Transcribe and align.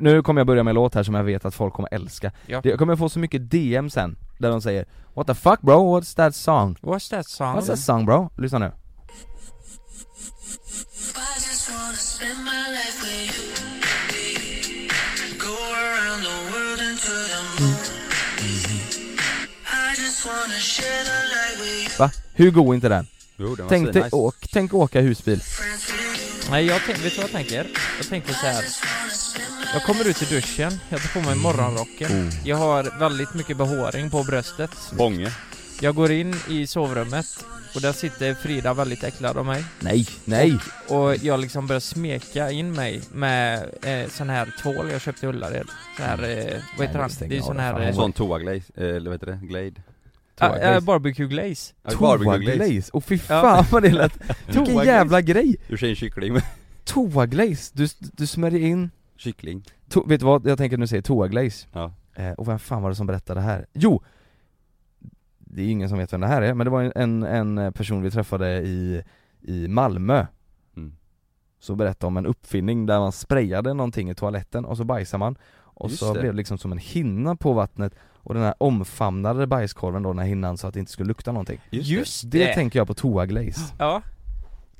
Nu 0.00 0.22
kommer 0.22 0.40
jag 0.40 0.46
börja 0.46 0.62
med 0.62 0.70
en 0.70 0.74
låt 0.74 0.94
här 0.94 1.02
som 1.02 1.14
jag 1.14 1.24
vet 1.24 1.44
att 1.44 1.54
folk 1.54 1.74
kommer 1.74 1.94
älska 1.94 2.32
Ja. 2.46 2.60
Jag 2.64 2.78
kommer 2.78 2.96
få 2.96 3.08
så 3.08 3.18
mycket 3.18 3.50
DM 3.50 3.90
sen, 3.90 4.16
där 4.38 4.50
de 4.50 4.62
säger 4.62 4.84
What 5.14 5.26
the 5.26 5.34
fuck 5.34 5.60
bro, 5.60 5.98
what's 6.00 6.16
that 6.16 6.34
song? 6.34 6.76
What's 6.82 7.10
that 7.10 7.26
song? 7.28 7.56
What's 7.56 7.66
that 7.66 7.78
song 7.78 8.04
bro? 8.06 8.30
Lyssna 8.36 8.58
nu. 8.58 8.72
Va? 21.98 22.10
Hur 22.34 22.50
god 22.50 22.70
är 22.70 22.74
inte 22.74 22.88
den? 22.88 23.06
Jo 23.36 23.54
den 23.54 23.64
var 23.64 23.70
Tänk 23.70 23.92
svinnice. 23.92 24.16
åk, 24.16 24.34
tänk 24.52 24.74
åka 24.74 25.00
husbil. 25.00 25.40
Nej 26.50 26.66
jag 26.66 26.80
tänk, 26.86 27.04
vet 27.04 27.12
du 27.14 27.16
vad 27.16 27.24
jag 27.24 27.30
tänker? 27.32 27.66
Jag 27.98 28.08
tänker 28.08 28.32
så 28.32 28.46
här. 28.46 28.64
Jag 29.72 29.82
kommer 29.82 30.08
ut 30.08 30.22
i 30.22 30.24
duschen, 30.24 30.72
jag 30.88 31.00
tar 31.02 31.20
på 31.20 31.26
mig 31.28 31.36
morgonrocken 31.36 32.26
Oh. 32.28 32.46
Jag 32.48 32.56
har 32.56 32.98
väldigt 32.98 33.34
mycket 33.34 33.56
behåring 33.56 34.10
på 34.10 34.24
bröstet 34.24 34.70
Bånge. 34.92 35.30
Jag 35.80 35.94
går 35.94 36.10
in 36.10 36.34
i 36.48 36.66
sovrummet 36.66 37.26
och 37.74 37.80
där 37.80 37.92
sitter 37.92 38.34
Frida 38.34 38.74
väldigt 38.74 39.04
äcklad 39.04 39.36
av 39.36 39.46
mig 39.46 39.64
Nej, 39.80 40.06
nej! 40.24 40.58
Och 40.88 41.16
jag 41.16 41.40
liksom 41.40 41.66
börjar 41.66 41.80
smeka 41.80 42.50
in 42.50 42.72
mig 42.72 43.00
med 43.12 43.68
eh, 43.82 44.08
sån 44.08 44.30
här 44.30 44.54
tvål 44.62 44.90
jag 44.92 45.00
köpte 45.00 45.26
i 45.26 45.28
Ullared 45.28 45.66
Sån 45.96 46.06
här, 46.06 46.18
eh, 46.22 46.62
vad 46.78 46.86
heter 46.86 46.98
men 46.98 47.10
han? 47.20 47.28
Det 47.28 47.36
är 47.36 47.40
sån 47.40 47.56
det, 47.56 47.62
här... 47.62 47.88
Eh, 47.88 47.94
Sån 47.94 48.12
toaglaze, 48.12 48.72
eh, 48.76 48.84
eller 48.84 49.10
vad 49.10 49.12
heter 49.12 49.26
det? 49.26 49.46
Glade? 49.46 49.72
Ah, 50.40 50.56
eh, 50.56 50.80
barbecue 50.80 51.26
glaze. 51.26 51.74
Ja, 51.82 51.90
barbecue 52.00 52.38
glaze. 52.38 52.58
Toaglaze, 52.58 52.90
och 52.92 53.04
fy 53.04 53.18
fan 53.18 53.64
vad 53.70 53.82
det 53.82 53.92
lät. 53.92 54.12
Vilken 54.46 54.76
jävla 54.76 55.20
grej! 55.20 55.56
Du 55.68 55.76
säger 55.78 55.94
kyckling 55.94 56.32
med 56.32 56.42
Toaglaze, 56.84 57.72
du, 57.74 57.88
du 58.12 58.26
smörjer 58.26 58.60
in 58.60 58.90
kyckling. 59.16 59.64
To, 59.88 60.04
Vet 60.06 60.20
du 60.20 60.26
vad, 60.26 60.46
jag 60.46 60.58
tänker 60.58 60.76
nu 60.78 60.86
säga 60.86 61.02
toaglaze. 61.02 61.66
Ja. 61.72 61.92
Eh, 62.14 62.30
Och 62.32 62.48
vem 62.48 62.58
fan 62.58 62.82
var 62.82 62.90
det 62.90 62.96
som 62.96 63.06
berättade 63.06 63.40
det 63.40 63.44
här? 63.44 63.66
Jo! 63.72 64.02
Det 65.38 65.62
är 65.62 65.66
ingen 65.68 65.88
som 65.88 65.98
vet 65.98 66.12
vem 66.12 66.20
det 66.20 66.26
här 66.26 66.42
är, 66.42 66.54
men 66.54 66.64
det 66.64 66.70
var 66.70 66.92
en, 66.96 67.22
en 67.22 67.72
person 67.72 68.02
vi 68.02 68.10
träffade 68.10 68.60
i, 68.60 69.02
i 69.42 69.68
Malmö. 69.68 70.26
Mm. 70.76 70.96
Så 71.58 71.74
berättade 71.74 72.06
om 72.06 72.16
en 72.16 72.26
uppfinning 72.26 72.86
där 72.86 72.98
man 72.98 73.12
sprayade 73.12 73.74
någonting 73.74 74.10
i 74.10 74.14
toaletten 74.14 74.64
och 74.64 74.76
så 74.76 74.84
bajsade 74.84 75.18
man 75.18 75.36
Och 75.76 75.90
Just 75.90 76.00
så 76.00 76.14
det. 76.14 76.20
blev 76.20 76.32
det 76.32 76.36
liksom 76.36 76.58
som 76.58 76.72
en 76.72 76.78
hinna 76.78 77.36
på 77.36 77.52
vattnet 77.52 77.94
Och 78.22 78.34
den 78.34 78.42
här 78.42 78.54
omfamnade 78.58 79.46
bajskorven 79.46 80.02
då, 80.02 80.08
den 80.12 80.18
här 80.18 80.26
hinnan 80.26 80.56
så 80.58 80.66
att 80.66 80.74
det 80.74 80.80
inte 80.80 80.92
skulle 80.92 81.08
lukta 81.08 81.32
någonting 81.32 81.60
Just 81.70 82.30
Det 82.30 82.38
det! 82.38 82.54
tänker 82.54 82.78
jag 82.78 82.86
på 82.86 82.94
toaglaze 82.94 83.60
Ja 83.78 84.02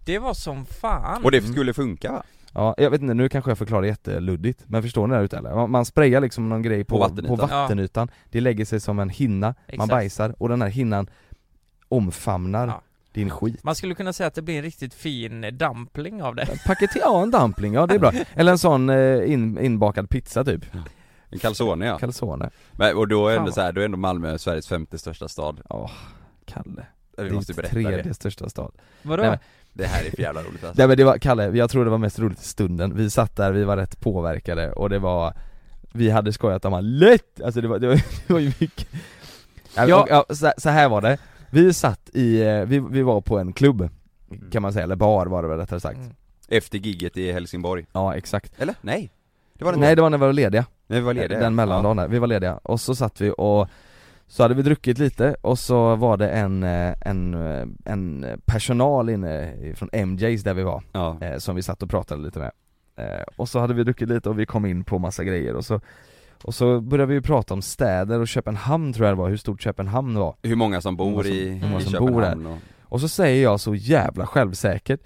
Det 0.05 0.19
var 0.19 0.35
som 0.35 0.65
fan 0.67 1.25
Och 1.25 1.31
det 1.31 1.43
skulle 1.43 1.75
funka 1.75 2.13
va? 2.13 2.23
Ja, 2.55 2.75
jag 2.79 2.91
vet 2.91 3.03
inte, 3.03 3.15
nu 3.15 3.29
kanske 3.29 3.51
jag 3.51 3.59
förklarar 3.59 3.83
jätteluddigt, 3.87 4.63
men 4.67 4.83
förstår 4.83 5.07
ni 5.07 5.11
det 5.13 5.17
här 5.17 5.25
ute 5.25 5.37
eller? 5.37 5.55
Man- 5.55 5.71
Man 5.71 5.85
sprayar 5.85 6.21
liksom 6.21 6.49
någon 6.49 6.63
grej 6.63 6.85
på, 6.85 6.95
På 6.95 7.01
vattenytan. 7.01 7.37
på 7.39 7.47
vattenytan, 7.47 8.09
det 8.31 8.41
lägger 8.41 8.65
sig 8.65 8.81
som 8.81 8.99
en 8.99 9.09
hinna, 9.11 9.47
man 9.47 9.55
Exakt. 9.67 9.91
bajsar 9.91 10.35
och 10.39 10.49
den 10.49 10.63
här 10.63 10.69
hinnan 10.69 11.07
omfamnar 11.89 12.67
Ja. 12.69 12.81
Din 13.17 13.31
skit 13.31 13.64
Man 13.64 13.75
skulle 13.75 13.95
kunna 13.95 14.12
säga 14.12 14.27
att 14.27 14.34
det 14.34 14.42
blir 14.42 14.56
en 14.56 14.62
riktigt 14.62 14.95
fin 14.95 15.47
dumpling 15.53 16.22
av 16.22 16.34
det 16.34 16.47
Paketer, 16.67 17.00
ja 17.00 17.22
en 17.22 17.31
dumpling, 17.31 17.75
ja 17.75 17.86
det 17.86 17.95
är 17.95 17.98
bra. 17.98 18.12
Eller 18.34 18.53
en 18.53 18.59
sån 18.59 18.91
eh, 18.91 19.33
in, 19.33 19.59
inbakad 19.59 20.11
pizza 20.11 20.45
typ, 20.45 20.64
En 21.31 21.39
calzone 21.39 21.87
ja 21.87 21.98
calzone 21.98 22.50
Men, 22.72 22.97
Och 22.97 23.09
då 23.09 23.28
är 23.28 23.37
ändå 23.37 23.53
så 23.53 23.61
här, 23.61 23.72
då 23.72 23.81
är 23.81 23.84
ändå 23.84 23.97
Malmö 23.97 24.39
Sveriges 24.39 24.69
femte 24.69 24.98
största 24.98 25.28
stad 25.28 25.61
Åh, 25.69 25.91
Kalle. 26.44 26.87
Vi 27.17 27.25
Det 27.25 27.31
måste 27.31 27.55
berätta 27.55 27.72
tredje 27.72 28.03
det 28.03 28.14
största 28.14 28.48
stad. 28.48 28.72
Vadå? 29.03 29.22
Nej, 29.22 29.31
men- 29.31 29.39
Det 29.72 29.87
här 29.87 30.05
är 30.05 30.11
för 30.11 30.20
jävla 30.22 30.41
roligt 30.41 30.64
alltså. 30.64 30.75
Nej 30.81 30.89
men 30.89 30.97
det 30.97 31.05
var, 31.05 31.19
Kalle, 31.19 31.44
jag 31.56 31.70
tror 31.70 31.84
det 31.84 31.91
var 31.91 31.98
mest 31.98 32.19
roligt 32.19 32.41
i 32.41 32.44
stunden. 32.44 32.97
Vi 32.97 33.11
satt 33.11 33.37
där, 33.37 33.53
vi 33.53 33.64
var 33.64 33.77
rätt 33.77 34.00
påverkade 34.00 34.72
och 34.72 34.91
det 34.91 34.98
var 34.98 35.34
Vi 35.92 36.11
hade 36.11 36.33
skojat 36.33 36.64
om 36.64 36.72
han 36.72 36.98
lätt, 36.98 37.41
alltså 37.41 37.61
det 37.61 37.69
var, 37.69 37.78
det 37.78 37.87
var, 37.89 37.94
det 38.27 38.33
var 38.33 38.41
ju 38.41 38.53
mycket 38.61 38.89
ja, 39.75 39.87
Ja. 39.89 40.03
och, 40.03 40.09
ja, 40.11 40.34
så, 40.34 40.53
så 40.59 40.69
här 40.70 40.89
var 40.89 41.00
det, 41.00 41.19
vi 41.51 41.73
satt 41.73 42.11
i, 42.13 42.43
eh, 42.43 42.65
vi, 42.65 42.79
vi 42.79 43.03
var 43.03 43.21
på 43.21 43.39
en 43.39 43.53
klubb 43.53 43.89
Kan 44.53 44.62
man 44.62 44.73
säga, 44.73 44.84
eller 44.84 44.97
bar 44.97 45.27
var 45.27 45.43
det 45.43 45.49
väl 45.49 45.59
rättare 45.59 45.81
sagt. 45.81 45.99
Mm. 45.99 46.15
Efter 46.49 46.79
gigget 46.79 47.17
i 47.17 47.33
Helsingborg. 47.33 47.87
Ja 47.93 48.15
exakt. 48.15 48.53
Eller? 48.59 48.75
Nej. 48.81 49.12
Det 49.55 49.65
var 49.65 49.73
det 49.73 49.79
Nej 49.79 49.97
det 49.97 50.03
var 50.03 50.11
när 50.11 50.19
vi 50.19 50.27
var 50.27 50.33
lediga, 50.33 50.67
Nej 50.87 51.01
vi 51.01 51.06
var 51.06 51.15
lediga. 51.15 51.41
Den 51.41 51.55
mellandagen 51.55 51.97
där, 51.97 52.09
vi 52.09 52.19
var 52.19 52.27
lediga, 52.27 52.56
och 52.62 52.81
så 52.81 52.95
satt 52.95 53.21
vi 53.21 53.33
och 53.39 53.69
så 54.27 54.43
hade 54.43 54.55
vi 54.55 54.62
druckit 54.62 54.99
lite 54.99 55.37
och 55.41 55.59
så 55.59 55.97
var 55.97 56.17
det 56.17 56.29
en, 56.29 56.62
eh, 56.62 56.95
en, 57.01 57.35
eh, 57.35 57.67
en 57.85 58.27
personal 58.45 59.11
inne 59.11 59.55
från 59.75 59.89
MJs 59.93 60.43
där 60.43 60.55
vi 60.55 60.62
var 60.62 60.83
Ja, 60.93 61.19
som 61.39 61.56
vi 61.56 61.62
satt 61.62 61.83
och 61.83 61.91
pratade 61.91 62.23
lite 62.23 62.39
med. 62.39 62.53
Och 63.37 63.49
så 63.49 63.59
hade 63.59 63.75
vi 63.75 63.85
druckit 63.85 64.09
lite 64.09 64.29
och 64.29 64.39
vi 64.39 64.47
kom 64.47 64.67
in 64.67 64.85
på 64.85 64.99
massa 64.99 65.25
grejer 65.25 65.55
och 65.55 65.65
så 65.65 65.81
Och 66.43 66.55
så 66.55 66.81
började 66.81 67.09
vi 67.09 67.15
ju 67.15 67.23
prata 67.23 67.55
om 67.55 67.63
städer 67.63 68.21
och 68.21 68.29
Köpenhamn 68.29 68.93
tror 68.93 69.07
jag 69.07 69.17
det 69.17 69.21
var, 69.21 69.29
hur 69.29 69.37
stort 69.37 69.63
Köpenhamn 69.63 70.19
var 70.19 70.37
hur 70.43 70.57
många 70.57 70.81
som 70.81 70.97
bor 70.97 71.23
som- 71.23 71.33
i, 71.33 71.49
hur 71.49 71.69
många 71.69 71.81
i 71.81 71.85
som 71.85 71.93
bor 71.93 72.09
Köpenhamn 72.23 72.47
och 72.47 72.59
Och 72.83 73.01
så 73.01 73.09
säger 73.09 73.43
jag 73.43 73.61
så 73.61 73.75
jävla 73.75 74.27
självsäkert 74.27 75.01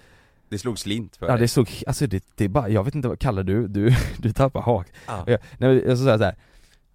Det 0.49 0.59
slog 0.59 0.79
slint 0.79 1.17
för 1.17 1.27
Ja 1.27 1.33
dig 1.33 1.41
det 1.41 1.49
såg, 1.49 1.83
alltså 1.87 2.07
det, 2.07 2.25
det 2.35 2.45
är 2.45 2.49
bara, 2.49 2.69
jag 2.69 2.85
vet 2.85 2.95
inte 2.95 3.09
vad, 3.09 3.19
kallar 3.19 3.43
du, 3.43 3.69
du, 3.69 3.95
du 4.19 4.33
tappar 4.33 4.61
hak 4.63 4.87
Ja. 5.07 5.23
Och 5.23 5.29
jag, 5.31 5.39
nej, 5.59 5.85
jag 5.87 5.99
så 5.99 6.05
säger 6.05 6.19
så 6.19 6.25
här. 6.25 6.35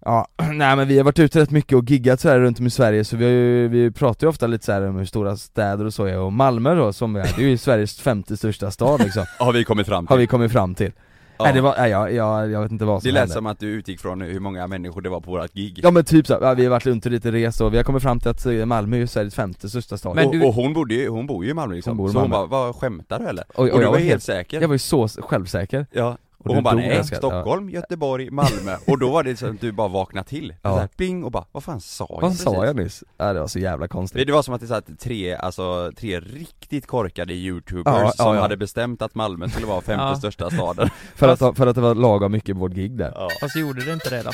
Ja, 0.04 0.28
nej 0.52 0.76
men 0.76 0.88
vi 0.88 0.96
har 0.96 1.04
varit 1.04 1.18
ute 1.18 1.40
rätt 1.40 1.50
mycket 1.50 1.78
och 1.78 1.90
giggat 1.90 2.20
så 2.20 2.28
här 2.28 2.40
runt 2.40 2.60
om 2.60 2.66
i 2.66 2.70
Sverige 2.70 3.04
så 3.04 3.16
vi, 3.16 3.24
har 3.24 3.30
ju, 3.32 3.68
vi 3.68 3.90
pratar 3.90 4.26
ju 4.26 4.28
ofta 4.28 4.46
lite 4.46 4.64
så 4.64 4.72
här 4.72 4.88
om 4.88 4.96
hur 4.96 5.04
stora 5.04 5.36
städer 5.36 5.84
och 5.84 5.94
så 5.94 6.04
är 6.04 6.18
och 6.18 6.32
Malmö 6.32 6.74
då 6.74 6.92
som 6.92 7.16
är, 7.16 7.22
det 7.36 7.44
är 7.44 7.48
ju 7.48 7.58
Sveriges 7.58 8.00
femte 8.00 8.36
största 8.36 8.70
stad 8.70 9.00
liksom, 9.04 9.24
Har 9.38 9.52
vi 9.52 9.64
kommit 9.64 9.86
fram 9.86 10.06
till 10.06 10.12
har 10.12 10.18
vi 10.18 10.26
kommit 10.26 10.52
fram 10.52 10.74
till 10.74 10.92
Ja. 10.96 11.02
Nej 11.40 11.52
det 11.52 11.60
var, 11.60 11.74
nej, 11.78 11.90
jag, 11.90 12.12
jag, 12.12 12.50
jag 12.50 12.62
vet 12.62 12.70
inte 12.72 12.84
vad 12.84 13.02
som 13.02 13.08
Det 13.08 13.12
lät 13.12 13.20
hände. 13.20 13.34
som 13.34 13.46
att 13.46 13.60
du 13.60 13.66
utgick 13.68 14.00
från 14.00 14.20
hur 14.20 14.40
många 14.40 14.66
människor 14.66 15.00
det 15.00 15.08
var 15.08 15.20
på 15.20 15.30
vårat 15.30 15.52
gig. 15.54 15.80
Ja 15.82 15.90
men 15.90 16.04
typ 16.04 16.26
så, 16.26 16.38
ja, 16.40 16.54
vi 16.54 16.64
har 16.64 16.70
varit 16.70 16.86
runt 16.86 17.06
och 17.06 17.12
lite 17.12 17.32
rest 17.32 17.60
och 17.60 17.72
vi 17.72 17.76
har 17.76 17.84
kommit 17.84 18.02
fram 18.02 18.20
till 18.20 18.28
att 18.30 18.46
eh, 18.46 18.64
Malmö 18.66 18.96
är 18.96 19.00
ju 19.00 19.06
Sveriges 19.06 19.34
femte 19.34 19.68
största 19.68 19.98
stad. 19.98 20.16
Men 20.16 20.26
och, 20.26 20.32
du- 20.32 20.42
och 20.44 20.54
hon 20.54 20.72
bodde 20.74 20.94
ju, 20.94 21.08
hon 21.08 21.26
bor 21.26 21.44
ju 21.44 21.50
i 21.50 21.54
Malmö 21.54 21.74
liksom, 21.74 21.90
Hon 21.90 21.96
bor 21.96 22.10
i 22.10 22.12
så 22.12 22.18
hon 22.20 22.30
Malmö. 22.30 22.46
bara, 22.46 22.62
vad 22.64 22.76
skämtar 22.76 23.18
du 23.18 23.24
eller? 23.26 23.44
Och- 23.48 23.58
och 23.58 23.68
Och, 23.70 23.78
du 23.78 23.84
jag 23.84 23.90
var 23.92 23.98
helt- 23.98 24.22
säker? 24.22 24.60
Jag 24.60 24.68
var 24.68 24.74
ju 24.74 24.78
så 24.78 25.08
självsäker. 25.08 25.86
Ja, 25.92 26.16
och, 26.48 26.54
du 26.54 26.54
hon 26.54 26.64
bara 26.64 26.74
nej, 26.74 27.04
Stockholm, 27.04 27.70
Göteborg, 27.70 28.30
Malmö 28.30 28.76
Och 28.86 28.98
då 28.98 29.10
var 29.10 29.22
det 29.22 29.36
så 29.36 29.46
att 29.46 29.60
du 29.60 29.72
bara 29.72 29.88
vaknade 29.88 30.28
till, 30.28 30.54
Ja. 30.62 30.70
så 30.74 30.78
här, 30.78 30.86
pling 30.96 31.24
och 31.24 31.30
bara, 31.30 31.44
vad 31.52 31.64
fan 31.64 31.80
sa 31.80 32.06
jag 32.10 32.20
Vad 32.20 32.30
precis? 32.30 32.44
sa 32.44 32.64
jag 32.66 32.76
nyss? 32.76 33.04
Ja 33.16 33.32
det 33.32 33.40
var 33.40 33.46
så 33.46 33.58
jävla 33.58 33.88
konstigt 33.88 34.26
det 34.26 34.32
var 34.32 34.42
som 34.42 34.54
att 34.54 34.60
det 34.60 34.66
satt 34.66 34.98
tre, 34.98 35.34
alltså 35.36 35.92
tre 35.98 36.20
riktigt 36.20 36.86
korkade 36.86 37.34
youtubers 37.34 37.84
Ja, 37.94 38.02
ja, 38.02 38.10
som 38.10 38.34
ja. 38.34 38.40
hade 38.40 38.56
bestämt 38.56 39.02
att 39.02 39.14
Malmö 39.14 39.48
skulle 39.48 39.66
vara 39.66 39.80
femte 39.80 40.04
Ja. 40.04 40.16
största 40.16 40.50
staden 40.50 40.90
för, 41.14 41.28
att, 41.28 41.56
för 41.56 41.66
att 41.66 41.74
det 41.74 41.80
var 41.80 41.94
lagom 41.94 42.32
mycket 42.32 42.56
vårt 42.56 42.72
gig 42.72 42.98
där 42.98 43.12
ja. 43.14 43.28
Fast 43.40 43.56
gjorde 43.56 43.84
det 43.84 43.92
inte 43.92 44.10
det 44.10 44.22
då? 44.22 44.30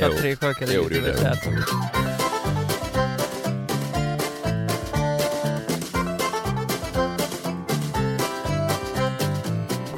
Jo. 0.00 0.08
Tre 0.20 0.36
sjökare 0.36 0.68
Jo, 0.72 0.82
det 0.88 0.94
gjorde 0.96 1.12
det. 1.12 2.07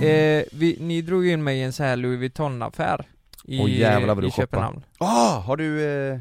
Eh, 0.03 0.44
vi, 0.53 0.77
ni 0.81 1.03
drog 1.03 1.27
in 1.27 1.44
mig 1.44 1.59
i 1.59 1.62
en 1.62 1.72
så 1.72 1.83
här 1.83 1.97
Louis 1.97 2.19
Vuitton-affär 2.21 3.05
i, 3.44 3.61
Åh, 3.61 3.71
jävlar 3.71 4.15
vad 4.15 4.25
du 4.25 4.28
i. 4.28 4.31
Köpenhamn 4.31 4.84
Ah, 4.99 5.38
har 5.38 5.56
du, 5.56 5.83
eh, 5.84 6.19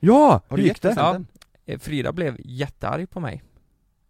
Ja! 0.00 0.30
har 0.30 0.42
Hur 0.48 0.56
du 0.56 0.62
gick 0.62 0.82
det? 0.82 0.88
jättepresenten? 0.88 1.26
eh, 1.66 1.78
Frida 1.78 2.12
blev 2.12 2.36
jättearg 2.44 3.10
på 3.10 3.20
mig 3.20 3.42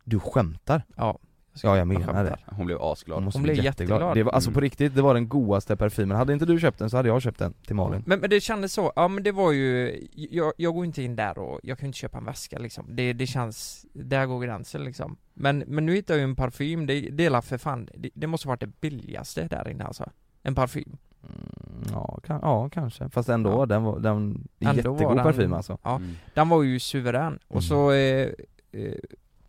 Du 0.05 0.21
skämtar? 0.21 0.83
Ja 0.97 1.19
Ja 1.63 1.77
jag 1.79 1.89
menar 1.89 2.25
det. 2.25 2.37
Hon 2.47 2.67
blev 2.67 2.83
asglad 2.83 3.23
Hon 3.23 3.43
bli 3.43 3.53
blev 3.53 3.65
jätteglad. 3.65 3.97
jätteglad. 4.01 4.17
Det 4.17 4.23
var, 4.23 4.33
alltså 4.33 4.51
Mm. 4.51 4.55
på 4.55 4.61
riktigt, 4.61 4.95
det 4.95 5.03
var 5.03 5.15
den 5.15 5.29
godaste 5.29 5.77
parfymen. 5.77 6.17
Hade 6.17 6.33
inte 6.33 6.47
du 6.47 6.61
köpt 6.61 6.79
den 6.79 6.91
så 6.91 6.97
hade 6.97 7.09
jag 7.09 7.23
köpt 7.23 7.39
den 7.39 7.53
till 7.67 7.75
Malin. 7.77 8.03
Men, 8.07 8.21
men 8.21 8.31
det 8.31 8.41
kändes 8.41 8.73
så, 8.73 8.93
ja 8.97 9.09
men 9.09 9.23
det 9.25 9.33
var 9.33 9.53
ju, 9.53 10.01
jag, 10.13 10.53
jag 10.57 10.75
går 10.75 10.85
inte 10.85 11.03
in 11.03 11.17
där 11.17 11.39
och, 11.39 11.61
jag 11.63 11.79
kan 11.79 11.87
inte 11.87 11.99
köpa 11.99 12.19
en 12.19 12.25
väska 12.25 12.59
liksom 12.59 12.87
Det, 12.97 13.13
det 13.13 13.27
känns, 13.27 13.87
där 13.93 14.27
går 14.27 14.41
gränsen 14.41 14.85
liksom 14.85 15.17
Men, 15.35 15.59
men 15.59 15.87
nu 15.87 15.95
hittar 15.95 16.15
jag 16.15 16.19
ju 16.19 16.25
en 16.25 16.37
parfym, 16.37 16.87
det, 16.87 17.01
det 17.01 17.25
är 17.27 17.41
för 17.41 17.59
fan, 17.59 17.89
det, 17.95 18.11
det 18.15 18.27
måste 18.27 18.49
varit 18.49 18.61
det 18.61 18.81
billigaste 18.81 19.47
där 19.49 19.69
inne 19.69 19.85
alltså 19.85 20.11
En 20.43 20.55
parfym 20.55 20.97
Mm, 21.23 21.83
ja, 21.93 22.19
kan, 22.27 22.39
ja, 22.43 22.69
kanske. 22.69 23.09
Fast 23.09 23.29
ändå, 23.29 23.51
Ja. 23.51 23.67
den 23.67 23.83
var, 23.83 23.99
den, 24.01 24.13
Ändå 24.15 24.49
var 24.59 24.75
jättegod 24.75 25.17
den- 25.17 25.25
parfym 25.25 25.53
alltså. 25.53 25.79
Ja, 25.83 25.97
Mm. 25.97 26.15
den 26.35 26.49
var 26.49 26.63
ju 26.63 26.79
suverän 26.79 27.27
Mm. 27.27 27.39
och 27.49 27.65
så 27.65 27.91
eh, 27.93 28.29
eh, 28.73 28.95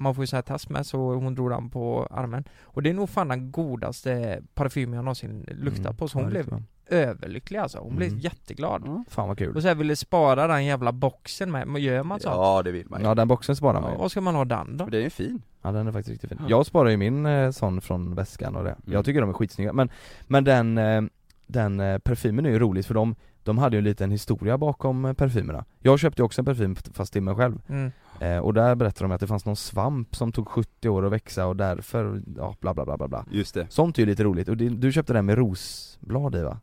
man 0.02 0.16
får 0.16 0.24
ju 0.24 0.28
säga 0.28 0.42
tass 0.42 0.70
med 0.70 0.86
så 0.86 1.14
hon 1.14 1.36
drog 1.36 1.50
den 1.50 1.70
på 1.70 2.08
armen 2.12 2.44
Och 2.64 2.84
det 2.84 2.90
är 2.90 2.94
nog 2.94 3.10
fan 3.10 3.28
den 3.28 3.52
godaste 3.52 4.42
parfymen 4.54 4.96
jag 4.96 5.06
någonsin 5.06 5.46
luktat 5.52 5.86
Mm, 5.86 5.96
på 5.98 6.08
så 6.08 6.18
hon 6.18 6.24
ja, 6.26 6.30
blev 6.30 6.44
tror 6.44 6.64
överlycklig 6.88 7.60
alltså, 7.60 7.80
hon 7.80 7.96
blev 7.96 8.10
Mm. 8.10 8.20
jätteglad 8.20 8.82
Ja. 8.86 9.04
Fan 9.10 9.28
vad 9.28 9.38
kul. 9.38 9.56
Och 9.56 9.62
så 9.62 9.68
här 9.68 9.76
ville 9.76 9.96
spara 9.96 10.48
den 10.48 10.66
jävla 10.66 10.92
boxen 10.92 11.52
med, 11.52 11.68
men 11.68 11.82
gör 11.82 12.04
man 12.04 12.20
sånt? 12.20 12.36
Ja 12.36 12.62
det 12.64 12.72
vill 12.72 12.90
man 12.90 13.02
ju. 13.02 13.08
Ja 13.08 13.16
den 13.16 13.28
boxen 13.28 13.56
sparar 13.56 13.74
man 13.82 13.84
Ja, 13.90 13.92
ju. 13.92 13.98
vad 14.02 14.12
ska 14.12 14.22
man 14.22 14.36
ha 14.36 14.46
den 14.46 14.78
då? 14.78 14.84
För 14.86 14.92
den 14.92 15.00
är 15.00 15.04
ju 15.04 15.10
fin 15.10 15.42
Ja 15.62 15.72
den 15.72 15.88
är 15.88 15.92
faktiskt 15.92 16.12
riktigt 16.12 16.30
fin. 16.30 16.38
Ja. 16.42 16.46
Jag 16.50 16.66
sparar 16.66 16.90
ju 16.90 16.98
min 16.98 17.26
eh, 17.26 17.52
sån 17.52 17.82
från 17.82 18.16
väskan 18.16 18.56
och 18.56 18.64
det. 18.64 18.70
Mm. 18.72 18.82
Jag 18.94 19.06
tycker 19.06 19.22
de 19.22 19.30
är 19.30 19.34
skitsnygga. 19.34 19.74
Men, 19.74 19.90
men 20.28 20.44
den, 20.44 20.78
eh, 20.78 21.02
den 21.48 21.80
eh, 21.80 21.98
parfymen 21.98 22.46
är 22.46 22.50
ju 22.50 22.60
rolig 22.60 22.86
för 22.86 22.94
de, 22.94 23.16
de 23.44 23.58
hade 23.58 23.76
ju 23.76 23.78
en 23.78 23.84
liten 23.84 24.12
historia 24.12 24.58
bakom 24.58 25.06
eh, 25.06 25.14
parfymerna. 25.14 25.66
Jag 25.80 26.00
köpte 26.00 26.22
ju 26.22 26.26
också 26.26 26.42
en 26.42 26.46
parfym 26.46 26.76
fast 26.76 27.14
till 27.14 27.22
mig 27.24 27.36
själv. 27.36 27.62
Mm. 27.70 27.92
Eh, 28.22 28.38
och 28.38 28.54
där 28.54 28.76
berättade 28.76 29.04
de 29.10 29.12
att 29.16 29.22
det 29.22 29.28
fanns 29.28 29.46
någon 29.46 29.56
svamp 29.56 30.16
som 30.16 30.32
tog 30.32 30.48
70 30.48 30.90
år 30.90 31.06
att 31.06 31.12
växa 31.12 31.48
och 31.48 31.56
därför, 31.56 32.22
ja 32.38 32.56
bla 32.60 32.74
bla 32.74 32.86
bla 32.86 32.98
bla 32.98 33.08
bla. 33.08 33.26
Just 33.32 33.54
det 33.54 33.68
Sånt 33.70 33.98
är 33.98 34.02
ju 34.02 34.06
lite 34.06 34.24
roligt. 34.24 34.50
Och 34.50 34.58
det, 34.58 34.70
du 34.70 34.92
köpte 34.92 35.14
den 35.14 35.26
med 35.26 35.38
rosblad 35.38 36.36
i 36.36 36.42
va? 36.42 36.60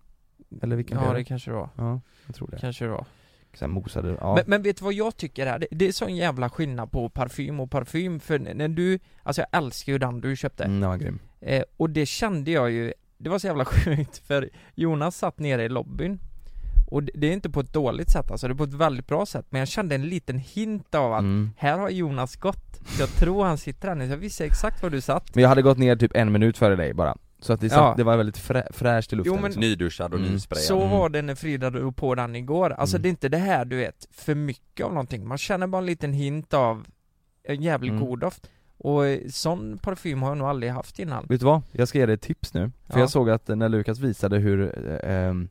Eller 0.62 0.76
vilken 0.76 0.98
Ja 1.02 1.12
det 1.12 1.24
kanske 1.24 1.50
det 1.50 1.54
var, 1.56 1.68
Ja, 1.76 2.00
jag 2.26 2.34
tror 2.36 2.48
det. 2.50 2.58
kanske 2.60 2.84
det 2.84 2.90
var 2.90 3.04
Sen 3.54 3.70
mosade, 3.70 4.16
ja. 4.20 4.34
men, 4.34 4.44
men 4.46 4.62
vet 4.62 4.76
du 4.76 4.84
vad 4.84 4.92
jag 4.94 5.16
tycker 5.16 5.46
är? 5.46 5.58
Det, 5.58 5.66
det 5.70 5.88
är 5.88 5.92
sån 5.92 6.16
jävla 6.16 6.50
skillnad 6.50 6.90
på 6.92 7.08
parfym 7.08 7.60
och 7.60 7.70
parfym, 7.70 8.20
för 8.20 8.38
när 8.38 8.68
du, 8.68 8.98
alltså 9.22 9.42
jag 9.42 9.48
älskar 9.62 9.92
ju 9.92 9.98
den 9.98 10.20
du 10.20 10.36
köpte 10.36 10.64
mm, 10.64 10.88
var 10.88 10.96
grym. 10.96 11.18
eh, 11.40 11.62
Och 11.76 11.90
det 11.90 12.06
kände 12.06 12.50
jag 12.50 12.70
ju, 12.70 12.92
det 13.18 13.30
var 13.30 13.38
så 13.38 13.46
jävla 13.46 13.64
sjukt 13.84 14.18
för 14.18 14.50
Jonas 14.74 15.16
satt 15.18 15.38
nere 15.38 15.64
i 15.64 15.68
lobbyn 15.68 16.18
Och 16.90 17.02
det, 17.02 17.26
är 17.26 17.32
inte 17.32 17.50
på 17.50 17.60
ett 17.60 17.72
dåligt 17.72 18.10
sätt 18.10 18.30
alltså, 18.30 18.48
det 18.48 18.52
är 18.54 18.56
på 18.56 18.64
ett 18.64 18.72
väldigt 18.74 19.06
bra 19.06 19.26
sätt 19.26 19.46
Men 19.50 19.58
jag 19.58 19.68
kände 19.68 19.94
en 19.94 20.08
liten 20.08 20.38
hint 20.38 20.94
av 20.94 21.12
att 21.12 21.20
Mm. 21.20 21.50
här 21.56 21.78
har 21.78 21.90
Jonas 21.90 22.36
gått 22.36 22.80
jag 22.98 23.08
tror 23.08 23.44
han 23.44 23.58
sitter 23.58 24.06
så 24.06 24.12
jag 24.12 24.16
visste 24.16 24.44
exakt 24.44 24.82
var 24.82 24.90
du 24.90 25.00
satt 25.00 25.34
Men 25.34 25.42
jag 25.42 25.48
hade 25.48 25.62
gått 25.62 25.78
ner 25.78 25.96
typ 25.96 26.10
en 26.14 26.32
minut 26.32 26.58
före 26.58 26.76
dig 26.76 26.94
bara. 26.94 27.16
Så 27.40 27.52
att 27.52 27.60
det, 27.60 27.68
satt, 27.70 27.78
Ja. 27.78 27.94
det 27.96 28.04
var 28.04 28.16
väldigt 28.16 28.38
frä, 28.38 28.66
fräscht 28.70 29.12
i 29.12 29.16
luften 29.16 29.32
Jo, 29.34 29.40
men- 29.40 29.44
liksom. 29.44 29.60
Nyduschad 29.60 30.12
och 30.14 30.18
Mm. 30.20 30.32
nysprayad 30.32 30.64
Så 30.64 30.78
Mm. 30.78 30.90
var 30.90 31.08
det 31.08 31.22
när 31.22 31.34
Frida 31.34 31.70
drog 31.70 31.96
på 31.96 32.14
den 32.14 32.36
igår, 32.36 32.70
alltså 32.72 32.96
Mm. 32.96 33.02
det 33.02 33.08
är 33.08 33.10
inte 33.10 33.28
det 33.28 33.38
här 33.38 33.64
du 33.64 33.76
vet, 33.76 34.08
för 34.12 34.34
mycket 34.34 34.86
av 34.86 34.92
någonting 34.92 35.26
Man 35.28 35.38
känner 35.38 35.66
bara 35.66 35.78
en 35.78 35.86
liten 35.86 36.12
hint 36.12 36.54
av 36.54 36.86
en 37.44 37.62
jävligt 37.62 37.92
Mm. 37.92 38.04
god 38.04 38.18
doft 38.20 38.50
Och 38.78 39.06
eh, 39.06 39.18
sån 39.30 39.78
parfym 39.82 40.22
har 40.22 40.28
jag 40.30 40.38
nog 40.38 40.48
aldrig 40.48 40.72
haft 40.72 40.98
innan 40.98 41.26
Vet 41.28 41.40
du 41.40 41.46
vad? 41.46 41.62
Jag 41.72 41.88
ska 41.88 41.98
ge 41.98 42.06
dig 42.06 42.14
ett 42.14 42.20
tips 42.22 42.54
nu. 42.54 42.70
För 42.86 42.94
Ja. 42.94 43.00
jag 43.00 43.10
såg 43.10 43.30
att 43.30 43.48
när 43.48 43.68
Lukas 43.68 43.98
visade 43.98 44.38
hur 44.38 44.88
eh, 45.02 45.14
ehm, 45.28 45.48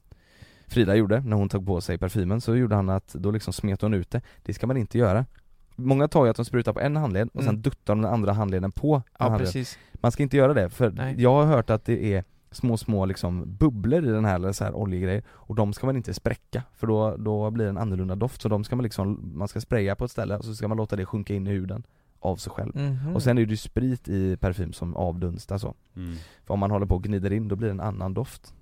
Frida 0.68 0.96
gjorde 0.96 1.20
när 1.22 1.38
hon 1.38 1.50
tog 1.50 1.66
på 1.66 1.82
sig 1.82 1.98
parfymen 1.98 2.42
så 2.42 2.56
gjorde 2.56 2.76
han 2.76 2.90
att, 2.90 3.14
då 3.14 3.32
liksom 3.32 3.54
smet 3.54 3.82
hon 3.82 3.94
ut 3.94 4.12
det. 4.12 4.22
Det 4.44 4.54
ska 4.54 4.68
man 4.68 4.78
inte 4.78 4.98
göra. 4.98 5.26
Många 5.76 6.08
tar 6.08 6.26
ju 6.26 6.30
att 6.32 6.36
de 6.36 6.46
sprutar 6.46 6.74
på 6.74 6.80
en 6.80 6.96
handled 6.96 7.30
och 7.34 7.42
sen 7.44 7.50
Mm. 7.50 7.62
duttar 7.62 7.96
de 7.96 8.02
den 8.02 8.14
andra 8.14 8.34
handleden 8.34 8.72
på 8.72 9.02
Ja 9.20 9.26
handled. 9.26 9.46
precis 9.48 9.78
Man 9.94 10.12
ska 10.12 10.24
inte 10.24 10.38
göra 10.38 10.54
det, 10.54 10.70
för 10.70 10.92
Nej. 10.92 11.16
jag 11.18 11.34
har 11.34 11.46
hört 11.46 11.70
att 11.70 11.86
det 11.86 12.14
är 12.14 12.24
små 12.52 12.78
små 12.78 13.06
liksom 13.06 13.56
bubblor 13.58 14.06
i 14.06 14.12
den 14.12 14.26
här, 14.26 14.36
eller 14.36 14.52
så 14.52 14.64
här 14.64 14.74
oljegrejer 14.76 15.24
och 15.30 15.56
de 15.56 15.74
ska 15.74 15.86
man 15.86 15.96
inte 15.96 16.14
spräcka 16.14 16.64
för 16.74 16.88
då, 16.88 17.18
då 17.18 17.52
blir 17.52 17.66
det 17.66 17.70
en 17.70 17.78
annorlunda 17.78 18.16
doft 18.16 18.42
så 18.42 18.50
de 18.50 18.64
ska 18.64 18.76
man 18.76 18.84
liksom, 18.84 19.32
man 19.36 19.48
ska 19.48 19.62
spraya 19.62 19.96
på 19.96 20.06
ett 20.06 20.12
ställe 20.12 20.38
och 20.38 20.46
så 20.46 20.56
ska 20.56 20.68
man 20.68 20.78
låta 20.78 20.96
det 20.96 21.06
sjunka 21.06 21.34
in 21.34 21.48
i 21.48 21.50
huden 21.50 21.84
av 22.20 22.36
sig 22.36 22.52
själv. 22.52 22.76
Mhm. 22.76 23.16
Och 23.16 23.24
sen 23.24 23.38
är 23.38 23.46
det 23.46 23.52
ju 23.52 23.58
sprit 23.58 24.08
i 24.08 24.38
parfym 24.38 24.74
som 24.74 24.96
avdunstar 24.96 25.58
så. 25.58 25.74
mm. 25.96 26.16
För 26.46 26.54
om 26.54 26.60
man 26.60 26.72
håller 26.72 26.86
på 26.86 26.96
och 26.96 27.04
gnider 27.04 27.32
in 27.34 27.48
då 27.48 27.56
blir 27.56 27.68
det 27.68 27.72
en 27.74 27.80
annan 27.80 28.14
doft. 28.14 28.54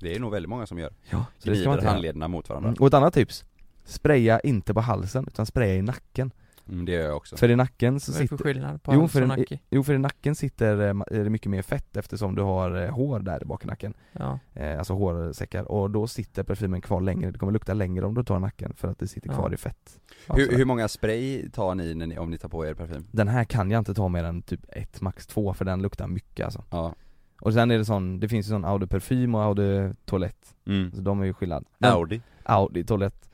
Det 0.00 0.14
är 0.14 0.20
nog 0.20 0.32
väldigt 0.32 0.48
många 0.50 0.66
som 0.66 0.78
gör 0.78 0.92
Ja, 1.10 1.24
så 1.38 1.50
det 1.50 1.56
ska 1.56 1.68
man 1.68 1.72
Gnider 1.72 1.72
inte 1.72 1.84
göra. 1.84 1.92
handlederna 1.92 2.28
mot 2.28 2.48
varandra 2.48 2.68
Mm. 2.68 2.80
Och 2.80 2.86
ett 2.86 2.94
annat 2.94 3.14
tips, 3.14 3.44
spraya 3.84 4.40
inte 4.40 4.74
på 4.74 4.80
halsen 4.80 5.24
utan 5.26 5.46
spraya 5.46 5.74
i 5.74 5.82
nacken. 5.82 6.30
mm, 6.68 6.84
Det 6.84 6.92
gör 6.92 7.00
jag 7.04 7.16
också 7.16 7.36
För 7.36 7.50
i 7.50 7.56
nacken 7.56 8.00
så 8.00 8.12
Vad 8.12 8.18
är 8.18 8.22
det 8.22 8.28
för 8.28 8.36
sitter, 8.36 8.44
skillnad 8.52 8.82
på 8.82 8.94
jo 8.94 9.00
hals 9.00 9.12
för, 9.12 9.20
och 9.20 9.24
i, 9.26 9.40
nacke? 9.40 9.58
jo 9.70 9.82
för 9.82 9.94
i 9.94 9.98
nacken 9.98 10.34
sitter, 10.34 10.80
eh, 10.88 10.92
ma- 10.92 11.14
är 11.14 11.24
det 11.24 11.30
mycket 11.30 11.50
mer 11.50 11.62
fett 11.62 11.96
eftersom 11.96 12.34
du 12.34 12.42
har 12.42 12.82
eh, 12.82 12.90
hår 12.90 13.20
där 13.20 13.44
bak 13.44 13.64
i 13.64 13.66
nacken. 13.66 13.94
Ja, 14.12 14.38
eh, 14.54 14.78
alltså 14.78 14.94
hårsäckar 14.94 15.64
och 15.72 15.90
då 15.90 16.06
sitter 16.06 16.42
parfymen 16.42 16.80
kvar 16.80 17.00
längre, 17.00 17.30
det 17.30 17.38
kommer 17.38 17.52
lukta 17.52 17.74
längre 17.74 18.06
om 18.06 18.14
du 18.14 18.24
tar 18.24 18.38
nacken 18.38 18.72
för 18.76 18.88
att 18.88 18.98
det 18.98 19.08
sitter 19.08 19.28
Ja. 19.28 19.34
kvar 19.34 19.54
i 19.54 19.56
fett 19.56 19.98
hur, 20.28 20.44
sådär. 20.44 20.56
hur 20.58 20.64
många 20.64 20.88
spray 20.88 21.50
tar 21.50 21.74
ni, 21.74 21.94
när 21.94 22.06
ni 22.06 22.18
om 22.18 22.30
ni 22.30 22.38
tar 22.38 22.48
på 22.48 22.66
er 22.66 22.74
parfym? 22.74 23.06
Den 23.12 23.28
här 23.28 23.44
kan 23.44 23.70
jag 23.70 23.78
inte 23.78 23.94
ta 23.94 24.08
mer 24.08 24.24
än 24.24 24.42
typ 24.42 24.60
ett, 24.68 25.00
max 25.00 25.26
två 25.26 25.54
för 25.54 25.64
den 25.64 25.82
luktar 25.82 26.06
mycket 26.06 26.44
alltså 26.44 26.64
Ja, 26.70 26.94
Och 27.40 27.52
sen 27.52 27.70
är 27.70 27.78
det 27.78 27.84
sån, 27.84 28.20
det 28.20 28.28
finns 28.28 28.46
ju 28.46 28.50
sån 28.50 28.64
Audi 28.64 28.86
parfym 28.86 29.34
och 29.34 29.42
Audi 29.42 29.92
toalett, 30.04 30.54
mm. 30.66 30.92
så 30.92 31.00
de 31.00 31.20
är 31.20 31.24
ju 31.24 31.34
skillnad 31.34 31.64
Men- 31.78 31.92
Audi 31.92 32.20
Audi 32.42 32.84
toalett 32.84 33.28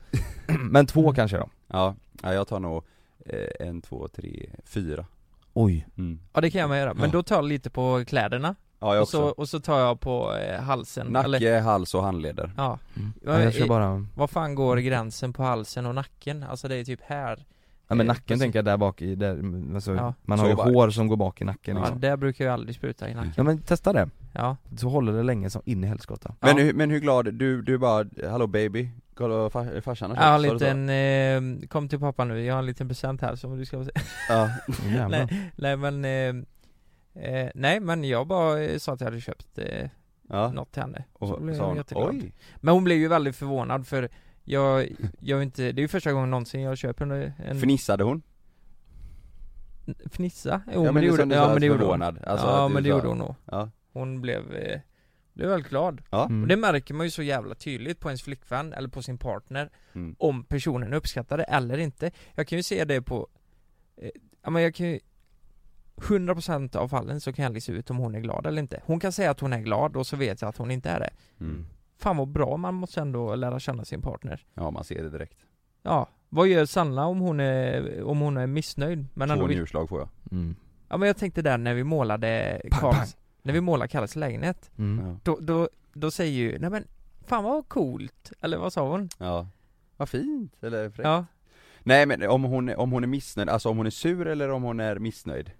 Men 0.59 0.85
två 0.85 1.01
Mm. 1.01 1.15
kanske 1.15 1.37
då? 1.37 1.49
Ja, 1.67 1.95
ja 2.21 2.33
jag 2.33 2.47
tar 2.47 2.59
nog 2.59 2.83
eh, 3.25 3.67
en, 3.67 3.81
två, 3.81 4.07
tre, 4.07 4.49
fyra 4.65 5.05
Oj 5.53 5.87
mm. 5.97 6.19
ja 6.33 6.41
det 6.41 6.51
kan 6.51 6.61
jag 6.61 6.69
med 6.69 6.79
göra, 6.79 6.93
men 6.93 7.03
Ja. 7.05 7.11
då 7.11 7.23
tar 7.23 7.35
jag 7.35 7.45
lite 7.45 7.69
på 7.69 8.03
kläderna 8.07 8.55
Ja 8.79 8.93
jag 8.95 9.01
och 9.01 9.07
så, 9.07 9.23
också 9.29 9.41
och 9.41 9.49
så 9.49 9.59
tar 9.59 9.79
jag 9.79 9.99
på 9.99 10.35
eh, 10.35 10.61
halsen, 10.61 11.07
Nacke, 11.07 11.25
eller 11.25 11.61
hals 11.61 11.95
och 11.95 12.03
handleder 12.03 12.51
Ja, 12.57 12.79
mm. 12.97 13.13
Ja, 13.25 13.31
ja, 13.33 13.41
Jag 13.41 13.53
kör 13.53 13.67
bara, 13.67 14.05
vad 14.15 14.29
fan 14.29 14.55
går 14.55 14.77
gränsen 14.77 15.33
på 15.33 15.43
halsen 15.43 15.85
och 15.85 15.95
nacken? 15.95 16.43
Alltså 16.43 16.67
det 16.67 16.75
är 16.75 16.83
typ 16.83 17.01
här 17.03 17.45
ja 17.91 17.95
men 17.95 18.05
Eh, 18.05 18.07
nacken 18.07 18.23
precis. 18.27 18.41
tänker 18.41 18.59
jag 18.59 18.65
där 18.65 18.77
bak 18.77 19.01
i, 19.01 19.15
där, 19.15 19.41
alltså, 19.75 19.95
Ja. 19.95 20.13
man 20.21 20.39
har 20.39 20.45
Så 20.45 20.49
ju 20.49 20.55
bara. 20.55 20.71
hår 20.71 20.89
som 20.89 21.07
går 21.07 21.17
bak 21.17 21.41
i 21.41 21.45
nacken 21.45 21.75
Ja, 21.77 21.81
liksom. 21.83 21.99
där 21.99 22.17
brukar 22.17 22.45
jag 22.45 22.53
aldrig 22.53 22.75
spruta 22.75 23.09
i 23.09 23.13
nacken 23.13 23.33
Ja 23.35 23.43
men 23.43 23.57
testa 23.61 23.93
det, 23.93 24.09
Ja, 24.33 24.57
så 24.77 24.89
håller 24.89 25.13
det 25.13 25.23
länge 25.23 25.49
som 25.49 25.61
in 25.65 25.83
i 25.83 25.87
helskotta 25.87 26.35
Men, 26.39 26.57
ja. 26.57 26.63
hur, 26.63 26.73
men 26.73 26.89
hur 26.91 26.99
glad, 26.99 27.33
du, 27.33 27.61
du 27.61 27.77
bara 27.77 28.05
'Hallå 28.29 28.47
baby' 28.47 28.89
Kolla 29.15 29.49
far, 29.49 29.81
farsan 29.81 30.11
har 30.11 30.17
Jag 30.23 30.29
har 30.31 30.35
en 30.35 30.41
liten, 30.41 31.59
eh, 31.63 31.67
kom 31.67 31.89
till 31.89 31.99
pappa 31.99 32.25
nu, 32.25 32.43
jag 32.43 32.53
har 32.53 32.59
en 32.59 32.65
liten 32.65 32.87
present 32.87 33.21
här 33.21 33.35
som 33.35 33.57
du 33.57 33.65
ska 33.65 33.77
få 33.77 33.85
se 33.85 33.91
Ja, 34.29 34.49
nej, 35.09 35.51
nej 35.55 35.77
men, 35.77 36.05
eh, 36.05 37.23
eh, 37.23 37.49
nej 37.55 37.79
men 37.79 38.03
jag 38.03 38.27
bara 38.27 38.63
eh, 38.63 38.77
sa 38.77 38.93
att 38.93 38.99
jag 39.01 39.07
hade 39.07 39.21
köpt 39.21 39.57
eh, 39.57 39.89
ja. 40.29 40.51
något 40.51 40.71
till 40.71 40.81
henne 40.81 41.03
Och 41.13 41.27
Så 41.27 41.39
blev 41.39 41.59
hon, 41.59 41.75
jätteglad 41.75 42.09
oj! 42.09 42.33
Men 42.57 42.73
hon 42.73 42.83
blev 42.83 42.97
ju 42.97 43.07
väldigt 43.07 43.35
förvånad 43.35 43.87
för 43.87 44.09
jag, 44.43 44.87
jag 45.19 45.43
inte, 45.43 45.71
det 45.71 45.79
är 45.79 45.83
ju 45.83 45.87
första 45.87 46.11
gången 46.13 46.29
någonsin 46.29 46.61
jag 46.61 46.77
köper 46.77 47.05
en, 47.05 47.31
en 47.37 47.59
Fnissade 47.59 48.03
hon? 48.03 48.21
fnissa? 50.11 50.61
Jo 50.73 50.85
ja 50.85 50.91
men 50.91 51.03
det 51.03 51.07
gjorde, 51.09 51.35
ja, 51.35 51.47
men 51.47 51.61
det 51.61 51.67
gjorde 51.67 51.85
hon. 51.85 52.01
Alltså, 52.01 52.25
Ja 52.47 52.67
men 52.67 52.83
det 52.83 52.89
sa- 52.89 52.95
gjorde 52.95 53.07
hon 53.07 53.17
nog 53.17 53.35
Ja, 53.45 53.69
Hon 53.93 54.21
blev, 54.21 54.53
eh, 54.55 54.79
blev 55.33 55.49
väldigt 55.49 55.69
glad 55.69 56.01
ja, 56.09 56.25
Mm. 56.25 56.41
Och 56.41 56.47
det 56.47 56.55
märker 56.55 56.93
man 56.93 57.05
ju 57.05 57.09
så 57.11 57.23
jävla 57.23 57.55
tydligt 57.55 57.99
på 57.99 58.09
ens 58.09 58.21
flickvän 58.23 58.73
eller 58.73 58.89
på 58.89 59.01
sin 59.01 59.17
partner 59.17 59.69
mm. 59.93 60.15
Om 60.19 60.43
personen 60.43 60.93
uppskattar 60.93 61.37
det 61.37 61.43
eller 61.43 61.77
inte 61.77 62.11
Jag 62.35 62.47
kan 62.47 62.57
ju 62.57 62.63
se 62.63 62.85
det 62.85 63.01
på 63.01 63.27
eh, 63.97 64.09
Ja 64.43 64.49
men 64.49 64.63
jag 64.63 64.75
kan 64.75 64.87
ju 64.87 64.99
100% 65.95 66.75
av 66.75 66.87
fallen 66.87 67.21
så 67.21 67.33
kan 67.33 67.43
jag 67.43 67.53
lista 67.53 67.71
ut 67.71 67.89
om 67.89 67.97
hon 67.97 68.15
är 68.15 68.19
glad 68.19 68.45
eller 68.45 68.61
inte 68.61 68.81
Hon 68.85 68.99
kan 68.99 69.11
säga 69.11 69.31
att 69.31 69.39
hon 69.39 69.53
är 69.53 69.59
glad 69.59 69.95
och 69.95 70.07
så 70.07 70.15
vet 70.17 70.41
jag 70.41 70.49
att 70.49 70.57
hon 70.57 70.71
inte 70.71 70.89
är 70.89 70.99
det 70.99 71.09
Mm. 71.39 71.65
Fan 72.01 72.17
vad 72.17 72.27
bra, 72.27 72.57
man 72.57 72.73
måste 72.73 73.01
ändå 73.01 73.35
lära 73.35 73.59
känna 73.59 73.85
sin 73.85 74.01
partner 74.01 74.45
Ja 74.53 74.71
man 74.71 74.83
ser 74.83 75.03
det 75.03 75.09
direkt 75.09 75.37
Ja, 75.83 76.07
vad 76.29 76.47
gör 76.47 76.65
Sanna 76.65 77.05
om 77.05 77.19
hon 77.19 77.39
är, 77.39 78.03
om 78.03 78.19
hon 78.19 78.37
är 78.37 78.47
missnöjd? 78.47 79.05
Men 79.13 79.27
Två 79.29 79.33
ändå 79.33 79.47
njurslag 79.47 79.89
får 79.89 79.99
jag 79.99 80.09
Mm. 80.31 80.55
Ja 80.89 80.97
men 80.97 81.07
jag 81.07 81.17
tänkte 81.17 81.41
där 81.41 81.57
när 81.57 81.73
vi 81.73 81.83
målade 81.83 82.61
Pang, 82.71 82.79
Karls, 82.81 82.97
pang. 83.13 83.21
när 83.41 83.53
vi 83.53 83.61
målade 83.61 83.87
Kalles 83.87 84.15
lägenhet 84.15 84.71
Mm. 84.77 85.05
ja. 85.07 85.15
då, 85.23 85.37
då, 85.41 85.69
då 85.93 86.11
säger 86.11 86.31
ju, 86.31 86.59
nej 86.59 86.69
men 86.69 86.83
Fan 87.25 87.43
vad 87.43 87.67
coolt, 87.69 88.31
eller 88.41 88.57
vad 88.57 88.73
sa 88.73 88.89
hon? 88.89 89.09
ja 89.17 89.47
Vad 89.97 90.09
fint, 90.09 90.63
eller 90.63 90.89
fräckt 90.89 91.07
Ja, 91.07 91.25
Nej 91.83 92.05
men 92.05 92.29
om 92.29 92.43
hon, 92.43 92.69
är- 92.69 92.79
om 92.79 92.91
hon 92.91 93.03
är 93.03 93.07
missnöjd, 93.07 93.49
alltså 93.49 93.69
om 93.69 93.77
hon 93.77 93.85
är 93.85 93.89
sur 93.89 94.27
eller 94.27 94.49
om 94.51 94.63
hon 94.63 94.79
är 94.79 94.99
missnöjd? 94.99 95.51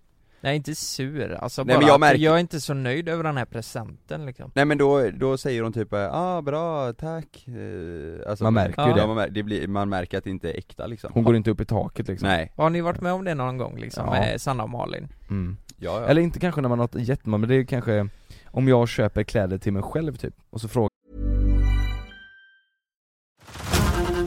Nej 0.41 0.55
inte 0.55 0.75
sur, 0.75 1.33
alltså 1.33 1.63
Nej, 1.63 1.75
bara 1.75 1.79
men 1.79 1.87
jag 1.87 1.99
märker- 1.99 2.19
jag 2.23 2.35
är 2.35 2.39
inte 2.39 2.61
så 2.61 2.73
nöjd 2.73 3.09
över 3.09 3.23
den 3.23 3.37
här 3.37 3.45
presenten 3.45 4.25
liksom 4.25 4.51
Nej 4.55 4.65
men 4.65 4.77
då, 4.77 5.09
då 5.11 5.37
säger 5.37 5.63
hon 5.63 5.73
typ 5.73 5.93
ah 5.93 6.41
bra, 6.41 6.93
tack 6.93 7.47
eh, 7.47 8.29
alltså, 8.29 8.43
Man 8.43 8.53
märker 8.53 8.83
ju 8.83 8.89
ja, 8.89 8.95
det. 8.95 9.07
Man, 9.07 9.15
mär, 9.15 9.29
det 9.29 9.43
blir, 9.43 9.67
man 9.67 9.89
märker 9.89 10.17
att 10.17 10.23
det 10.23 10.29
inte 10.29 10.49
är 10.51 10.57
äkta 10.57 10.87
liksom 10.87 11.11
Hon 11.13 11.23
går 11.23 11.35
inte 11.35 11.51
upp 11.51 11.61
i 11.61 11.65
taket 11.65 12.07
liksom 12.07 12.27
Nej, 12.27 12.51
Har 12.55 12.69
ni 12.69 12.81
varit 12.81 13.01
med 13.01 13.13
om 13.13 13.23
det 13.25 13.33
någon 13.35 13.57
gång 13.57 13.77
liksom, 13.79 14.05
Ja. 14.05 14.11
med 14.11 14.41
Sanna 14.41 14.63
och 14.63 14.69
Malin? 14.69 15.07
mm. 15.29 15.57
ja, 15.77 16.01
ja. 16.01 16.07
Eller 16.07 16.21
inte 16.21 16.39
kanske 16.39 16.61
när 16.61 16.69
man 16.69 16.79
har 16.79 16.85
ett 16.85 17.07
jättemål, 17.07 17.39
men 17.39 17.49
det 17.49 17.55
är 17.55 17.63
kanske 17.63 18.07
Om 18.45 18.67
jag 18.67 18.89
köper 18.89 19.23
kläder 19.23 19.57
till 19.57 19.73
mig 19.73 19.83
själv 19.83 20.15
typ, 20.15 20.33
och 20.49 20.61
så 20.61 20.67
frågar 20.67 20.89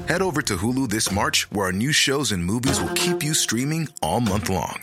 Head 0.06 0.22
over 0.22 0.42
to 0.42 0.54
Hulu 0.54 0.86
this 0.88 1.10
March, 1.12 1.46
where 1.50 1.66
our 1.66 1.72
new 1.72 1.92
shows 1.92 2.32
and 2.32 2.44
movies 2.44 2.80
will 2.82 2.94
keep 2.94 3.24
you 3.24 3.34
streaming 3.34 3.88
all 4.02 4.20
month 4.20 4.50
long. 4.50 4.82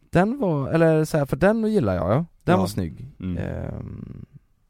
den 0.11 0.39
var, 0.39 0.69
eller 0.69 1.05
så 1.05 1.17
här, 1.17 1.25
för 1.25 1.35
den 1.37 1.63
gillar 1.71 1.95
jag 1.95 2.11
ja, 2.11 2.25
den 2.43 2.53
Ja. 2.53 2.57
var 2.57 2.67
snygg 2.67 3.07
mm. 3.19 3.37
Ehm, 3.37 4.25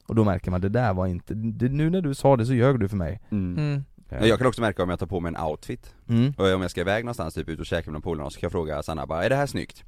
Och 0.07 0.15
då 0.15 0.23
märker 0.23 0.51
man, 0.51 0.61
det 0.61 0.69
där 0.69 0.93
var 0.93 1.07
inte, 1.07 1.33
det, 1.33 1.69
nu 1.69 1.89
när 1.89 2.01
du 2.01 2.13
sa 2.13 2.37
det 2.37 2.45
så 2.45 2.53
ljög 2.53 2.79
du 2.79 2.89
för 2.89 2.97
mig 2.97 3.21
Mm. 3.31 3.57
Mm. 3.57 3.83
Ehm, 4.09 4.25
Jag 4.27 4.37
kan 4.37 4.47
också 4.47 4.61
märka 4.61 4.83
om 4.83 4.89
jag 4.89 4.99
tar 4.99 5.07
på 5.07 5.19
mig 5.19 5.33
en 5.35 5.43
outfit, 5.43 5.95
mm. 6.09 6.33
och 6.37 6.45
om 6.53 6.61
jag 6.61 6.71
ska 6.71 6.81
iväg 6.81 7.05
någonstans, 7.05 7.33
typ 7.33 7.49
ut 7.49 7.59
och 7.59 7.65
käka 7.65 7.89
med 7.89 7.93
någon 7.93 8.01
polare, 8.01 8.31
så 8.31 8.39
kan 8.39 8.45
jag 8.47 8.51
fråga 8.51 8.83
Sanna 8.83 9.05
bara, 9.05 9.23
är 9.25 9.29
det 9.29 9.35
här 9.35 9.45
snyggt? 9.47 9.83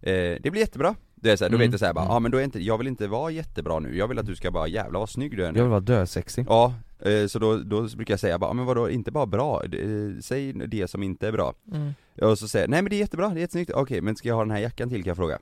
Eh, 0.00 0.12
det 0.40 0.50
blir 0.50 0.60
jättebra, 0.60 0.94
det 1.20 1.30
är 1.30 1.36
så 1.36 1.44
här, 1.44 1.50
då 1.50 1.56
Mm. 1.56 1.66
vet 1.66 1.72
jag 1.72 1.80
såhär 1.80 1.92
bara, 1.94 2.04
ja 2.04 2.10
Mm. 2.10 2.22
men 2.22 2.32
då 2.32 2.38
är 2.38 2.42
inte, 2.44 2.60
jag 2.60 2.78
vill 2.78 2.86
inte 2.86 3.06
vara 3.08 3.30
jättebra 3.30 3.78
nu, 3.78 3.96
jag 3.96 4.08
vill 4.08 4.18
att 4.18 4.26
du 4.26 4.36
ska 4.36 4.50
bara 4.50 4.66
jävla 4.68 4.98
vad 4.98 5.10
snygg 5.10 5.36
du 5.36 5.44
är 5.44 5.52
nu 5.52 5.58
Jag 5.58 5.64
vill 5.64 5.70
vara 5.70 5.80
dösexig 5.80 6.46
Ja, 6.48 6.74
eh, 7.00 7.26
så 7.26 7.38
då, 7.38 7.56
då 7.56 7.82
brukar 7.82 8.12
jag 8.12 8.20
säga 8.20 8.38
bara, 8.38 8.50
"Ja, 8.50 8.54
men 8.54 8.64
vadå, 8.66 8.90
inte 8.90 9.10
bara 9.10 9.26
bra, 9.26 9.62
eh, 9.64 10.20
säg 10.22 10.52
det 10.52 10.88
som 10.90 11.02
inte 11.02 11.28
är 11.28 11.32
bra 11.32 11.54
Mm. 11.74 11.92
Och 12.30 12.38
så 12.38 12.48
säger 12.48 12.62
jag, 12.62 12.70
nej 12.70 12.82
men 12.82 12.90
det 12.90 12.96
är 12.96 12.98
jättebra, 12.98 13.28
det 13.28 13.34
är 13.38 13.40
jättesnyggt, 13.40 13.70
okej 13.74 14.00
men 14.00 14.16
ska 14.16 14.28
jag 14.28 14.34
ha 14.34 14.42
den 14.42 14.50
här 14.50 14.58
jackan 14.60 14.88
till 14.88 15.02
kan 15.04 15.08
jag 15.10 15.16
fråga? 15.16 15.38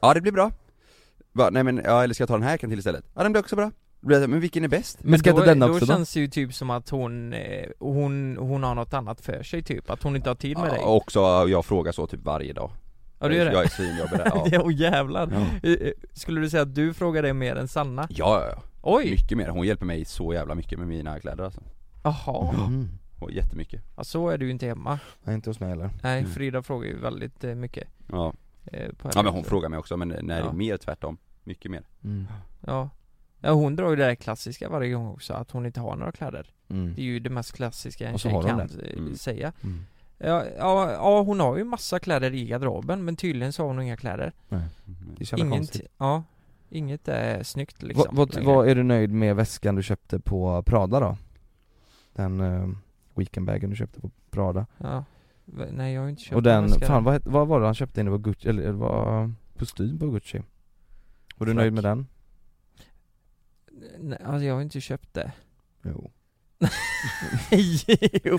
Ja 0.00 0.14
det 0.14 0.20
blir 0.20 0.32
bra 0.32 0.50
bara, 1.32 1.50
Nej 1.50 1.62
men, 1.62 1.80
ja 1.84 2.04
eller 2.04 2.14
ska 2.14 2.22
jag 2.22 2.28
ta 2.28 2.34
den 2.34 2.42
här 2.42 2.50
jackan 2.50 2.70
till 2.70 2.78
istället? 2.78 3.04
Ja 3.14 3.22
den 3.22 3.32
blir 3.32 3.40
också 3.40 3.56
bra 3.56 3.70
Då 4.00 4.06
blir 4.06 4.16
jag 4.16 4.20
så 4.20 4.26
här, 4.26 4.30
Men 4.32 4.40
vilken 4.40 4.64
är 4.64 4.68
bäst? 4.68 4.98
Men 5.04 5.18
ska 5.18 5.32
då, 5.32 5.40
denna 5.40 5.66
då 5.66 5.72
också 5.72 5.86
då? 5.86 5.92
känns 5.92 6.12
det 6.14 6.20
ju 6.20 6.28
typ 6.28 6.54
som 6.54 6.70
att 6.70 6.88
hon, 6.90 7.32
eh, 7.32 7.68
hon, 7.78 8.36
hon 8.36 8.62
har 8.62 8.74
något 8.74 8.94
annat 8.94 9.20
för 9.20 9.42
sig 9.42 9.62
typ, 9.62 9.90
att 9.90 10.02
hon 10.02 10.16
inte 10.16 10.30
har 10.30 10.34
tid 10.34 10.58
med 10.58 10.66
dig 10.70 10.78
Ja, 10.82 10.86
också, 10.88 11.20
jag 11.48 11.64
frågar 11.64 11.92
så 11.92 12.06
typ 12.06 12.20
varje 12.24 12.52
dag 12.52 12.70
Ja 13.22 13.28
du 13.28 13.36
gör 13.36 13.44
det? 13.44 13.52
Jag 13.52 13.64
är 13.64 13.68
svinjobbig 13.68 14.18
där, 14.18 14.32
ja. 14.52 14.60
Åh 14.64 14.72
jävlar! 14.74 15.48
Ja. 15.62 15.76
Skulle 16.12 16.40
du 16.40 16.50
säga 16.50 16.62
att 16.62 16.74
du 16.74 16.94
frågar 16.94 17.22
det 17.22 17.34
mer 17.34 17.56
än 17.56 17.68
Sanna? 17.68 18.06
Ja, 18.10 18.40
ja, 18.40 18.48
ja. 18.56 18.62
Oj! 18.82 19.10
mycket 19.10 19.38
mer, 19.38 19.48
hon 19.48 19.66
hjälper 19.66 19.86
mig 19.86 20.04
så 20.04 20.34
jävla 20.34 20.54
mycket 20.54 20.78
med 20.78 20.88
mina 20.88 21.20
kläder 21.20 21.44
alltså 21.44 21.60
Jaha, 22.04 22.54
Mm. 22.66 22.88
och 23.18 23.30
jättemycket 23.32 23.82
ja, 23.96 24.04
så 24.04 24.28
är 24.28 24.38
du 24.38 24.44
ju 24.46 24.50
inte 24.50 24.66
hemma 24.66 24.98
Nej 25.22 25.34
inte 25.34 25.50
hos 25.50 25.60
mig 25.60 25.68
heller 25.68 25.90
Nej, 26.02 26.18
Mm. 26.20 26.30
Frida 26.30 26.62
frågar 26.62 26.88
ju 26.88 26.98
väldigt 26.98 27.44
eh, 27.44 27.54
mycket 27.54 27.88
Ja, 28.10 28.32
eh, 28.64 28.88
ja 29.14 29.22
men 29.22 29.32
hon 29.32 29.44
frågar 29.44 29.68
mig 29.68 29.78
också 29.78 29.96
men 29.96 30.08
när 30.08 30.16
det 30.22 30.38
Ja. 30.38 30.48
är 30.48 30.52
mer 30.52 30.76
tvärtom, 30.76 31.18
mycket 31.44 31.70
mer 31.70 31.82
mm. 32.04 32.26
Ja 32.66 32.90
Ja 33.40 33.50
hon 33.52 33.76
drar 33.76 33.90
ju 33.90 33.96
det 33.96 34.04
där 34.04 34.14
klassiska 34.14 34.68
varje 34.68 34.92
gång 34.92 35.08
också, 35.08 35.34
att 35.34 35.50
hon 35.50 35.66
inte 35.66 35.80
har 35.80 35.96
några 35.96 36.12
kläder 36.12 36.46
Mm. 36.70 36.94
Det 36.94 37.00
är 37.00 37.04
ju 37.04 37.18
det 37.20 37.30
mest 37.30 37.52
klassiska 37.52 38.08
en 38.08 38.18
tjej 38.18 38.32
kan 38.46 38.58
det. 38.58 38.92
Mm. 38.96 39.16
säga 39.16 39.52
Mm. 39.64 39.84
Ja, 40.22 40.44
ja, 40.58 40.92
ja, 40.92 41.22
hon 41.22 41.40
har 41.40 41.56
ju 41.56 41.64
massa 41.64 41.98
kläder 41.98 42.34
i 42.34 42.44
garderoben 42.46 43.04
men 43.04 43.16
tydligen 43.16 43.52
så 43.52 43.62
har 43.62 43.68
hon 43.68 43.82
inga 43.82 43.96
kläder 43.96 44.32
Nej. 44.48 44.60
Mm. 44.86 45.14
Det 45.16 45.22
är 45.22 45.26
så 45.26 45.32
jävla 45.36 45.44
Inget, 45.46 45.58
konstigt 45.58 45.90
ja 45.98 46.22
Inget 46.70 47.08
är 47.08 47.42
snyggt 47.42 47.82
liksom 47.82 48.16
vad, 48.16 48.16
vad, 48.28 48.34
längre. 48.34 48.54
vad 48.54 48.68
är 48.68 48.74
du 48.74 48.82
nöjd 48.82 49.10
med 49.10 49.36
väskan 49.36 49.74
du 49.74 49.82
köpte 49.82 50.20
på 50.20 50.62
Prada 50.62 51.00
då? 51.00 51.16
Den 52.12 52.40
uh, 52.40 52.74
weekendbagen 53.14 53.70
du 53.70 53.76
köpte 53.76 54.00
på 54.00 54.10
Prada 54.30 54.66
Ja 54.78 55.04
V- 55.44 55.66
Nej 55.72 55.94
jag 55.94 56.02
har 56.02 56.08
inte 56.08 56.22
köpt 56.22 56.36
Och 56.36 56.42
den, 56.42 56.62
väska 56.66 56.86
fan 56.86 57.04
vad, 57.04 57.14
het- 57.14 57.26
vad 57.30 57.48
var 57.48 57.60
det 57.60 57.66
han 57.66 57.74
köpte 57.74 58.00
in? 58.00 58.06
Det 58.06 58.10
var 58.12 58.18
Gucci, 58.18 58.48
eller 58.48 58.62
det 58.62 58.72
var 58.72 59.32
kostym 59.58 59.98
på 59.98 60.06
Gucci 60.10 60.38
Var 61.36 61.46
du 61.46 61.52
Frack. 61.52 61.56
nöjd 61.62 61.72
med 61.72 61.84
den? 61.84 62.06
Nej, 63.98 64.18
alltså 64.24 64.44
jag 64.44 64.54
har 64.54 64.62
inte 64.62 64.80
köpt 64.80 65.14
det 65.14 65.32
Jo 65.82 66.10
Jo. 68.24 68.38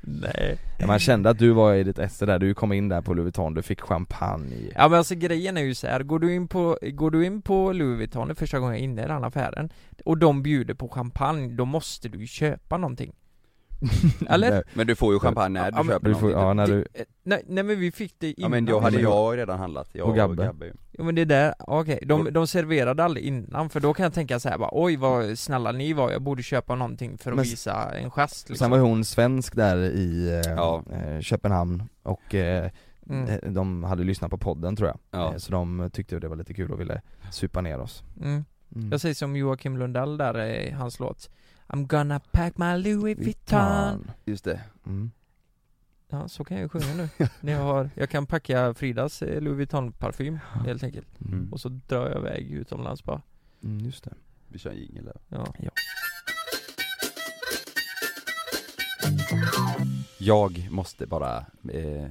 Nej. 0.00 0.58
Man 0.86 0.98
kände 0.98 1.30
att 1.30 1.38
du 1.38 1.50
var 1.50 1.74
i 1.74 1.84
ditt 1.84 1.98
esse 1.98 2.26
där, 2.26 2.38
du 2.38 2.54
kom 2.54 2.72
in 2.72 2.88
där 2.88 3.02
på 3.02 3.14
Louis 3.14 3.24
Vuitton, 3.24 3.54
du 3.54 3.62
fick 3.62 3.80
champagne 3.80 4.72
Ja 4.74 4.88
men 4.88 4.98
alltså 4.98 5.14
grejen 5.14 5.56
är 5.56 5.62
ju 5.62 5.74
så 5.74 5.86
här, 5.86 6.02
går 6.02 6.18
du 6.18 6.34
in 6.34 6.48
på, 6.48 6.78
går 6.82 7.10
du 7.10 7.26
in 7.26 7.42
på 7.42 7.72
Louis 7.72 7.98
Vuitton 7.98 8.28
det 8.28 8.34
första 8.34 8.58
gången 8.58 8.74
jag 8.74 8.80
är 8.80 8.84
inne 8.84 9.04
i 9.04 9.06
den 9.06 9.24
affären 9.24 9.70
Och 10.04 10.18
de 10.18 10.42
bjuder 10.42 10.74
på 10.74 10.88
champagne, 10.88 11.48
då 11.56 11.64
måste 11.64 12.08
du 12.08 12.18
ju 12.18 12.26
köpa 12.26 12.76
någonting 12.76 13.12
Eller? 14.28 14.62
Men 14.74 14.86
du 14.86 14.96
får 14.96 15.12
ju 15.14 15.18
champagne 15.20 15.60
när 15.60 15.70
du 15.70 15.76
Ja, 15.78 15.84
köper 15.84 16.08
du 16.08 16.14
får, 16.14 16.20
någonting 16.20 16.40
ja 16.46 16.54
när 16.54 16.66
du, 16.66 16.78
eh, 16.94 17.04
nej, 17.22 17.42
nej 17.48 17.64
men 17.64 17.80
vi 17.80 17.92
fick 17.92 18.14
det 18.18 18.26
innan 18.26 18.42
Ja 18.42 18.48
men 18.48 18.64
då 18.64 18.80
hade 18.80 19.00
jag- 19.00 19.12
jag 19.32 19.36
redan 19.38 19.58
handlat, 19.58 19.88
jag 19.92 20.08
Och 20.08 20.16
Gabbe. 20.16 20.52
ju. 20.66 20.72
Jo 20.98 21.04
men 21.04 21.14
det 21.14 21.20
är 21.20 21.26
där, 21.26 21.54
okej, 21.58 21.98
de, 22.06 22.32
de 22.32 22.46
serverade 22.46 23.04
aldrig 23.04 23.24
innan 23.26 23.70
för 23.70 23.80
då 23.80 23.94
kan 23.94 24.04
jag 24.04 24.12
tänka 24.14 24.40
så 24.40 24.48
här 24.48 24.58
bara 24.58 24.70
oj 24.72 24.96
vad 24.96 25.38
snälla 25.38 25.72
ni 25.72 25.92
var, 25.92 26.10
jag 26.10 26.22
borde 26.22 26.42
köpa 26.42 26.74
någonting 26.74 27.18
för 27.18 27.30
att 27.30 27.36
Men- 27.36 27.42
visa 27.44 27.92
en 27.94 28.10
gest 28.10 28.48
liksom 28.48 28.64
sen 28.64 28.70
var 28.70 28.78
hon 28.78 29.04
svensk 29.04 29.56
där 29.56 29.76
i 29.76 30.28
eh, 30.46 30.52
Ja. 30.52 30.82
eh, 30.92 31.20
Köpenhamn 31.20 31.82
och 32.02 32.34
eh, 32.34 32.70
mm. 33.10 33.28
eh, 33.28 33.50
de 33.50 33.84
hade 33.84 34.04
lyssnat 34.04 34.30
på 34.30 34.38
podden 34.38 34.76
tror 34.76 34.88
jag 34.88 34.98
Ja. 35.10 35.38
Så 35.38 35.52
de 35.52 35.90
tyckte 35.92 36.18
det 36.18 36.28
var 36.28 36.36
lite 36.36 36.54
kul 36.54 36.70
och 36.72 36.80
ville 36.80 37.00
supa 37.30 37.60
ner 37.60 37.78
oss 37.80 38.02
Mm. 38.22 38.44
mm. 38.74 38.90
Jag 38.92 39.00
säger 39.00 39.14
som 39.14 39.36
Joakim 39.36 39.76
Lundell 39.78 40.16
där 40.16 40.44
i 40.44 40.70
hans 40.70 41.00
låt 41.00 41.30
I'm 41.66 41.86
gonna 41.86 42.20
pack 42.32 42.58
my 42.58 42.76
Louis 42.76 43.18
Vuitton 43.18 44.10
Just 44.24 44.44
det 44.44 44.60
mm. 44.86 45.10
Ja, 46.08 46.28
så 46.28 46.44
kan 46.44 46.56
jag 46.56 46.62
ju 46.62 46.68
sjunga 46.68 46.94
nu. 46.94 47.08
När 47.40 47.52
jag, 47.52 47.62
har, 47.62 47.90
jag 47.94 48.10
kan 48.10 48.26
packa 48.26 48.74
Fridas 48.74 49.22
eh, 49.22 49.42
Louis 49.42 49.56
Vuitton-parfym 49.58 50.38
helt 50.64 50.82
enkelt. 50.82 51.20
Mm. 51.20 51.52
Och 51.52 51.60
så 51.60 51.68
drar 51.68 52.08
jag 52.08 52.18
iväg 52.18 52.50
utomlands 52.50 53.04
bara. 53.04 53.22
Mm, 53.62 53.80
just 53.80 54.04
det 54.04 54.14
Vi 54.48 54.58
kör 54.58 54.70
en 54.70 54.76
jingel 54.76 55.04
där 55.04 55.16
Ja. 55.28 55.70
Jag 60.18 60.68
måste 60.70 61.06
bara 61.06 61.38
eh, 61.72 62.08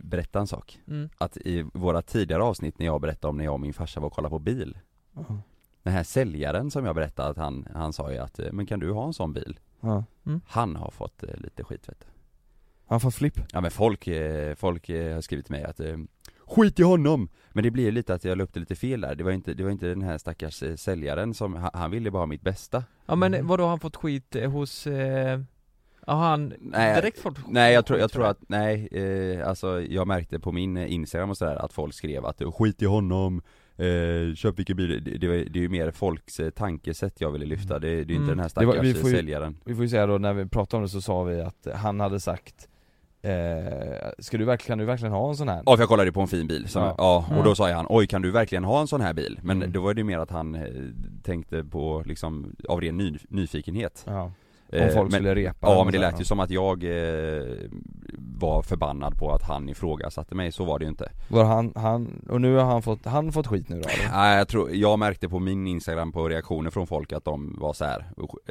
berätta 0.00 0.40
en 0.40 0.46
sak 0.46 0.80
Mm. 0.86 1.08
Att 1.18 1.36
i 1.36 1.62
våra 1.62 2.02
tidigare 2.02 2.42
avsnitt 2.42 2.78
när 2.78 2.86
jag 2.86 3.00
berättade 3.00 3.30
om 3.30 3.36
när 3.36 3.44
jag 3.44 3.54
och 3.54 3.60
min 3.60 3.74
farsa 3.74 4.00
var 4.00 4.06
och 4.06 4.12
kollade 4.12 4.30
på 4.30 4.38
bil 4.38 4.78
Ja. 5.12 5.42
Den 5.82 5.92
här 5.92 6.02
säljaren 6.02 6.70
som 6.70 6.84
jag 6.86 6.94
berättade 6.94 7.28
att 7.28 7.36
han, 7.36 7.68
han 7.74 7.92
sa 7.92 8.12
ju 8.12 8.18
att 8.18 8.38
eh, 8.38 8.52
men 8.52 8.66
kan 8.66 8.80
du 8.80 8.92
ha 8.92 9.06
en 9.06 9.12
sån 9.12 9.32
bil? 9.32 9.60
Ja. 9.80 10.04
Han 10.46 10.76
har 10.76 10.90
fått 10.90 11.22
eh, 11.22 11.36
lite 11.36 11.64
skit 11.64 11.88
vet 11.88 12.00
du 12.00 12.06
Han 12.86 13.00
får 13.00 13.10
flipp 13.10 13.40
Ja 13.52 13.60
men 13.60 13.70
folk, 13.70 14.06
eh, 14.08 14.54
folk 14.54 14.88
har 14.88 15.20
skrivit 15.20 15.46
till 15.46 15.54
mig 15.54 15.64
att 15.64 15.80
Skit 16.46 16.78
i 16.80 16.82
honom! 16.82 17.28
Men 17.52 17.64
det 17.64 17.70
blir 17.70 17.84
ju 17.84 17.90
lite 17.90 18.14
att 18.14 18.24
jag 18.24 18.38
la 18.38 18.44
upp 18.44 18.54
det 18.54 18.60
lite 18.60 18.74
fel 18.74 19.00
där, 19.00 19.14
det 19.14 19.24
var 19.24 19.30
inte, 19.30 19.54
det 19.54 19.64
var 19.64 19.70
inte 19.70 19.86
den 19.86 20.02
här 20.02 20.18
stackars 20.18 20.62
säljaren 20.76 21.34
som, 21.34 21.54
han, 21.54 21.70
han 21.74 21.90
ville 21.90 22.10
bara 22.10 22.18
ha 22.22 22.26
mitt 22.26 22.42
bästa 22.42 22.84
Ja 23.06 23.14
men 23.16 23.34
Mm. 23.34 23.46
vadå, 23.46 23.62
har 23.62 23.70
han 23.70 23.80
fått 23.80 23.96
skit 23.96 24.36
hos, 24.52 24.86
eh, 24.86 25.40
har 26.06 26.16
han 26.16 26.54
Nej, 26.60 26.94
direkt 26.94 27.18
fått 27.18 27.38
Nej 27.48 27.74
jag 27.74 27.86
tror, 27.86 27.96
skit 27.96 28.00
jag 28.02 28.12
tror 28.12 28.26
att, 28.26 28.38
nej, 28.48 28.88
eh, 28.92 29.48
alltså 29.48 29.82
jag 29.82 30.06
märkte 30.06 30.40
på 30.40 30.52
min 30.52 30.76
instagram 30.76 31.30
och 31.30 31.36
sådär 31.36 31.56
att 31.56 31.72
folk 31.72 31.94
skrev 31.94 32.26
att 32.26 32.42
skit 32.54 32.82
i 32.82 32.86
honom 32.86 33.42
Eh, 33.82 34.34
köp 34.34 34.58
vilken 34.58 34.76
bil, 34.76 35.04
det, 35.04 35.10
det, 35.18 35.44
det 35.44 35.58
är 35.58 35.62
ju 35.62 35.68
mer 35.68 35.90
folks 35.90 36.40
eh, 36.40 36.50
tankesätt 36.50 37.20
jag 37.20 37.30
ville 37.30 37.46
lyfta, 37.46 37.78
det, 37.78 37.88
det 37.88 37.92
är 37.94 37.96
ju 37.96 38.00
inte 38.02 38.14
Mm. 38.14 38.26
den 38.28 38.38
här 38.40 38.50
Det 38.60 38.66
var- 38.66 38.72
stackars 38.72 38.88
vi 38.88 38.94
får 38.94 39.10
ju- 39.10 39.16
säljaren 39.16 39.56
Vi 39.64 39.74
får 39.74 39.84
ju 39.84 39.88
säga 39.88 40.06
då, 40.06 40.18
när 40.18 40.32
vi 40.32 40.46
pratade 40.46 40.76
om 40.76 40.82
det 40.82 40.88
så 40.88 41.00
sa 41.00 41.22
vi 41.22 41.40
att 41.40 41.66
han 41.74 42.00
hade 42.00 42.20
sagt 42.20 42.68
eh, 43.22 44.10
Ska 44.18 44.38
du 44.38 44.44
verkligen, 44.44 44.66
kan 44.72 44.78
du 44.78 44.84
verkligen 44.84 45.12
ha 45.12 45.28
en 45.28 45.36
sån 45.36 45.48
här? 45.48 45.62
Ja 45.66 45.76
för 45.76 45.82
jag 45.82 45.88
kollade 45.88 46.12
på 46.12 46.20
en 46.20 46.28
fin 46.28 46.46
bil, 46.46 46.68
som, 46.68 46.82
Ja. 46.82 46.94
ja. 46.98 47.36
och 47.38 47.44
då 47.44 47.54
sa 47.54 47.70
han 47.72 47.86
oj 47.88 48.06
kan 48.06 48.22
du 48.22 48.30
verkligen 48.30 48.64
ha 48.64 48.80
en 48.80 48.86
sån 48.86 49.00
här 49.00 49.14
bil? 49.14 49.40
Men 49.42 49.56
Mm. 49.56 49.72
då 49.72 49.80
var 49.82 49.94
det 49.94 50.00
ju 50.00 50.04
mer 50.04 50.18
att 50.18 50.30
han 50.30 50.54
eh, 50.54 50.62
tänkte 51.22 51.64
på 51.64 52.02
liksom, 52.06 52.56
av 52.68 52.80
ren 52.80 52.96
ny, 52.96 53.18
nyfikenhet 53.28 54.04
Ja, 54.06 54.32
om 54.72 54.78
Eh, 54.78 54.88
folk 54.88 55.10
men, 55.10 55.12
skulle 55.12 55.34
repa 55.34 55.68
Ja 55.70 55.84
men 55.84 55.92
det 55.92 55.98
lät 55.98 56.20
ju 56.20 56.24
som 56.24 56.40
att 56.40 56.50
jag 56.50 56.84
eh, 56.84 57.44
var 58.38 58.62
förbannad 58.62 59.18
på 59.18 59.32
att 59.32 59.42
han 59.42 59.68
ifrågasatte 59.68 60.34
mig, 60.34 60.52
så 60.52 60.64
var 60.64 60.78
det 60.78 60.84
ju 60.84 60.88
inte. 60.88 61.12
Var 61.28 61.44
han, 61.44 61.72
han, 61.76 62.26
och 62.28 62.40
nu 62.40 62.56
har 62.56 62.64
han 62.64 62.82
fått, 62.82 63.06
han 63.06 63.32
fått 63.32 63.46
skit 63.46 63.68
nu 63.68 63.80
då 63.80 63.88
eller? 63.88 64.10
Nej 64.12 64.38
jag 64.38 64.48
tror, 64.48 64.70
jag 64.74 64.98
märkte 64.98 65.28
på 65.28 65.38
min 65.38 65.66
instagram 65.66 66.12
på 66.12 66.28
reaktioner 66.28 66.70
från 66.70 66.86
folk 66.86 67.12
att 67.12 67.24
de 67.24 67.56
var 67.60 67.72
så 67.72 67.84
här 67.84 68.06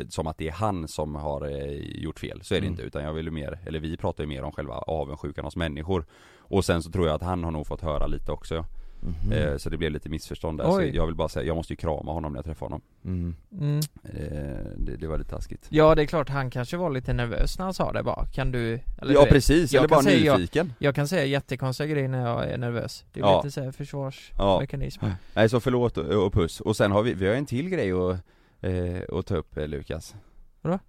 som 0.09 0.27
att 0.27 0.37
det 0.37 0.47
är 0.47 0.51
han 0.51 0.87
som 0.87 1.15
har 1.15 1.47
eh, 1.47 1.75
gjort 2.03 2.19
fel, 2.19 2.39
så 2.43 2.55
är 2.55 2.59
det 2.59 2.67
Mm. 2.67 2.73
inte 2.73 2.83
utan 2.83 3.03
jag 3.03 3.13
vill 3.13 3.25
ju 3.25 3.31
mer, 3.31 3.59
eller 3.65 3.79
vi 3.79 3.97
pratar 3.97 4.23
ju 4.23 4.27
mer 4.27 4.43
om 4.43 4.51
själva 4.51 4.73
avundsjukan 4.73 5.45
hos 5.45 5.55
människor. 5.55 6.05
Och 6.39 6.65
sen 6.65 6.81
så 6.83 6.91
tror 6.91 7.07
jag 7.07 7.15
att 7.15 7.21
han 7.23 7.43
har 7.43 7.51
nog 7.51 7.67
fått 7.67 7.81
höra 7.81 8.07
lite 8.07 8.31
också 8.31 8.65
Mhm. 9.03 9.31
eh, 9.31 9.57
Så 9.57 9.69
det 9.69 9.77
blev 9.77 9.91
lite 9.91 10.09
missförstånd 10.09 10.57
där, 10.59 10.71
så 10.71 10.81
jag 10.93 11.05
vill 11.05 11.15
bara 11.15 11.29
säga, 11.29 11.45
jag 11.45 11.55
måste 11.55 11.73
ju 11.73 11.77
krama 11.77 12.11
honom 12.11 12.31
när 12.31 12.37
jag 12.37 12.45
träffar 12.45 12.65
honom 12.65 12.81
Mm. 13.05 13.35
mm. 13.51 13.79
eh, 14.03 14.71
det, 14.77 14.95
det 14.95 15.07
var 15.07 15.17
lite 15.17 15.29
taskigt 15.29 15.67
Ja 15.69 15.95
det 15.95 16.01
är 16.01 16.05
klart, 16.05 16.29
han 16.29 16.49
kanske 16.49 16.77
var 16.77 16.89
lite 16.89 17.13
nervös 17.13 17.57
när 17.57 17.65
han 17.65 17.73
sa 17.73 17.91
det 17.93 18.03
bara, 18.03 18.25
kan 18.25 18.51
du, 18.51 18.79
eller 19.01 19.13
Ja 19.13 19.25
precis, 19.29 19.73
jag 19.73 19.79
eller 19.79 19.87
kan 19.89 19.95
bara 19.95 20.03
säga 20.03 20.25
jag- 20.25 20.39
nyfiken 20.39 20.73
Jag 20.79 20.95
kan 20.95 21.07
säga 21.07 21.25
jättekonstiga 21.25 21.87
grejer 21.87 22.07
när 22.07 22.27
jag 22.29 22.49
är 22.49 22.57
nervös. 22.57 23.05
Det 23.13 23.19
är 23.19 23.23
Ja. 23.23 23.37
lite 23.43 23.51
såhär 23.51 23.71
försvarsmekanism. 23.71 25.05
Nej 25.35 25.49
så 25.49 25.59
förlåt 25.59 25.97
och, 25.97 26.25
och 26.25 26.33
puss, 26.33 26.59
och 26.61 26.75
sen 26.75 26.91
har 26.91 27.03
vi, 27.03 27.13
vi 27.13 27.27
har 27.27 27.35
en 27.35 27.45
till 27.45 27.69
grej 27.69 27.91
att, 27.91 28.17
eh, 28.61 29.17
att 29.19 29.25
ta 29.25 29.35
upp 29.35 29.57
eh, 29.57 29.67
Lukas 29.67 30.15
Vadå? 30.61 30.79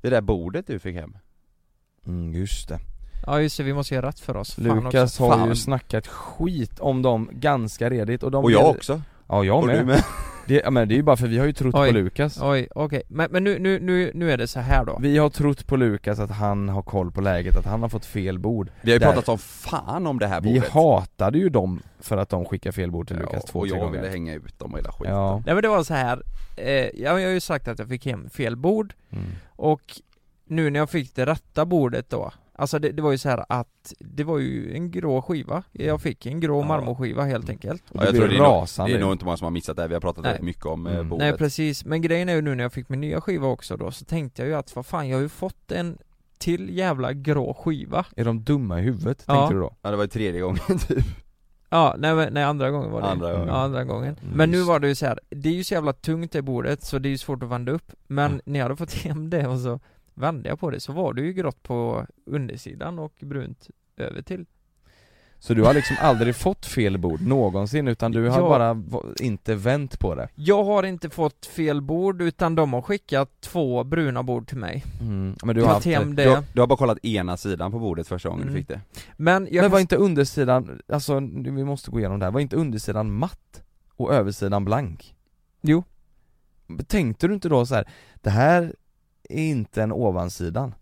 Det 0.00 0.10
där 0.10 0.20
bordet 0.20 0.66
du 0.66 0.78
fick 0.78 0.94
hem 0.96 1.16
Mm, 2.06 2.32
just 2.34 2.68
det 2.68 2.78
Ja 3.30 3.40
just 3.40 3.56
det, 3.56 3.62
vi 3.62 3.72
måste 3.72 3.94
göra 3.94 4.08
rätt 4.08 4.20
för 4.20 4.36
oss. 4.36 4.54
Fan 4.54 4.64
Lukas 4.64 5.02
också. 5.20 5.24
har 5.24 5.38
Fan. 5.38 5.48
ju 5.48 5.54
snackat 5.56 6.06
skit 6.06 6.78
om 6.80 7.02
dem 7.02 7.28
ganska 7.32 7.90
redigt 7.90 8.22
och 8.22 8.30
de 8.30 8.44
Och 8.44 8.50
jag 8.50 8.60
blev- 8.62 8.76
också, 8.76 9.02
Ja 9.28 9.44
jag 9.44 9.58
och 9.58 9.66
med. 9.66 9.86
med 9.86 10.02
Det, 10.46 10.60
ja, 10.64 10.70
men 10.70 10.88
det 10.88 10.94
är 10.94 10.96
ju 10.96 11.02
bara 11.02 11.16
för 11.16 11.26
vi 11.26 11.38
har 11.38 11.46
ju 11.46 11.52
trott 11.52 11.74
Oj. 11.74 11.88
på 11.88 11.94
Lukas 11.94 12.38
Oj, 12.42 12.68
okej. 12.74 13.02
Men, 13.08 13.28
men 13.32 13.44
nu, 13.44 13.58
nu, 13.58 13.80
nu, 13.80 14.10
nu 14.14 14.32
är 14.32 14.36
det 14.36 14.46
så 14.46 14.60
här 14.60 14.84
då. 14.84 14.98
Vi 15.00 15.18
har 15.18 15.30
trott 15.30 15.66
på 15.66 15.76
Lukas 15.76 16.18
att 16.18 16.30
han 16.30 16.68
har 16.68 16.82
koll 16.82 17.10
på 17.12 17.20
läget, 17.20 17.56
att 17.56 17.64
han 17.64 17.82
har 17.82 17.88
fått 17.88 18.04
fel 18.06 18.38
bord 18.38 18.70
Vi 18.80 18.90
har 18.90 18.94
ju 18.94 18.98
Där. 18.98 19.06
pratat 19.06 19.24
som 19.24 19.38
fan 19.38 20.06
om 20.06 20.18
det 20.18 20.26
här 20.26 20.40
Vi 20.40 20.54
bordet 20.54 20.70
hatade 20.70 21.38
ju 21.38 21.48
dem 21.48 21.82
för 22.00 22.16
att 22.16 22.28
de 22.28 22.44
skickade 22.44 22.72
fel 22.72 22.90
bord 22.90 23.08
till 23.08 23.16
Ja, 23.16 23.22
Lukas 23.22 23.44
två, 23.44 23.58
och 23.58 23.64
tre 23.68 23.76
jag 23.76 23.84
gånger 23.86 23.98
ville 24.00 24.10
hänga 24.12 24.34
ut 24.34 24.58
dem 24.58 24.72
och 24.72 24.78
hela 24.78 24.92
skiten 24.92 25.14
Ja, 25.14 25.42
Nej 25.46 25.54
men 25.54 25.62
det 25.62 25.68
var 25.68 25.82
så 25.82 25.94
här. 25.94 26.22
Eh, 26.56 26.66
jag, 26.72 26.90
jag 26.94 27.12
har 27.12 27.32
ju 27.32 27.40
sagt 27.40 27.68
att 27.68 27.78
jag 27.78 27.88
fick 27.88 28.06
hem 28.06 28.30
fel 28.30 28.56
bord 28.56 28.94
mm. 29.10 29.24
och 29.56 29.82
nu 30.44 30.70
när 30.70 30.80
jag 30.80 30.90
fick 30.90 31.14
det 31.14 31.26
rätta 31.26 31.64
bordet 31.66 32.10
då 32.10 32.32
Alltså 32.60 32.78
det, 32.78 32.92
det 32.92 33.02
var 33.02 33.10
ju 33.12 33.18
så 33.18 33.28
här 33.28 33.44
att 33.48 33.92
det 33.98 34.24
var 34.24 34.38
ju 34.38 34.74
en 34.76 34.90
grå 34.90 35.22
skiva 35.22 35.62
Jag 35.72 36.00
fick 36.00 36.26
en 36.26 36.40
grå 36.40 36.60
Ja. 36.60 36.66
marmorskiva 36.66 37.24
helt 37.24 37.50
enkelt 37.50 37.82
Ja, 37.92 38.04
jag 38.04 38.14
tror 38.14 38.28
det 38.28 38.34
är, 38.34 38.38
nog, 38.38 38.46
rasande 38.46 38.92
det 38.92 38.98
är 38.98 39.00
nog 39.00 39.12
inte 39.12 39.24
många 39.24 39.36
som 39.36 39.44
har 39.44 39.50
missat 39.50 39.76
det, 39.76 39.88
vi 39.88 39.94
har 39.94 40.00
pratat 40.00 40.22
Nej. 40.24 40.32
väldigt 40.32 40.44
mycket 40.46 40.66
om 40.66 40.80
Mm. 40.86 40.94
mm. 40.98 41.08
bordet 41.08 41.28
Nej 41.28 41.38
precis, 41.38 41.84
men 41.84 42.02
grejen 42.02 42.28
är 42.28 42.34
ju 42.34 42.42
nu 42.42 42.54
när 42.54 42.64
jag 42.64 42.72
fick 42.72 42.88
min 42.88 43.00
nya 43.00 43.20
skiva 43.20 43.46
också 43.48 43.76
då 43.76 43.90
så 43.90 44.04
tänkte 44.04 44.42
jag 44.42 44.48
ju 44.48 44.54
att 44.54 44.76
vad 44.76 44.86
fan 44.86 45.08
jag 45.08 45.16
har 45.16 45.22
ju 45.22 45.28
fått 45.28 45.72
en 45.72 45.98
till 46.38 46.76
jävla 46.76 47.12
grå 47.12 47.54
skiva 47.54 48.04
Är 48.16 48.24
de 48.24 48.44
dumma 48.44 48.78
i 48.80 48.82
huvudet, 48.82 49.24
Ja. 49.26 49.34
tänkte 49.34 49.54
du 49.54 49.60
då? 49.60 49.76
Ja 49.82 49.90
det 49.90 49.96
var 49.96 50.04
ju 50.04 50.08
tredje 50.08 50.40
gången 50.40 50.60
typ 50.88 51.04
Ja, 51.72 51.94
nej, 51.98 52.14
men- 52.14 52.32
nej 52.32 52.42
andra 52.44 52.70
gången 52.70 52.90
var 52.90 53.00
det 53.00 53.06
Andra 53.08 53.32
gången. 53.32 53.48
Ja, 53.48 53.54
andra 53.54 53.84
gången 53.84 54.16
Mm, 54.22 54.36
Men 54.36 54.50
nu 54.50 54.62
var 54.62 54.78
det 54.80 54.88
ju 54.88 54.94
så 54.94 55.06
här. 55.06 55.18
det 55.30 55.48
är 55.48 55.52
ju 55.52 55.64
så 55.64 55.74
jävla 55.74 55.92
tungt 55.92 56.32
det 56.32 56.42
bordet 56.42 56.82
så 56.84 56.98
det 56.98 57.08
är 57.08 57.10
ju 57.10 57.18
svårt 57.18 57.42
att 57.42 57.48
vända 57.48 57.72
upp 57.72 57.92
Men 58.06 58.26
Mm. 58.30 58.40
när 58.44 58.58
jag 58.60 58.64
hade 58.64 58.76
fått 58.76 58.92
hem 58.94 59.30
det 59.30 59.46
och 59.46 59.58
så 59.58 59.80
vände 60.20 60.48
jag 60.48 60.60
på 60.60 60.70
det 60.70 60.80
så 60.80 60.92
var 60.92 61.12
det 61.14 61.22
ju 61.22 61.32
grått 61.32 61.62
på 61.62 62.06
undersidan 62.26 62.98
och 62.98 63.12
brunt 63.20 63.68
över 63.96 64.22
till 64.22 64.46
Så 65.38 65.54
du 65.54 65.62
har 65.62 65.74
liksom 65.74 65.96
aldrig 66.00 66.36
fått 66.36 66.66
fel 66.66 66.98
bord 66.98 67.20
någonsin 67.22 67.88
utan 67.88 68.12
du 68.12 68.28
har 68.28 68.38
Ja. 68.40 68.48
bara 68.48 68.82
inte 69.20 69.54
vänt 69.54 69.98
på 70.00 70.14
det? 70.14 70.28
Jag 70.34 70.64
har 70.64 70.82
inte 70.82 71.10
fått 71.10 71.46
fel 71.46 71.80
bord 71.82 72.22
utan 72.22 72.54
de 72.54 72.72
har 72.72 72.82
skickat 72.82 73.40
två 73.40 73.84
bruna 73.84 74.22
bord 74.22 74.48
till 74.48 74.58
mig 74.58 74.84
Mm. 75.00 75.36
Men 75.44 75.54
du 75.54 75.60
Jag 75.60 75.66
har 75.68 75.74
haft 75.74 75.86
hem 75.86 76.14
du, 76.16 76.28
har, 76.28 76.36
det 76.36 76.44
du 76.52 76.60
har 76.60 76.66
bara 76.66 76.76
kollat 76.76 77.04
ena 77.04 77.36
sidan 77.36 77.72
på 77.72 77.78
bordet 77.78 78.08
första 78.08 78.28
gången 78.28 78.42
Mm. 78.42 78.54
du 78.54 78.60
fick 78.60 78.68
det 78.68 78.80
Men 79.16 79.44
jag 79.44 79.52
Men 79.54 79.62
kan 79.62 79.70
var 79.70 79.80
inte 79.80 79.96
undersidan, 79.96 80.80
alltså 80.92 81.20
vi 81.44 81.64
måste 81.64 81.90
gå 81.90 81.98
igenom 81.98 82.18
det 82.18 82.24
här, 82.26 82.32
var 82.32 82.40
inte 82.40 82.56
undersidan 82.56 83.12
matt 83.12 83.62
och 83.96 84.14
översidan 84.14 84.64
blank? 84.64 85.14
Jo. 85.62 85.84
Tänkte 86.86 87.28
du 87.28 87.34
inte 87.34 87.48
då 87.48 87.66
så 87.66 87.74
här, 87.74 87.88
det 88.14 88.30
här 88.30 88.74
är 89.30 89.50
inte 89.50 89.82
en 89.82 89.92
ovansidan? 89.92 90.74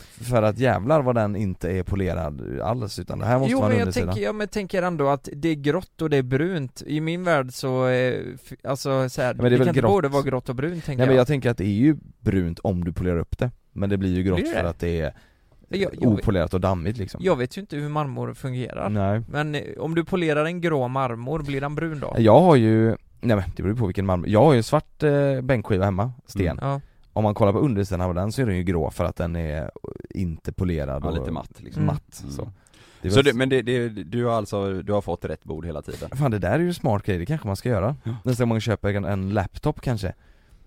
För 0.00 0.42
att 0.42 0.58
jävlar 0.58 1.02
vad 1.02 1.14
den 1.14 1.36
inte 1.36 1.70
är 1.70 1.82
polerad 1.82 2.60
alls 2.60 2.98
utan 2.98 3.18
det 3.18 3.26
här 3.26 3.38
måste 3.38 3.52
Jo 3.52 3.60
vara 3.60 3.70
en 3.70 3.78
jag 3.78 3.82
undersida. 3.82 4.06
tänker, 4.06 4.22
ja, 4.22 4.32
men 4.32 4.40
jag 4.40 4.50
tänker 4.50 4.82
ändå 4.82 5.08
att 5.08 5.28
det 5.32 5.48
är 5.48 5.54
grått 5.54 6.02
och 6.02 6.10
det 6.10 6.16
är 6.16 6.22
brunt. 6.22 6.82
I 6.86 7.00
min 7.00 7.24
värld 7.24 7.52
så, 7.52 7.88
eh, 7.88 8.24
alltså 8.64 9.08
så 9.08 9.22
här, 9.22 9.34
men 9.34 9.42
det 9.42 9.48
är 9.48 9.50
det 9.50 9.58
kan 9.58 9.68
inte 9.68 9.80
grått. 9.80 9.90
både 9.90 10.08
vara 10.08 10.22
grått 10.22 10.48
och 10.48 10.54
brunt 10.54 10.84
tänker 10.84 10.98
Nej 10.98 11.06
men 11.06 11.16
jag, 11.16 11.20
jag 11.20 11.26
tänker 11.26 11.50
att 11.50 11.58
det 11.58 11.64
är 11.64 11.68
ju 11.68 11.96
brunt 12.20 12.58
om 12.58 12.84
du 12.84 12.92
polerar 12.92 13.18
upp 13.18 13.38
det. 13.38 13.50
Men 13.72 13.90
det 13.90 13.96
blir 13.96 14.14
ju 14.16 14.22
grått 14.22 14.40
Blir 14.40 14.52
för 14.52 14.64
att 14.64 14.78
det 14.78 15.00
är 15.00 15.14
jag, 15.68 15.94
jag, 16.00 16.12
opolerat 16.12 16.54
och 16.54 16.60
dammigt 16.60 16.98
liksom. 16.98 17.20
Jag 17.24 17.36
vet 17.36 17.56
ju 17.56 17.60
inte 17.60 17.76
hur 17.76 17.88
marmor 17.88 18.34
fungerar. 18.34 18.88
Nej. 18.88 19.22
Men 19.28 19.54
eh, 19.54 19.62
om 19.78 19.94
du 19.94 20.04
polerar 20.04 20.44
en 20.44 20.60
grå 20.60 20.88
marmor, 20.88 21.42
blir 21.42 21.60
den 21.60 21.74
brun 21.74 22.00
då? 22.00 22.14
Jag 22.18 22.40
har 22.40 22.56
ju, 22.56 22.86
nej 23.20 23.36
men 23.36 23.44
det 23.56 23.62
beror 23.62 23.74
på 23.74 23.86
vilken 23.86 24.06
marmor, 24.06 24.28
jag 24.28 24.44
har 24.44 24.52
ju 24.52 24.56
en 24.56 24.64
svart 24.64 25.02
eh, 25.02 25.40
bänkskiva 25.40 25.84
hemma, 25.84 26.12
sten. 26.26 26.58
Mm. 26.58 26.68
Ja, 26.68 26.80
Om 27.16 27.22
man 27.22 27.34
kollar 27.34 27.52
på 27.52 27.58
undersidan 27.58 28.00
av 28.00 28.14
den 28.14 28.32
så 28.32 28.42
är 28.42 28.46
den 28.46 28.56
ju 28.56 28.62
grå 28.62 28.90
för 28.90 29.04
att 29.04 29.16
den 29.16 29.36
är 29.36 29.70
inte 30.10 30.52
polerad 30.52 31.04
Ja 31.04 31.08
och 31.08 31.14
lite 31.18 31.30
matt 31.30 31.60
liksom. 31.62 31.82
Mm. 31.82 31.94
matt 31.94 32.20
Mm. 32.22 32.32
så. 32.32 32.52
Det 33.02 33.08
är 33.08 33.12
Så 33.12 33.22
det, 33.22 33.32
men 33.32 33.48
det, 33.48 33.62
det, 33.62 33.88
du 33.88 34.24
har 34.24 34.32
alltså, 34.32 34.82
du 34.82 34.92
har 34.92 35.00
fått 35.00 35.24
rätt 35.24 35.44
bord 35.44 35.66
hela 35.66 35.82
tiden? 35.82 36.10
Fan 36.16 36.30
det 36.30 36.38
där 36.38 36.50
är 36.50 36.58
ju 36.58 36.68
en 36.68 36.74
smart 36.74 37.06
grej, 37.06 37.18
det 37.18 37.26
kanske 37.26 37.46
man 37.46 37.56
ska 37.56 37.68
göra. 37.68 37.96
Ja. 38.04 38.16
Nästa 38.24 38.44
gång 38.44 38.48
man 38.48 38.60
köper 38.60 38.94
en, 38.94 39.04
en 39.04 39.30
laptop 39.30 39.80
kanske, 39.80 40.14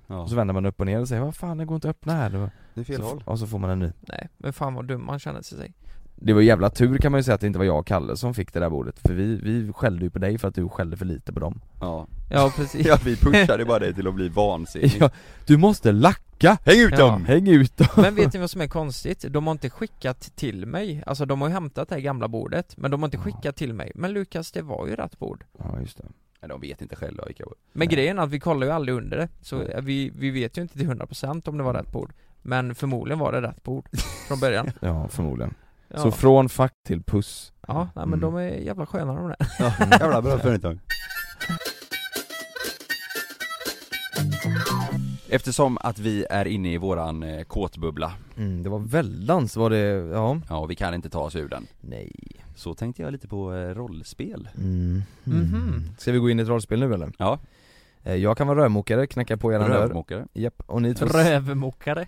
Ja, 0.07 0.21
och 0.21 0.29
så 0.29 0.35
vänder 0.35 0.53
man 0.53 0.65
upp 0.65 0.79
och 0.79 0.85
ner 0.85 0.99
och 0.99 1.07
säger 1.07 1.21
vad 1.21 1.35
fan 1.35 1.57
det 1.57 1.65
går 1.65 1.75
inte 1.75 1.89
att 1.89 1.95
öppna 1.95 2.13
här. 2.13 2.49
Det 2.73 2.81
är 2.81 2.85
fel 2.85 2.95
så, 2.95 3.03
håll. 3.03 3.23
Och 3.25 3.39
så 3.39 3.47
får 3.47 3.59
man 3.59 3.69
en 3.69 3.79
ny. 3.79 3.91
Nej, 4.01 4.29
men 4.37 4.53
fan 4.53 4.73
vad 4.73 4.85
dum 4.85 5.05
man 5.05 5.19
känner 5.19 5.41
sig 5.41 5.73
Det 6.21 6.33
var 6.33 6.41
jävla 6.41 6.69
tur 6.69 6.97
kan 6.97 7.11
man 7.11 7.19
ju 7.19 7.23
säga 7.23 7.35
att 7.35 7.41
det 7.41 7.47
inte 7.47 7.59
var 7.59 7.65
jag 7.65 7.79
och 7.79 7.87
Kalle 7.87 8.17
som 8.17 8.33
fick 8.33 8.53
det 8.53 8.59
där 8.59 8.69
bordet, 8.69 8.99
för 8.99 9.13
vi, 9.13 9.35
vi 9.35 9.73
skällde 9.73 10.03
ju 10.05 10.09
på 10.09 10.19
dig 10.19 10.37
för 10.37 10.47
att 10.47 10.55
du 10.55 10.69
skällde 10.69 10.97
för 10.97 11.05
lite 11.05 11.33
på 11.33 11.39
dem. 11.39 11.61
Ja, 11.81 12.07
Ja 12.31 12.53
precis. 12.55 12.85
Ja 12.87 12.97
vi 13.05 13.15
pushade 13.15 13.65
bara 13.65 13.79
dig 13.79 13.93
till 13.93 14.07
att 14.07 14.13
bli 14.15 14.29
vansinnig. 14.29 14.95
Ja, 14.99 15.09
Du 15.45 15.57
måste 15.57 15.91
lacka! 15.91 16.57
Häng 16.65 16.79
ut 16.79 16.91
Ja. 16.91 16.97
dem! 16.97 17.25
Häng 17.25 17.47
ut 17.47 17.77
dem! 17.77 17.87
Men 17.95 18.15
vet 18.15 18.33
ni 18.33 18.39
vad 18.39 18.49
som 18.49 18.61
är 18.61 18.67
konstigt? 18.67 19.25
De 19.29 19.47
har 19.47 19.51
inte 19.51 19.69
skickat 19.69 20.19
till 20.35 20.65
mig, 20.65 21.03
alltså 21.05 21.25
de 21.25 21.41
har 21.41 21.47
ju 21.47 21.53
hämtat 21.53 21.89
det 21.89 21.95
här 21.95 22.01
gamla 22.01 22.27
bordet, 22.27 22.77
men 22.77 22.91
de 22.91 23.01
har 23.01 23.07
inte 23.07 23.17
skickat 23.17 23.55
till 23.55 23.73
mig. 23.73 23.91
Men 23.95 24.11
Lukas, 24.13 24.51
det 24.51 24.61
var 24.61 24.87
ju 24.87 24.95
rätt 24.95 25.19
bord. 25.19 25.43
Ja 25.57 25.79
just 25.79 25.97
det. 25.97 26.03
Nej, 26.41 26.49
de 26.49 26.61
vet 26.61 26.81
inte 26.81 26.95
själva 26.95 27.25
vilka 27.25 27.43
Men 27.45 27.53
Nej. 27.73 27.87
grejen 27.87 28.19
är 28.19 28.23
att 28.23 28.29
vi 28.29 28.39
kollar 28.39 28.67
ju 28.67 28.73
aldrig 28.73 28.97
under 28.97 29.17
det, 29.17 29.27
så 29.41 29.63
vi, 29.81 30.11
vi 30.15 30.29
vet 30.29 30.57
ju 30.57 30.61
inte 30.61 30.77
till 30.77 30.87
100% 30.89 31.49
om 31.49 31.57
det 31.57 31.63
var 31.63 31.73
rätt 31.73 31.91
bord. 31.91 32.13
Men 32.41 32.75
förmodligen 32.75 33.19
var 33.19 33.31
det 33.31 33.41
rätt 33.41 33.63
bord 33.63 33.85
från 34.27 34.39
början. 34.39 34.71
Ja 34.81 35.07
förmodligen 35.07 35.53
Ja, 35.89 35.99
Så 35.99 36.11
från 36.11 36.49
fuck 36.49 36.71
till 36.87 37.03
puss. 37.03 37.51
Ja 37.67 37.89
nej, 37.95 38.05
men 38.05 38.19
de 38.19 38.35
är 38.35 38.41
jävla 38.49 38.85
sköna 38.85 39.13
de 39.13 39.27
där. 39.27 39.37
Jävla 39.99 40.21
bra 40.21 40.39
företag. 40.39 40.79
Eftersom 45.31 45.77
att 45.81 45.99
vi 45.99 46.25
är 46.29 46.45
inne 46.47 46.73
i 46.73 46.77
våran 46.77 47.23
eh, 47.23 47.43
kåtbubbla, 47.43 48.13
mm, 48.37 48.63
Det 48.63 48.69
var 48.69 48.79
väldans 48.79 49.55
var 49.55 49.69
det, 49.69 49.77
ja. 50.13 50.37
Ja 50.49 50.65
vi 50.65 50.75
kan 50.75 50.93
inte 50.93 51.09
ta 51.09 51.19
oss 51.19 51.35
ur 51.35 51.47
den. 51.49 51.67
Nej. 51.81 52.11
Så 52.55 52.73
tänkte 52.75 53.01
jag 53.01 53.11
lite 53.11 53.27
på 53.27 53.53
eh, 53.53 53.69
rollspel. 53.75 54.49
Mm. 54.57 55.01
Mhm. 55.23 55.83
Ska 55.97 56.11
vi 56.11 56.17
gå 56.19 56.29
in 56.29 56.39
i 56.39 56.43
ett 56.43 56.49
rollspel 56.49 56.79
nu 56.79 56.93
eller? 56.93 57.11
Ja, 57.17 57.39
Eh, 58.03 58.15
Jag 58.15 58.37
kan 58.37 58.47
vara 58.47 58.59
rörmokare, 58.63 59.07
knacka 59.07 59.37
på 59.37 59.53
eran 59.53 59.69
dörr. 59.69 59.79
Rövmokare. 59.79 60.25
Japp, 60.33 60.63
och 60.65 60.81
ni 60.81 60.95
två 60.95 61.05
Rövmokare 61.05 62.07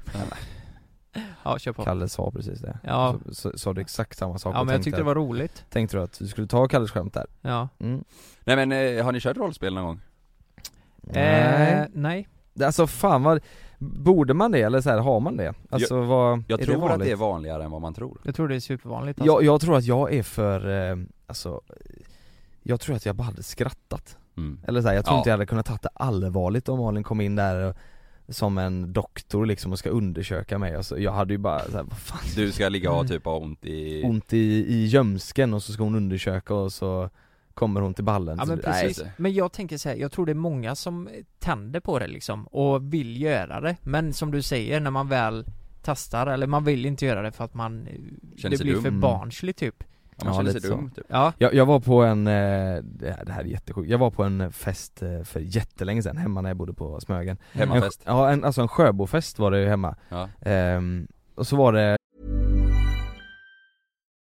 Ja, 1.43 1.60
kör 1.60 1.71
på 1.74 1.84
Kalle 1.84 2.10
sa 2.10 2.32
precis 2.32 2.60
det 2.60 2.80
Ja. 2.84 3.15
så, 3.26 3.34
så, 3.34 3.58
sa 3.58 3.74
du 3.74 3.82
exakt 3.82 4.17
samma 4.17 4.38
sak 4.39 4.56
Ja 4.56 4.60
och 4.60 4.65
men 4.65 4.74
jag 4.74 4.78
tänkte, 4.78 4.86
tyckte 4.89 5.00
det 5.02 5.06
var 5.06 5.15
roligt 5.15 5.65
tänkte 5.69 5.97
du 5.97 6.04
att 6.04 6.19
du 6.19 6.28
skulle 6.28 6.47
ta 6.47 6.67
Kalles 6.67 6.91
skämt 6.91 7.13
där? 7.13 7.26
Ja 7.41 7.69
Mm. 7.80 8.04
Nej 8.45 8.56
men 8.56 8.71
eh, 8.97 9.06
har 9.06 9.12
ni 9.12 9.19
kört 9.19 9.38
rollspel 9.38 9.74
någon 9.74 9.84
gång? 9.86 10.00
Eh, 11.15 11.86
nej 11.93 12.28
Det- 12.54 12.65
Alltså 12.65 12.88
fan 12.88 13.24
vad, 13.24 13.39
borde 13.80 14.34
man 14.34 14.52
det 14.52 14.62
eller 14.62 14.82
så 14.82 14.89
här, 14.89 14.97
har 15.00 15.19
man 15.19 15.38
det? 15.38 15.54
Alltså 15.69 16.02
vad, 16.02 16.43
Jag 16.47 16.62
är 16.62 16.65
tror 16.65 16.88
det 16.88 16.93
att 16.93 17.00
det 17.00 17.12
är 17.12 17.15
vanligare 17.15 17.63
än 17.63 17.71
vad 17.71 17.82
man 17.82 17.93
tror 17.93 18.21
Jag 18.24 18.36
tror 18.36 18.47
det 18.47 18.56
är 18.56 18.60
supervanligt 18.60 19.19
alltså. 19.21 19.34
jag, 19.34 19.43
jag 19.43 19.62
tror 19.62 19.78
att 19.78 19.84
jag 19.84 20.13
är 20.13 20.24
för, 20.24 20.89
eh, 20.91 20.97
alltså 21.28 21.62
Jag 22.63 22.80
tror 22.80 22.95
att 22.95 23.06
jag 23.06 23.15
bara 23.15 23.24
hade 23.24 23.43
skrattat 23.43 24.17
mm. 24.38 24.60
Eller 24.67 24.82
så 24.82 24.88
här, 24.88 24.95
jag 24.95 25.06
tror 25.06 25.15
Ja. 25.15 25.17
inte 25.19 25.30
jag 25.30 25.34
hade 25.34 25.45
kunnat 25.45 25.65
ta 25.65 25.78
det 25.82 25.89
allvarligt 25.93 26.69
om 26.69 26.80
Malin 26.80 27.04
kom 27.04 27.21
in 27.21 27.36
där 27.36 27.56
och, 27.69 27.76
som 28.31 28.57
en 28.57 28.93
doktor 28.93 29.45
liksom 29.45 29.71
och 29.71 29.79
ska 29.79 29.89
undersöka 29.89 30.57
mig. 30.57 30.75
Alltså, 30.75 30.99
Jag 30.99 31.11
hade 31.11 31.33
ju 31.33 31.37
bara 31.37 31.59
så 31.65 31.71
här, 31.71 31.83
vad 31.83 31.97
fan? 31.97 32.19
Du 32.35 32.51
ska 32.51 32.69
ligga 32.69 32.91
och 32.91 32.95
ha 32.97 33.03
typ 33.07 33.25
ha 33.25 33.37
ont 33.37 33.65
i... 33.65 34.01
Ont 34.03 34.33
i, 34.33 34.65
i 34.67 34.85
gömsken 34.85 35.53
och 35.53 35.63
så 35.63 35.73
ska 35.73 35.83
hon 35.83 35.95
undersöka 35.95 36.53
och 36.53 36.73
så 36.73 37.09
kommer 37.53 37.81
hon 37.81 37.93
till 37.93 38.03
ballen. 38.03 38.37
Ja 38.39 38.45
så, 38.45 38.49
men 38.51 38.61
nej, 38.65 38.83
precis, 38.83 39.03
men 39.17 39.33
jag 39.33 39.51
tänker 39.51 39.77
så 39.77 39.89
här, 39.89 39.95
jag 39.95 40.11
tror 40.11 40.25
det 40.25 40.31
är 40.31 40.33
många 40.33 40.75
som 40.75 41.09
tänder 41.39 41.79
på 41.79 41.99
det 41.99 42.07
liksom 42.07 42.47
och 42.47 42.93
vill 42.93 43.21
göra 43.21 43.61
det. 43.61 43.75
Men 43.83 44.13
som 44.13 44.31
du 44.31 44.41
säger, 44.41 44.79
när 44.79 44.91
man 44.91 45.07
väl 45.07 45.45
testar, 45.83 46.27
eller 46.27 46.47
man 46.47 46.63
vill 46.63 46.85
inte 46.85 47.05
göra 47.05 47.21
det 47.21 47.31
för 47.31 47.43
att 47.43 47.53
man 47.53 47.87
Känner 48.37 48.57
Det 48.57 48.63
blir 48.63 48.73
dum. 48.73 48.81
för 48.81 48.89
Mm. 48.89 49.01
barnsligt 49.01 49.59
typ 49.59 49.83
Ja, 50.21 50.25
man 50.25 50.34
Ja, 50.34 50.39
känner 50.39 50.53
lite 50.53 50.62
sig 50.62 50.69
så. 50.69 50.75
dum 50.75 50.91
typ. 50.91 51.05
Ja, 51.07 51.34
Jag, 51.38 51.53
jag 51.53 51.65
var 51.65 51.79
på 51.79 52.01
en, 52.03 52.27
eh, 52.27 52.34
det 52.84 53.12
här 53.17 53.25
det 53.25 53.31
här 53.31 53.41
är 53.41 53.45
jättesjukt, 53.45 53.89
jag 53.89 53.97
var 53.97 54.12
på 54.12 54.23
en 54.23 54.51
fest 54.51 55.01
eh, 55.01 55.23
för 55.23 55.39
jättelänge 55.39 56.03
sedan 56.03 56.17
hemma 56.17 56.41
när 56.41 56.49
jag 56.49 56.57
bodde 56.57 56.73
på 56.73 56.99
Smögen. 56.99 57.38
Hemmafest. 57.51 58.01
En, 58.05 58.15
Ja, 58.15 58.29
en, 58.31 58.43
alltså 58.43 58.62
en 58.62 58.67
Sjöbofest 58.67 59.39
var 59.39 59.51
det 59.51 59.60
ju 59.62 59.67
hemma, 59.67 59.95
Ja, 60.10 60.29
ehm, 60.41 61.07
och 61.36 61.47
så 61.47 61.55
var 61.55 61.73
det 61.73 61.97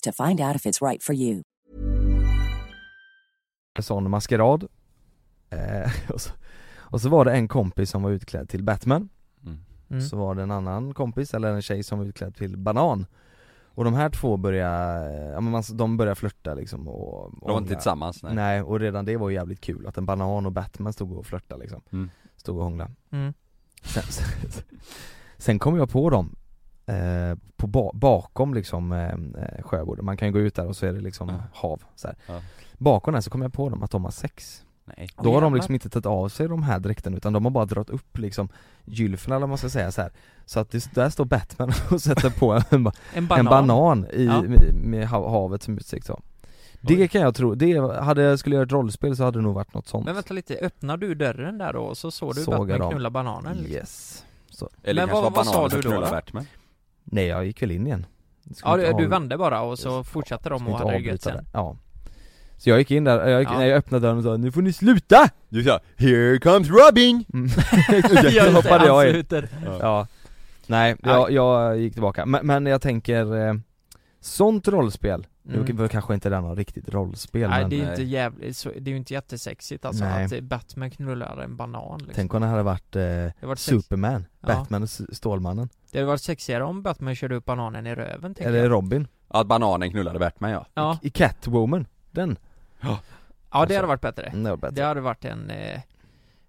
to 0.00 0.12
find 0.12 0.40
out 0.40 0.56
if 0.56 0.66
it's 0.66 0.82
right 0.90 1.02
for 1.02 1.14
you. 1.14 1.42
en 3.78 3.82
sån 3.82 4.10
maskerad 4.10 4.64
eh, 5.50 5.92
och, 6.08 6.20
så, 6.20 6.30
och 6.78 7.00
så 7.00 7.08
var 7.08 7.24
det 7.24 7.32
en 7.32 7.48
kompis 7.48 7.90
som 7.90 8.02
var 8.02 8.10
utklädd 8.10 8.48
till 8.48 8.64
Batman 8.64 9.08
Mm. 9.90 10.00
Så 10.02 10.16
var 10.16 10.34
det 10.34 10.42
en 10.42 10.50
annan 10.50 10.94
kompis, 10.94 11.34
eller 11.34 11.48
en 11.48 11.62
tjej 11.62 11.82
som 11.82 11.98
var 11.98 12.06
utklädd 12.06 12.36
till 12.36 12.56
banan 12.56 13.06
Och 13.64 13.84
de 13.84 13.94
här 13.94 14.10
två 14.10 14.36
började, 14.36 15.30
ja 15.32 15.40
men 15.40 15.52
man, 15.52 15.62
de 15.72 15.96
började 15.96 16.14
flörta 16.14 16.54
liksom 16.54 16.88
och, 16.88 17.24
och 17.24 17.32
De 17.40 17.50
var 17.50 17.58
inte 17.58 17.74
tillsammans, 17.74 18.22
nej. 18.22 18.34
Nej, 18.34 18.62
och 18.62 18.80
redan 18.80 19.04
det 19.04 19.16
var 19.16 19.28
ju 19.28 19.34
jävligt 19.34 19.60
kul 19.60 19.86
att 19.86 19.98
en 19.98 20.06
banan 20.06 20.46
och 20.46 20.52
Batman 20.52 20.92
stod 20.92 21.12
och 21.12 21.26
flörtade 21.26 21.60
liksom 21.60 21.82
Mm. 21.92 22.10
Stod 22.36 22.56
och 22.56 22.64
hånglade 22.64 22.92
Mm. 23.10 23.34
Sen, 23.82 24.02
sen, 24.08 24.62
sen 25.36 25.58
kom 25.58 25.76
jag 25.76 25.90
på 25.90 26.10
dem 26.10 26.36
eh, 26.88 27.38
på 27.56 27.66
ba, 27.66 27.90
bakom 27.94 28.54
liksom 28.54 28.92
eh, 28.92 29.08
eh, 29.08 29.62
Sjöboden, 29.62 30.04
man 30.04 30.16
kan 30.16 30.28
ju 30.28 30.32
gå 30.32 30.38
ut 30.40 30.54
där 30.54 30.66
och 30.66 30.76
så 30.76 30.86
är 30.86 30.92
det 30.92 31.00
liksom 31.00 31.28
Ja. 31.28 31.34
hav 31.52 31.82
så 31.96 32.06
här. 32.08 32.16
Ja. 32.26 32.40
Bakom 32.78 33.14
där 33.14 33.20
så 33.20 33.30
kom 33.30 33.42
jag 33.42 33.52
på 33.52 33.68
dem 33.68 33.82
att 33.82 33.90
de 33.90 34.04
har 34.04 34.10
sex 34.10 34.64
Nej. 34.96 35.08
Då 35.22 35.34
har 35.34 35.40
de 35.40 35.54
liksom 35.54 35.74
inte 35.74 35.88
tagit 35.90 36.06
av 36.06 36.28
sig 36.28 36.48
de 36.48 36.62
här 36.62 36.78
dräkterna 36.78 37.16
utan 37.16 37.32
de 37.32 37.44
har 37.44 37.50
bara 37.50 37.64
dragit 37.64 37.90
upp 37.90 38.18
liksom 38.18 38.48
gylfen 38.84 39.32
eller 39.32 39.40
vad 39.40 39.48
man 39.48 39.58
ska 39.58 39.68
säga 39.68 39.92
så 39.92 40.02
här. 40.02 40.12
Så 40.46 40.60
att 40.60 40.70
det, 40.70 40.94
där 40.94 41.10
står 41.10 41.24
Batman 41.24 41.72
och 41.90 42.00
sätter 42.02 42.30
på 42.30 42.52
en, 42.52 42.62
En 43.14 43.26
banan. 43.26 43.38
en 43.38 43.44
banan 43.46 44.06
i, 44.12 44.24
Ja. 44.24 44.42
med, 44.42 44.74
med 44.74 45.08
hav- 45.08 45.30
havet 45.30 45.62
som 45.62 45.76
utsikt 45.76 46.06
så 46.06 46.20
Det 46.80 47.08
kan 47.08 47.20
jag 47.20 47.34
tro, 47.34 47.54
det, 47.54 47.78
hade 48.02 48.22
jag 48.22 48.38
skulle 48.38 48.54
göra 48.56 48.64
ett 48.66 48.72
rollspel 48.72 49.16
så 49.16 49.24
hade 49.24 49.38
det 49.38 49.42
nog 49.42 49.54
varit 49.54 49.74
något 49.74 49.88
sånt 49.88 50.04
Men 50.06 50.14
vänta 50.14 50.34
lite, 50.34 50.54
öppnar 50.54 50.96
du 50.96 51.14
dörren 51.14 51.58
där 51.58 51.72
då 51.72 51.80
och 51.80 51.98
så 51.98 52.10
såg 52.10 52.34
du 52.34 52.44
Batman 52.46 52.90
knulla 52.90 53.10
bananen 53.10 53.56
liksom? 53.56 53.74
Yes 53.74 54.24
Eller 54.82 55.02
Men 55.02 55.08
kanske 55.08 55.22
vad- 55.22 55.32
var 55.32 55.36
vad 55.36 55.46
sa 55.46 55.52
bananen 55.52 55.70
du 55.70 55.70
som 55.70 55.80
då, 55.82 55.88
knullade 55.90 56.06
då? 56.06 56.16
Batman 56.16 56.46
Nej 57.12 57.26
jag 57.26 57.46
gick 57.46 57.62
väl 57.62 57.70
in 57.70 57.86
igen 57.86 58.06
Ja 58.64 58.76
du, 58.76 58.92
du 58.92 59.06
vände 59.06 59.38
bara 59.38 59.60
och 59.60 59.78
så 59.78 60.04
fortsatte 60.04 60.48
de 60.48 60.68
och 60.68 60.78
hade 60.78 60.90
det 60.92 60.98
gött 60.98 61.22
sen? 61.22 61.36
det. 61.36 61.44
Ja 61.52 61.76
Så 62.56 62.70
jag 62.70 62.78
gick 62.78 62.90
in 62.90 63.04
där, 63.04 63.28
jag, 63.28 63.40
gick, 63.40 63.48
Ja. 63.50 63.64
jag 63.66 63.76
öppnade 63.78 64.06
dörren 64.06 64.16
och 64.18 64.24
sa 64.24 64.36
'Nu 64.36 64.52
får 64.52 64.62
ni 64.62 64.72
sluta!' 64.72 65.28
Du 65.48 65.64
sa 65.64 65.80
'Here 65.96 66.38
comes 66.38 66.68
Robin' 66.68 67.24
Mm. 67.34 67.48
Ja, 68.34 68.44
Så 68.44 68.50
hoppade 68.52 68.86
jag 68.86 69.02
in 69.04 69.08
ansluter. 69.08 69.48
Ja 69.80 70.06
Nej, 70.66 70.96
jag, 71.02 71.30
jag 71.30 71.78
gick 71.78 71.92
tillbaka, 71.92 72.26
men, 72.26 72.46
men 72.46 72.66
jag 72.66 72.82
tänker 72.82 73.46
eh, 73.48 73.54
Sånt 74.20 74.68
rollspel, 74.68 75.26
Mm. 75.48 75.64
nu 75.64 75.72
var 75.72 75.88
kanske 75.88 76.14
inte 76.14 76.28
det 76.30 76.40
något 76.40 76.58
riktigt 76.58 76.88
rollspel 76.88 77.50
Nej 77.50 77.60
men 77.60 77.70
det 77.70 77.76
är 77.76 77.78
ju 77.78 77.82
nej. 77.84 77.90
inte 77.92 78.02
jävligt, 78.02 78.66
det 78.76 78.90
är 78.90 78.92
ju 78.92 78.96
inte 78.96 79.12
jättesexigt 79.14 79.84
alltså 79.84 80.04
Nej. 80.04 80.24
att 80.24 80.32
eh, 80.32 80.40
Batman 80.40 80.90
knullar 80.90 81.36
en 81.42 81.56
banan 81.56 81.98
liksom. 81.98 82.14
Tänk 82.14 82.34
om 82.34 82.40
det 82.40 82.46
hade 82.46 82.62
varit 82.62 82.96
eh, 82.96 83.02
Det 83.02 83.34
varit 83.42 83.58
sex, 83.58 83.82
Superman, 83.82 84.24
Ja. 84.40 84.46
Batman 84.46 84.82
och 84.82 84.88
Stålmannen, 85.12 85.68
det 85.92 85.98
hade 85.98 86.06
varit 86.06 86.20
sexigare 86.20 86.64
om 86.64 86.82
Batman 86.82 87.14
körde 87.14 87.34
upp 87.34 87.44
bananen 87.44 87.86
i 87.86 87.94
röven 87.94 88.34
tänker 88.34 88.48
eller 88.48 88.58
jag 88.62 88.70
Robin, 88.72 89.08
Att 89.28 89.46
bananen 89.46 89.90
knullade 89.90 90.18
Batman 90.18 90.50
ja 90.50 90.66
Ja, 90.74 90.98
i 91.02 91.10
Catwoman, 91.10 91.86
den, 92.10 92.38
ja 92.80 93.00
alltså. 93.48 93.68
det 93.68 93.76
hade 93.76 93.88
varit 93.88 94.00
bättre 94.00 94.30
den 94.32 94.44
var 94.44 94.56
bättre 94.56 94.74
Det 94.74 94.82
hade 94.82 95.00
varit 95.00 95.24
en 95.24 95.50
eh, 95.50 95.80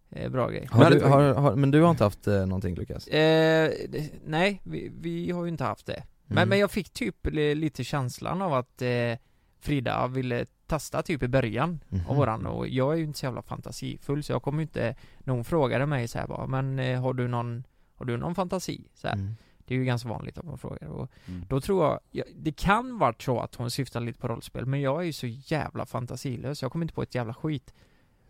eh, 0.10 0.30
bra 0.30 0.50
grej 0.50 0.68
har 0.72 0.80
Men 0.90 0.92
du, 0.92 1.06
har, 1.06 1.34
har, 1.34 1.56
Men 1.56 1.72
du 1.72 1.82
har 1.82 1.92
inte 1.92 2.04
haft 2.04 2.28
eh, 2.28 2.34
någonting 2.46 2.76
Lukas? 2.76 3.08
Eh, 3.08 3.72
det- 3.90 4.12
nej, 4.26 4.62
vi, 4.64 4.92
vi 5.02 5.32
har 5.32 5.44
ju 5.44 5.50
inte 5.50 5.64
haft 5.64 5.86
det. 5.86 6.04
Men, 6.26 6.38
Mm. 6.38 6.50
men 6.50 6.60
jag 6.60 6.72
fick 6.72 6.90
typ 6.94 7.16
li- 7.26 7.56
lite 7.56 7.84
känslan 7.84 8.42
av 8.42 8.54
att 8.54 8.82
eh, 8.82 9.18
Frida 9.62 10.08
ville 10.08 10.46
testa 10.68 11.02
typ 11.02 11.24
i 11.24 11.28
början 11.28 11.80
Mhm. 11.90 12.02
av 12.08 12.16
våran 12.16 12.46
och 12.46 12.68
jag 12.68 12.94
är 12.94 12.98
ju 12.98 13.04
inte 13.04 13.20
så 13.20 13.26
jävla 13.26 13.42
fantasifull 13.42 14.24
så 14.24 14.32
jag 14.32 14.42
kommer 14.44 14.58
ju 14.60 14.62
inte 14.64 14.96
När 15.20 15.34
hon 15.34 15.44
frågade 15.44 15.86
mig 15.86 16.08
så 16.08 16.20
här 16.20 16.28
bara, 16.28 16.48
men 16.48 16.80
eh, 16.80 17.02
har 17.02 17.14
du 17.14 17.28
någon 17.28 17.64
Har 18.00 18.06
du 18.06 18.18
någon 18.18 18.36
fantasi? 18.36 18.88
Så 18.96 19.08
här. 19.08 19.16
Mm. 19.16 19.36
Det 19.66 19.74
är 19.76 19.78
ju 19.80 19.86
ganska 19.86 20.10
vanligt 20.10 20.38
att 20.38 20.46
man 20.46 20.58
frågar 20.58 20.88
och 20.88 21.10
Mm. 21.28 21.46
då 21.50 21.62
tror 21.62 21.84
jag, 21.86 22.00
ja, 22.12 22.24
det 22.36 22.52
kan 22.52 22.98
vara 22.98 23.14
så 23.20 23.40
att 23.40 23.56
hon 23.56 23.72
syftar 23.72 24.00
lite 24.00 24.20
på 24.20 24.28
rollspel 24.28 24.66
men 24.66 24.82
jag 24.82 25.00
är 25.02 25.06
ju 25.06 25.14
så 25.14 25.28
jävla 25.28 25.86
fantasilös, 25.86 26.62
jag 26.62 26.72
kommer 26.72 26.84
inte 26.86 26.94
på 26.96 27.02
ett 27.04 27.16
jävla 27.16 27.34
skit 27.34 27.74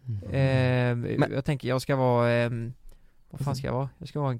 Mm. 0.08 0.23
eh, 0.23 1.17
Men- 1.19 1.32
Jag 1.32 1.45
tänker 1.45 1.67
jag 1.67 1.82
ska 1.82 1.95
vara, 1.95 2.32
eh, 2.32 2.49
vad 3.29 3.41
fan 3.41 3.55
ska 3.55 3.67
jag 3.67 3.73
vara? 3.73 3.89
Jag 3.97 4.08
ska 4.08 4.19
vara 4.21 4.32
en 4.32 4.39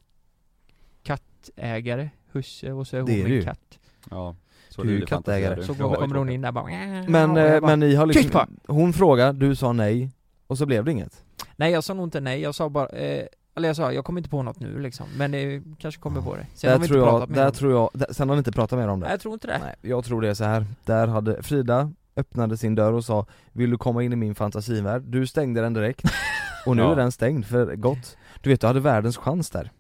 kattägare, 1.04 2.10
husse 2.32 2.72
och 2.72 2.88
så 2.88 2.96
är 2.98 3.02
hon 3.02 3.10
Det 3.10 3.22
är 3.22 3.28
ju. 3.28 3.42
katt 3.44 3.80
Ja, 4.12 4.36
så 4.70 4.84
Du 4.84 5.02
är 5.02 5.06
kattägare. 5.06 5.63
Så 5.63 5.76
kommer, 5.76 6.15
hon 6.18 6.30
in 6.30 6.42
där 6.42 6.52
bara 6.52 6.65
Men, 7.08 7.38
eh, 7.38 7.60
bara, 7.60 7.62
men 7.62 7.80
ni 7.80 7.96
har 7.96 8.08
"Tyst 8.08 8.24
liksom, 8.24 8.60
hon 8.68 8.94
frågade, 8.94 9.39
du 9.48 9.56
sa 9.56 9.74
nej, 9.74 10.12
och 10.48 10.58
så 10.58 10.65
blev 10.65 10.86
det 10.86 10.92
inget? 10.92 11.24
Nej 11.56 11.72
jag 11.72 11.84
sa 11.84 11.94
nog 11.94 12.06
inte 12.08 12.20
nej, 12.20 12.42
jag 12.42 12.56
sa 12.56 12.70
bara, 12.70 12.88
eh, 12.89 13.26
eller 13.60 13.69
jag 13.69 13.76
sa 13.76 13.93
jag 13.93 14.06
kommer 14.06 14.19
inte 14.19 14.30
på 14.30 14.43
något 14.43 14.60
nu 14.60 14.80
liksom 14.80 15.06
Men 15.17 15.32
det 15.32 15.62
kanske 15.80 16.02
kommer 16.02 16.22
på 16.22 16.36
det 16.36 16.45
Sen 16.54 16.69
har 16.72 16.78
Där 16.78 16.82
vi 16.82 16.88
tror 16.88 17.00
inte 17.00 17.08
jag, 17.10 17.13
pratat 17.19 17.30
mer 17.30 17.36
där 17.36 17.45
om 17.45 17.52
det. 17.52 17.58
tror 17.58 17.72
jag, 17.72 17.89
där, 17.93 18.08
sen 18.13 18.30
har 18.30 18.36
ni 18.36 18.39
inte 18.39 18.52
pratat 18.52 18.80
mer 18.80 18.88
om 18.88 19.00
det? 19.00 19.04
Nej 19.06 19.13
jag 19.13 19.19
tror 19.22 19.34
inte 19.34 19.48
det 19.48 19.60
Nej, 19.63 19.76
jag 19.82 20.06
tror 20.06 20.22
det 20.22 20.30
är 20.30 20.34
så 20.34 20.43
här. 20.43 20.65
där 20.86 21.08
hade 21.08 21.43
Frida 21.43 21.91
öppnade 22.15 22.58
sin 22.58 22.76
dörr 22.76 22.93
och 22.93 23.06
sa 23.06 23.26
Vill 23.52 23.69
du 23.69 23.78
komma 23.78 24.04
in 24.04 24.13
i 24.13 24.15
min 24.15 24.36
fantasivärld? 24.36 25.02
Du 25.04 25.28
stängde 25.28 25.62
den 25.62 25.74
direkt 25.74 26.04
Och 26.65 26.76
nu 26.76 26.82
Ja. 26.82 26.91
är 26.91 26.95
den 26.95 27.12
stängd 27.12 27.45
för 27.45 27.76
gott 27.76 28.17
Du 28.41 28.50
vet, 28.50 28.62
du 28.62 28.67
hade 28.67 28.80
världens 28.80 29.17
chans 29.17 29.50
där 29.50 29.72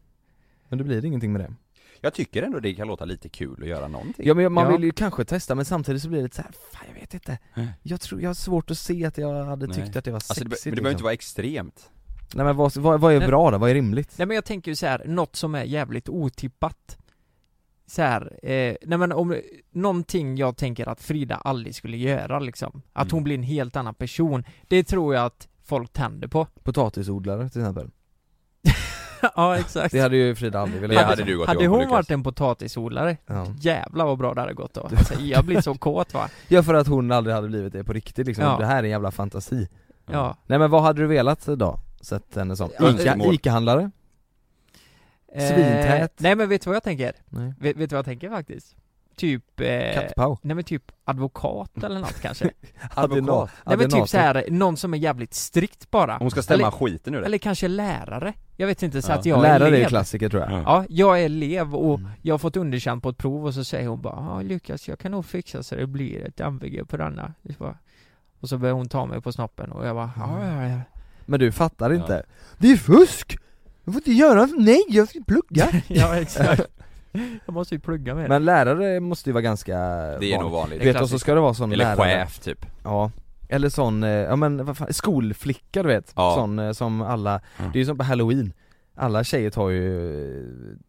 Men 0.69 0.77
det 0.77 0.83
blir 0.83 1.05
ingenting 1.05 1.31
med 1.33 1.41
det 1.41 1.53
Jag 2.01 2.13
tycker 2.13 2.43
ändå 2.43 2.59
det 2.59 2.73
kan 2.73 2.87
låta 2.87 3.05
lite 3.05 3.29
kul 3.29 3.57
att 3.63 3.67
göra 3.69 3.87
någonting 3.87 4.27
Ja 4.27 4.33
men 4.33 4.53
man 4.53 4.63
Ja. 4.65 4.71
vill 4.71 4.83
ju 4.83 4.91
kanske 4.91 5.25
testa 5.25 5.55
men 5.55 5.65
samtidigt 5.65 6.01
så 6.01 6.07
blir 6.09 6.17
det 6.19 6.23
lite 6.23 6.35
så 6.35 6.41
här, 6.41 6.51
fan 6.71 6.85
jag 6.93 6.99
vet 7.01 7.13
inte 7.13 7.37
Nej. 7.53 7.67
Jag 7.83 8.01
tror, 8.01 8.21
jag 8.21 8.29
har 8.29 8.33
svårt 8.33 8.71
att 8.71 8.77
se 8.77 9.05
att 9.05 9.17
jag 9.17 9.43
hade 9.45 9.67
Nej. 9.67 9.75
tyckt 9.75 9.95
att 9.95 10.05
det 10.05 10.11
var 10.11 10.15
Alltså 10.15 10.33
sexigt 10.33 10.63
det, 10.63 10.69
be- 10.69 10.69
men 10.69 10.75
det 10.75 10.81
behöver 10.81 10.89
inte 10.89 10.97
liksom. 10.97 11.03
vara 11.03 11.13
extremt 11.13 11.89
Nej 12.35 12.45
men 12.45 12.55
vad, 12.55 12.75
vad, 12.77 12.99
vad 13.01 13.13
är 13.13 13.19
Nej. 13.19 13.27
bra 13.27 13.51
då? 13.51 13.57
Vad 13.57 13.69
är 13.69 13.73
rimligt? 13.73 14.15
Nej 14.17 14.27
men 14.27 14.35
jag 14.35 14.45
tänker 14.45 14.71
ju 14.71 14.75
så 14.75 14.85
här, 14.85 15.01
något 15.05 15.35
som 15.35 15.55
är 15.55 15.63
jävligt 15.63 16.09
otippat 16.09 16.97
så 17.87 18.01
här, 18.01 18.39
eh, 18.43 18.75
nej 18.81 18.97
men 18.97 19.11
om, 19.11 19.35
någonting 19.71 20.37
jag 20.37 20.57
tänker 20.57 20.89
att 20.89 21.01
Frida 21.01 21.35
aldrig 21.35 21.75
skulle 21.75 21.97
göra 21.97 22.39
liksom 22.39 22.81
Att 22.93 23.03
Mm. 23.05 23.11
hon 23.15 23.23
blir 23.23 23.35
en 23.35 23.43
helt 23.43 23.75
annan 23.75 23.93
person 23.93 24.43
Det 24.67 24.83
tror 24.83 25.15
jag 25.15 25.25
att 25.25 25.47
folk 25.63 25.93
tänder 25.93 26.27
på 26.27 26.47
Potatisodlare 26.63 27.49
till 27.49 27.61
exempel 27.61 27.89
Ja 29.35 29.57
exakt 29.57 29.91
Det 29.91 29.99
hade 29.99 30.17
ju 30.17 30.35
Frida 30.35 30.59
aldrig 30.59 30.81
velat 30.81 30.95
göra. 30.95 31.05
hade 31.05 31.23
du 31.23 31.37
gått 31.37 31.47
Hade 31.47 31.59
på, 31.59 31.65
hon 31.65 31.79
Lukas. 31.79 31.91
varit 31.91 32.11
en 32.11 32.23
potatisodlare, 32.23 33.17
Ja. 33.27 33.45
jävlar 33.59 34.05
vad 34.05 34.17
bra 34.17 34.33
det 34.33 34.41
hade 34.41 34.53
gått 34.53 34.73
då 34.73 34.81
alltså, 34.81 35.13
Jag 35.21 35.45
blir 35.45 35.61
så 35.61 35.73
kåt 35.75 36.13
va 36.13 36.29
ja 36.47 36.63
för 36.63 36.73
att 36.73 36.87
hon 36.87 37.11
aldrig 37.11 37.35
hade 37.35 37.47
blivit 37.47 37.73
det 37.73 37.83
på 37.83 37.93
riktigt 37.93 38.27
liksom, 38.27 38.45
Ja. 38.45 38.57
det 38.57 38.65
här 38.65 38.77
är 38.79 38.83
en 38.83 38.89
jävla 38.89 39.11
fantasi 39.11 39.67
Ja, 40.11 40.37
Nej 40.47 40.59
men 40.59 40.69
vad 40.71 40.81
hade 40.83 41.01
du 41.01 41.07
velat 41.07 41.45
då? 41.45 41.79
Sett 42.01 42.35
henne 42.35 42.55
som? 42.55 42.69
Ica. 42.79 43.15
Ica-handlare? 43.33 43.91
Eh, 45.33 45.47
Svintät. 45.47 46.13
Nej 46.17 46.35
men 46.35 46.49
vet 46.49 46.61
du 46.61 46.69
vad 46.69 46.75
jag 46.75 46.83
tänker? 46.83 47.13
Nej 47.29 47.53
Vet, 47.59 47.77
vet 47.77 47.89
du 47.89 47.93
vad 47.93 47.97
jag 47.97 48.05
tänker 48.05 48.29
faktiskt? 48.29 48.75
Typ, 49.15 49.59
eh, 49.59 49.93
Kattpau? 49.93 50.37
nej 50.41 50.55
men 50.55 50.63
typ 50.63 50.91
advokat 51.05 51.83
eller 51.83 51.99
något 51.99 52.21
kanske 52.21 52.51
Advokat? 52.95 53.49
Nej 53.65 53.77
men 53.77 53.89
typ 53.89 54.07
så 54.09 54.17
här, 54.17 54.45
någon 54.49 54.77
som 54.77 54.93
är 54.93 54.97
jävligt 54.97 55.33
strikt 55.33 55.91
bara 55.91 56.17
Hon 56.17 56.31
ska 56.31 56.41
stämma 56.41 56.59
Eller- 56.61 56.71
skiten 56.71 57.15
ur 57.15 57.19
det 57.19 57.25
Eller 57.25 57.37
kanske 57.37 57.67
lärare 57.67 58.33
Jag 58.57 58.67
vet 58.67 58.83
inte, 58.83 59.01
så 59.01 59.11
Ja. 59.11 59.15
att 59.15 59.25
jag 59.25 59.37
är 59.39 59.41
Lärare 59.41 59.63
är 59.63 59.67
elev 59.67 59.79
ju 59.79 59.85
klassiker 59.85 60.29
tror 60.29 60.41
jag 60.43 60.51
Ja. 60.51 60.63
Ja, 60.65 60.85
jag 60.89 61.19
är 61.21 61.25
elev 61.25 61.75
och 61.75 61.99
Mm. 61.99 62.11
jag 62.21 62.33
har 62.33 62.39
fått 62.39 62.57
underkänt 62.57 63.03
på 63.03 63.09
ett 63.09 63.17
prov 63.17 63.45
och 63.45 63.53
så 63.53 63.63
säger 63.63 63.87
hon 63.87 64.01
bara 64.01 64.15
Ja 64.15 64.41
Lukas, 64.41 64.87
jag 64.87 64.99
kan 64.99 65.11
nog 65.11 65.25
fixa 65.25 65.63
så 65.63 65.75
det 65.75 65.87
blir 65.87 66.27
ett 66.27 66.39
MVG 66.39 66.85
på 66.87 66.97
denna 66.97 67.33
Och 68.39 68.49
så 68.49 68.57
börjar 68.57 68.73
hon 68.75 68.89
ta 68.89 69.05
mig 69.05 69.21
på 69.21 69.31
snoppen 69.31 69.71
och 69.71 69.87
jag 69.87 69.95
bara 69.95 70.11
ja, 70.17 70.45
ja, 70.45 70.67
ja. 70.67 70.79
Men 71.29 71.39
du 71.39 71.51
fattar 71.51 71.93
inte? 71.93 72.23
Det 72.57 72.71
är 72.71 72.77
fusk! 72.77 73.37
Jag 73.83 73.93
får 73.93 73.99
inte 73.99 74.11
göra, 74.11 74.45
nej 74.57 74.83
jag 74.89 75.09
ska 75.09 75.19
plugga! 75.27 75.67
ja 75.87 76.15
exakt. 76.21 76.61
Jag 77.45 77.53
måste 77.53 77.75
ju 77.75 77.79
plugga 77.81 78.15
med 78.15 78.29
Men 78.29 78.45
lärare 78.45 78.99
måste 78.99 79.29
ju 79.29 79.33
vara 79.33 79.41
ganska 79.41 79.77
Det 80.19 80.33
är 80.33 80.39
nog 80.39 80.51
vanligt. 80.51 80.79
Du 80.81 80.85
vet, 80.93 81.01
och 81.01 81.09
så 81.09 81.19
ska 81.19 81.33
det 81.33 81.41
vara 81.41 81.53
sån 81.53 81.71
Eller 81.71 81.85
lärare. 81.95 82.19
chef 82.25 82.39
typ. 82.39 82.65
Ja. 82.83 83.11
Eller 83.49 83.69
sån, 83.69 84.03
eh, 84.03 84.09
ja 84.09 84.35
men 84.35 84.65
vad 84.65 84.77
fan, 84.77 84.93
skolflicka 84.93 85.83
du 85.83 85.87
vet, 85.89 86.13
Ja. 86.15 86.35
sån 86.35 86.59
eh, 86.59 86.71
som 86.71 87.01
alla, 87.01 87.41
Mm. 87.59 87.71
det 87.71 87.77
är 87.77 87.79
ju 87.79 87.85
som 87.85 87.97
på 87.97 88.03
halloween. 88.03 88.53
Alla 88.95 89.23
tjejer 89.23 89.49
tar 89.49 89.69
ju 89.69 90.21
eh, 90.39 90.45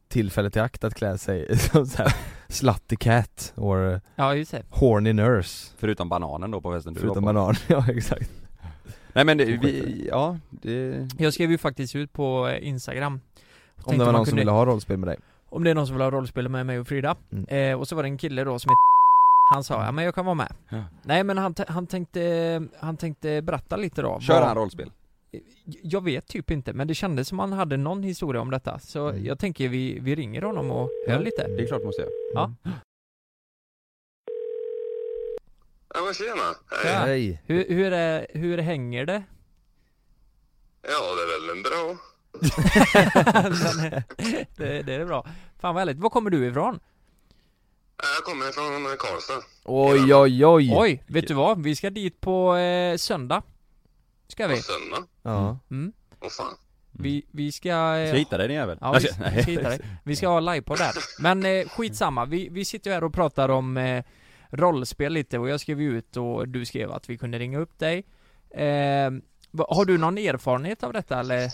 tillfället 0.09 0.57
i 0.57 0.61
akt 0.61 0.85
att 0.85 0.95
klä 0.95 1.19
sig 1.19 1.59
som 1.73 1.87
såhär 1.87 2.15
Slutty 2.49 2.97
cat, 2.97 3.53
or 3.57 4.01
Ja 4.17 4.35
just 4.35 4.51
det. 4.51 4.63
horny 4.71 5.13
nurse. 5.13 5.71
Förutom 5.79 6.09
bananen 6.09 6.51
då 6.51 6.61
på 6.61 6.73
festen 6.73 6.95
du 6.95 7.01
Förutom 7.01 7.25
var 7.25 7.33
på. 7.33 7.39
banan, 7.39 7.55
ja 7.67 7.85
exakt 7.93 8.31
Nej 9.15 9.25
men 9.25 9.39
det, 9.39 9.45
vi, 9.45 10.07
ja 10.11 10.39
det 10.51 11.07
Jag 11.19 11.35
skrev 11.35 11.51
ju 11.51 11.59
faktiskt 11.59 11.97
ut 11.97 12.13
på 12.13 12.49
eh, 12.49 12.69
Instagram 12.69 13.21
Om 13.85 13.99
det 13.99 14.05
var 14.05 14.13
någon 14.13 14.15
som 14.15 14.25
kunde- 14.31 14.41
ville 14.41 14.51
ha 14.51 14.67
rollspel 14.67 14.97
med 14.99 15.09
dig 15.09 15.19
Om 15.49 15.65
det 15.65 15.71
är 15.71 15.75
någon 15.75 15.87
som 15.87 15.97
vill 15.97 16.03
ha 16.03 16.11
rollspel 16.11 16.49
med 16.49 16.67
mig 16.67 16.79
och 16.79 16.87
Frida 16.89 17.17
Mm. 17.33 17.45
eh, 17.73 17.79
Och 17.81 17.89
så 17.89 17.97
var 17.97 18.03
det 18.03 18.09
en 18.09 18.19
kille 18.19 18.45
då 18.45 18.59
som 18.59 18.69
heter 18.71 18.77
Han 19.55 19.65
sa, 19.65 19.85
ja 19.85 19.93
men 19.93 20.05
jag 20.05 20.15
kan 20.15 20.25
vara 20.25 20.35
med. 20.35 20.53
Ja. 20.69 20.85
Nej 21.03 21.25
men 21.25 21.39
han, 21.39 21.55
han 21.69 21.87
tänkte, 21.87 22.63
han 22.79 22.97
tänkte 22.97 23.43
berätta 23.43 23.77
lite 23.77 24.03
då. 24.03 24.21
Kör 24.21 24.35
vad- 24.35 24.45
han 24.49 24.57
rollspel? 24.57 24.91
Jag 25.83 26.05
vet 26.05 26.27
typ 26.27 26.51
inte, 26.51 26.73
men 26.73 26.89
det 26.89 26.95
kändes 26.95 27.29
som 27.29 27.39
han 27.39 27.53
hade 27.53 27.77
någon 27.77 28.03
historia 28.03 28.41
om 28.43 28.51
detta. 28.51 28.79
Så 28.79 29.09
Mm. 29.09 29.25
jag 29.25 29.39
tänker 29.39 29.69
vi, 29.69 29.99
vi 30.01 30.15
ringer 30.15 30.43
honom 30.43 30.71
och 30.71 30.89
hör 31.09 31.19
lite. 31.21 31.49
Det 31.49 31.63
är 31.63 31.67
klart 31.67 31.85
måste 31.85 32.03
jag. 32.03 32.11
Ja. 32.35 32.71
Ja 35.95 36.01
men 36.05 36.15
tjena. 36.15 36.55
Hej. 36.85 36.95
Hej. 36.95 37.43
Hur, 37.47 37.67
hur, 37.69 37.93
är, 37.93 38.27
hur 38.35 38.59
hänger 38.59 39.07
det? 39.07 39.23
Ja 40.83 41.15
det 41.15 41.23
är 41.23 41.41
väl 41.41 41.51
en 41.57 41.63
bra. 41.63 41.97
det, 44.57 44.83
det 44.83 44.95
är 44.95 45.05
bra. 45.05 45.27
Fan 45.61 45.75
vad 45.75 45.81
härligt. 45.81 45.99
Var 45.99 46.11
kommer 46.11 46.31
du 46.31 46.47
ifrån? 46.47 46.81
Jag 48.17 48.25
kommer 48.25 48.53
från 48.53 48.97
Karlstad. 48.99 49.43
Oj 49.65 50.15
oj 50.15 50.47
oj. 50.47 50.75
Oj, 50.77 51.05
vet 51.07 51.29
du 51.29 51.35
vad? 51.35 51.63
Vi 51.63 51.77
ska 51.77 51.91
dit 51.91 52.21
på 52.21 52.57
eh, 52.57 52.97
söndag. 52.97 53.43
Ska 54.29 54.47
vi? 54.47 54.57
På 54.57 54.63
söndag. 54.63 55.05
Ja. 55.23 55.59
Mm. 55.71 55.93
Åh 56.21 56.29
fan. 56.29 56.55
Vi, 56.93 57.27
vi 57.31 57.53
ska... 57.53 57.69
Ska 57.69 57.97
Eh, 57.97 58.15
hitta 58.15 58.39
dig 58.39 58.49
din 58.49 58.57
jävel? 58.57 58.79
Ja, 58.81 58.93
vi, 58.93 58.99
vi 58.99 59.43
ska 59.43 59.51
hitta 59.51 59.69
dig. 59.69 59.81
Vi 60.05 60.17
ska 60.17 60.29
ha 60.29 60.41
livepodd 60.41 60.79
där. 60.79 60.93
Men 61.19 61.45
eh, 61.47 61.69
skitsamma, 61.69 62.25
vi, 62.25 62.49
vi 62.49 62.65
sitter 62.65 62.91
här 62.91 63.05
och 63.05 63.15
pratar 63.15 63.49
om 63.49 63.77
eh, 63.77 64.05
rollspel 64.51 65.13
lite 65.13 65.39
och 65.39 65.49
jag 65.49 65.61
skrev 65.61 65.81
ut 65.81 66.17
och 66.17 66.49
du 66.49 66.65
skrev 66.65 66.91
att 66.93 67.11
vi 67.11 67.19
kunde 67.19 67.39
ringa 67.39 67.59
upp 67.59 67.79
dig. 67.79 68.05
Eh, 68.51 69.11
har 69.69 69.85
du 69.85 69.99
någon 69.99 70.19
erfarenhet 70.19 70.83
av 70.83 70.93
detta 70.93 71.21
eller? 71.21 71.49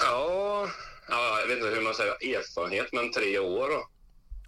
Ja, 0.00 0.66
ja, 1.08 1.40
jag 1.40 1.46
vet 1.48 1.56
inte 1.58 1.68
hur 1.76 1.82
man 1.84 1.94
säger 1.94 2.12
erfarenhet 2.38 2.86
men 2.92 3.12
tre 3.12 3.38
år 3.38 3.68
då. 3.68 3.86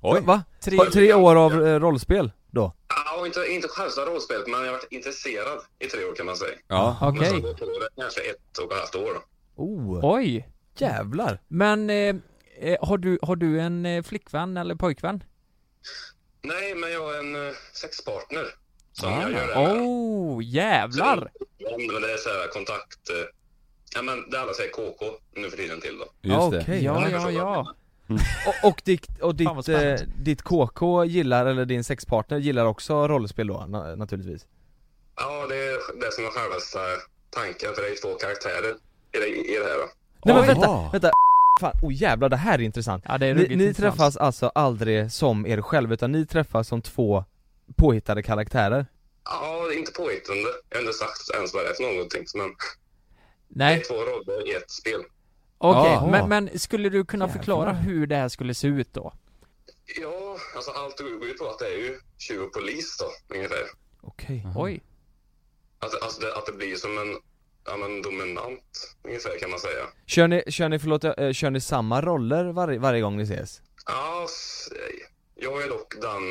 Oj! 0.02 0.20
Va? 0.24 0.44
Tre- 0.60 0.78
Tre, 0.92 1.14
år 1.14 1.36
av 1.36 1.66
eh, 1.66 1.80
rollspel 1.80 2.32
då? 2.50 2.72
Ja, 2.88 3.26
inte, 3.26 3.40
inte 3.50 3.68
själva 3.68 4.12
rollspelet 4.12 4.46
men 4.46 4.60
jag 4.60 4.66
har 4.66 4.72
varit 4.72 4.92
intresserad 4.92 5.58
i 5.78 5.86
tre 5.86 6.04
år 6.04 6.14
kan 6.14 6.26
man 6.26 6.36
säga. 6.36 6.54
Ja. 6.68 6.96
Okej. 7.02 7.20
Men 7.20 7.30
så 7.30 7.40
går 7.40 7.54
på 7.54 7.64
det 7.64 8.02
kanske 8.02 8.20
ett 8.20 8.58
och 8.58 8.72
ett 8.72 8.78
halvt 8.78 8.94
år 8.94 9.14
då. 9.14 9.20
Oh, 9.62 10.00
Oj! 10.16 10.48
jävlar. 10.78 11.40
Men 11.48 11.90
eh, 11.90 12.14
eh, 12.60 12.76
har, 12.86 12.98
du, 12.98 13.18
har 13.22 13.36
du 13.36 13.60
en 13.60 13.86
eh, 13.86 14.02
flickvän 14.02 14.56
eller 14.56 14.74
pojkvän? 14.74 15.24
Nej 16.44 16.74
men 16.74 16.92
jag 16.92 17.14
är 17.14 17.18
en 17.18 17.36
uh, 17.36 17.52
sexpartner. 17.72 18.46
Som 18.92 19.12
Ah. 19.12 19.22
jag 19.22 19.32
gör 19.32 19.46
det 19.46 19.54
här. 19.54 19.64
Oh, 19.78 20.44
jävlar! 20.44 21.30
Ja, 21.58 21.76
men 21.78 22.02
det 22.02 22.12
är 22.12 22.16
så 22.16 22.28
här 22.28 22.48
kontakt... 22.48 23.10
eh, 23.10 23.16
Ja 23.96 24.02
men 24.02 24.30
det 24.30 24.40
alla 24.40 24.52
säger 24.52 24.70
KK 24.70 25.04
nu 25.36 25.50
för 25.50 25.56
tiden 25.56 25.80
till 25.80 25.98
då. 25.98 26.04
Just 26.20 26.50
det. 26.50 26.60
Okej. 26.60 26.84
Ja, 26.84 27.00
jag 27.02 27.10
ja, 27.10 27.14
förstår 27.20 27.32
ja. 27.32 27.74
Och, 28.62 28.68
och 28.70 28.80
ditt, 28.84 29.20
och 29.20 29.34
ditt, 29.34 29.68
eh, 29.68 29.94
ditt 30.18 30.42
KK 30.42 31.04
gillar, 31.04 31.46
eller 31.46 31.64
din 31.64 31.84
sexpartner 31.84 32.38
gillar 32.38 32.64
också 32.66 33.08
rollspel 33.08 33.46
då 33.46 33.54
na- 33.54 33.96
naturligtvis? 33.96 34.46
Ja 35.16 35.46
det 35.48 35.56
är 35.56 36.00
det 36.00 36.12
som 36.12 36.24
är 36.24 36.28
självaste 36.30 36.78
tanken 37.30 37.74
för 37.74 37.82
det 37.82 37.88
är 37.88 37.96
två 38.02 38.14
karaktärer 38.14 38.74
i 39.12 39.18
det, 39.18 39.26
i 39.26 39.58
det 39.58 39.64
här 39.64 39.78
då. 39.78 39.88
Nej 40.24 40.34
men 40.34 40.46
vänta, 40.46 40.88
vänta, 40.92 41.10
fan, 41.60 41.72
oh 41.82 41.94
jävlar 41.94 42.28
det 42.28 42.36
här 42.36 42.58
är 42.58 42.62
intressant 42.62 43.04
Ja, 43.08 43.18
det 43.18 43.26
är 43.26 43.34
Ni, 43.34 43.56
ni 43.56 43.74
träffas 43.74 44.16
alltså 44.16 44.48
aldrig 44.54 45.12
som 45.12 45.46
er 45.46 45.60
själv 45.62 45.92
utan 45.92 46.12
ni 46.12 46.26
träffas 46.26 46.68
som 46.68 46.82
två 46.82 47.24
påhittade 47.76 48.22
karaktärer? 48.22 48.86
Ja, 49.24 49.66
det 49.68 49.74
inte 49.74 49.92
påhittande. 49.92 50.48
Jag 50.70 50.76
har 50.76 50.82
inte 50.82 50.92
sagt 50.92 51.30
ens 51.34 51.54
vad 51.54 51.64
det 51.64 51.70
är 51.70 51.74
för 51.74 51.82
någonting 51.94 52.24
men 52.34 52.48
det 52.48 52.54
Nej, 53.48 53.80
är 53.80 53.84
två 53.84 53.94
roller 53.94 54.48
i 54.50 54.54
ett 54.54 54.70
spel. 54.70 55.00
okej. 55.58 55.92
Jaha. 55.92 56.10
Men, 56.10 56.28
men 56.28 56.58
skulle 56.58 56.88
du 56.88 57.04
kunna 57.04 57.24
Jävlar. 57.24 57.38
förklara 57.38 57.72
hur 57.72 58.06
det 58.06 58.16
här 58.16 58.28
skulle 58.28 58.54
se 58.54 58.66
ut 58.68 58.92
då? 58.92 59.12
Ja, 60.00 60.36
alltså 60.56 60.70
allt 60.70 60.98
går 60.98 61.08
ju 61.28 61.34
på 61.34 61.48
att 61.48 61.58
det 61.58 61.66
är 61.66 61.78
ju 61.78 62.00
tjuv 62.18 62.42
och 62.42 62.52
polis 62.52 62.96
då, 62.98 63.34
ungefär. 63.36 63.58
Okej 64.00 64.46
Oj. 64.56 64.82
Att, 65.78 66.02
alltså 66.02 66.20
det, 66.20 66.36
att 66.36 66.46
det 66.46 66.52
blir 66.52 66.76
som 66.76 66.98
en, 66.98 67.16
ja 67.64 67.76
men 67.76 68.02
dominant, 68.02 68.96
ungefär 69.02 69.38
kan 69.38 69.50
man 69.50 69.58
säga. 69.58 69.86
Kör 70.06 70.28
ni, 70.28 70.42
kör 70.48 70.68
ni, 70.68 70.78
förlåt, 70.78 71.04
eh, 71.04 71.32
kör 71.32 71.50
ni 71.50 71.60
samma 71.60 72.02
roller 72.02 72.44
varje, 72.44 72.78
varje 72.78 73.00
gång 73.00 73.16
ni 73.16 73.22
ses? 73.22 73.62
Ja, 73.86 74.26
jag 75.34 75.62
är 75.62 75.68
dock 75.68 75.94
den, 76.00 76.22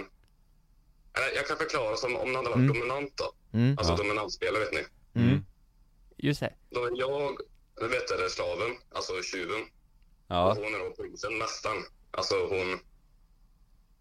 eller 1.13 1.35
jag 1.35 1.47
kan 1.47 1.57
förklara 1.57 1.95
som 1.95 2.15
om 2.15 2.31
det 2.31 2.37
hade 2.37 2.49
varit 2.49 2.55
Mm. 2.55 2.67
dominant 2.67 3.13
då. 3.17 3.57
Mm. 3.57 3.75
Alltså 3.77 3.93
Ja. 3.93 3.97
dominantspelare 3.97 4.59
vet 4.63 4.73
ni. 4.73 4.85
Mm. 5.21 5.45
Just 6.17 6.39
det. 6.39 6.53
Då 6.69 6.85
är 6.85 6.91
jag, 6.99 7.37
du 7.79 7.87
vet 7.87 8.07
det, 8.07 8.29
slaven, 8.29 8.71
alltså 8.95 9.13
tjuven. 9.21 9.61
Ja. 10.27 10.51
Och 10.51 10.55
hon 10.57 10.75
är 10.75 10.79
då 10.79 10.89
polisen, 10.97 11.37
mästaren. 11.37 11.83
Alltså 12.11 12.35
hon, 12.49 12.79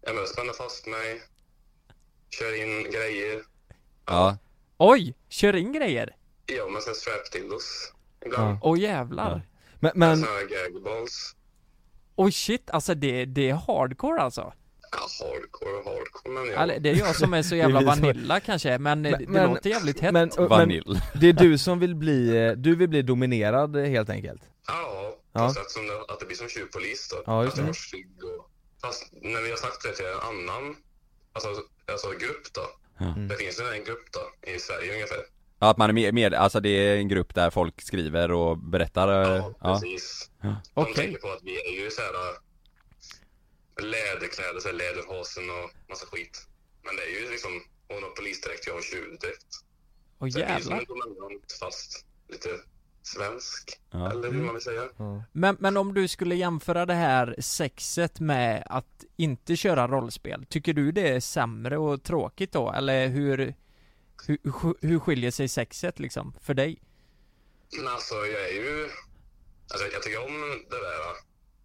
ja 0.01 0.13
men 0.13 0.27
spänner 0.27 0.53
fast 0.53 0.87
mig, 0.87 1.21
kör 2.29 2.61
in 2.63 2.91
grejer. 2.91 3.43
Ja. 4.05 4.37
Oj! 4.77 5.15
Kör 5.29 5.55
in 5.55 5.73
grejer? 5.73 6.15
Ja, 6.45 6.67
men 6.67 6.81
sen 6.81 6.95
strap 6.95 7.25
till 7.31 7.53
oss 7.53 7.93
ibland. 8.25 8.53
Ja. 8.55 8.59
Åh 8.61 8.79
jävlar. 8.79 9.41
Men, 9.79 9.91
Men... 9.95 10.09
men, 10.09 10.17
Såna 10.17 10.31
här 10.31 10.45
gagballs. 10.73 11.35
Oj 12.15 12.31
shit, 12.31 12.69
alltså 12.69 12.93
det, 12.95 13.25
det 13.25 13.49
är 13.49 13.53
hardcore 13.53 14.21
alltså. 14.21 14.53
Ja, 14.91 15.25
hardcore 15.25 15.71
och 15.77 15.85
hardcore 15.85 16.33
men 16.33 16.45
ja. 16.53 16.61
Eller, 16.63 16.79
det 16.79 16.89
är 16.89 16.95
jag 16.95 17.15
som 17.15 17.33
är 17.33 17.41
så 17.43 17.55
jävla 17.63 17.79
Det 17.79 17.85
är 17.85 17.89
vi 17.89 17.95
som- 17.97 18.07
vanilla 18.07 18.39
kanske, 18.39 18.77
men, 18.77 19.01
Men- 19.01 19.11
det 19.19 19.27
men- 19.27 19.49
låter 19.49 19.69
jävligt 19.69 19.99
hett. 19.99 20.13
men, 20.13 20.31
men 20.37 20.47
Vanilj. 20.47 20.99
det 21.21 21.29
är 21.29 21.33
du 21.33 21.57
som 21.57 21.79
vill 21.79 21.95
bli, 21.95 22.37
eh, 22.47 22.51
du 22.51 22.75
vill 22.75 22.89
bli 22.89 23.01
dominerad 23.01 23.75
eh, 23.75 23.83
helt 23.85 24.09
enkelt? 24.09 24.41
Ja, 24.67 25.15
Ja. 25.33 25.53
sätt 25.53 25.71
som 25.71 25.87
det, 25.87 26.13
att 26.13 26.19
det 26.19 26.25
blir 26.25 26.37
som 26.37 26.49
tjuvpolis 26.49 27.09
då. 27.09 27.23
Ja, 27.25 27.43
just 27.43 27.53
att 27.53 27.57
jag 27.57 27.63
det. 27.65 27.69
var 27.69 27.73
stygg 27.73 28.23
och... 28.23 28.49
Fast 28.81 29.09
när 29.11 29.41
vi 29.41 29.49
har 29.49 29.57
sagt 29.57 29.83
det 29.83 29.93
till 29.93 30.05
en 30.05 30.19
annan, 30.19 30.75
alltså, 31.33 31.49
alltså 31.91 32.09
grupp 32.09 32.47
då. 32.53 32.65
Mm. 33.05 33.27
Det 33.27 33.35
finns 33.35 33.59
ju 33.61 33.63
en 33.77 33.83
grupp 33.83 34.05
då, 34.11 34.51
i 34.51 34.59
Sverige 34.59 34.93
ungefär. 34.93 35.17
Ja, 35.63 35.69
att 35.69 35.77
man 35.77 35.89
är 35.89 35.93
med, 35.93 36.13
med, 36.13 36.33
alltså 36.33 36.59
det 36.59 36.69
är 36.69 36.97
en 36.97 37.07
grupp 37.07 37.35
där 37.35 37.49
folk 37.49 37.81
skriver 37.81 38.31
och 38.31 38.57
berättar 38.57 39.07
eh, 39.07 39.37
Ja, 39.37 39.53
ja. 39.61 39.73
precis. 39.73 40.31
Ja. 40.41 40.47
De 40.73 40.81
Okej. 40.81 40.93
tänker 40.93 41.19
på 41.21 41.27
att 41.31 41.43
vi 41.43 41.55
är 41.67 41.83
ju 41.83 41.89
så 41.91 42.01
här 42.01 42.13
äh, 42.13 43.85
läderkläder, 43.85 44.59
så 44.59 44.67
här 44.67 44.75
läderhosen 44.75 45.43
och 45.49 45.89
massa 45.89 46.05
skit. 46.05 46.47
Men 46.85 46.95
det 46.95 47.01
är 47.01 47.21
ju 47.25 47.31
liksom, 47.31 47.51
hon 47.87 48.03
har 48.03 48.09
polisdräkt, 48.09 48.67
jag 48.67 48.73
har 48.73 48.81
tjuvdräkt. 48.81 49.45
Åh 50.19 50.29
Så 50.29 50.39
det 50.39 50.45
blir 50.45 50.59
som 50.59 50.71
jävlar. 50.71 50.77
en 50.77 50.85
dominant 50.85 51.51
fast 51.59 52.05
lite 52.29 52.49
svensk. 53.03 53.79
Ja. 53.91 54.11
Eller 54.11 54.31
hur 54.31 54.43
man 54.43 54.53
vill 54.53 54.63
säga. 54.63 54.83
Men, 55.31 55.57
men 55.59 55.77
om 55.77 55.93
du 55.93 56.07
skulle 56.07 56.35
jämföra 56.35 56.85
det 56.85 56.93
här 56.93 57.35
sexet 57.39 58.19
med 58.19 58.63
att 58.65 59.03
inte 59.17 59.55
köra 59.55 59.87
rollspel, 59.87 60.45
tycker 60.49 60.73
du 60.73 60.91
det 60.91 61.09
är 61.09 61.19
sämre 61.19 61.77
och 61.77 62.03
tråkigt 62.03 62.51
då? 62.51 62.71
Eller 62.71 63.07
hur, 63.07 63.53
hur, 64.27 64.37
hur 64.87 64.99
skiljer 64.99 65.31
sig 65.31 65.47
sexet 65.47 65.99
liksom, 65.99 66.33
för 66.41 66.53
dig? 66.53 66.81
Men 67.77 67.87
alltså 67.87 68.15
jag 68.15 68.41
är 68.49 68.53
ju, 68.53 68.89
alltså 69.71 69.87
jag 69.87 70.03
tycker 70.03 70.25
om 70.25 70.63
det 70.69 70.75
där 70.77 70.99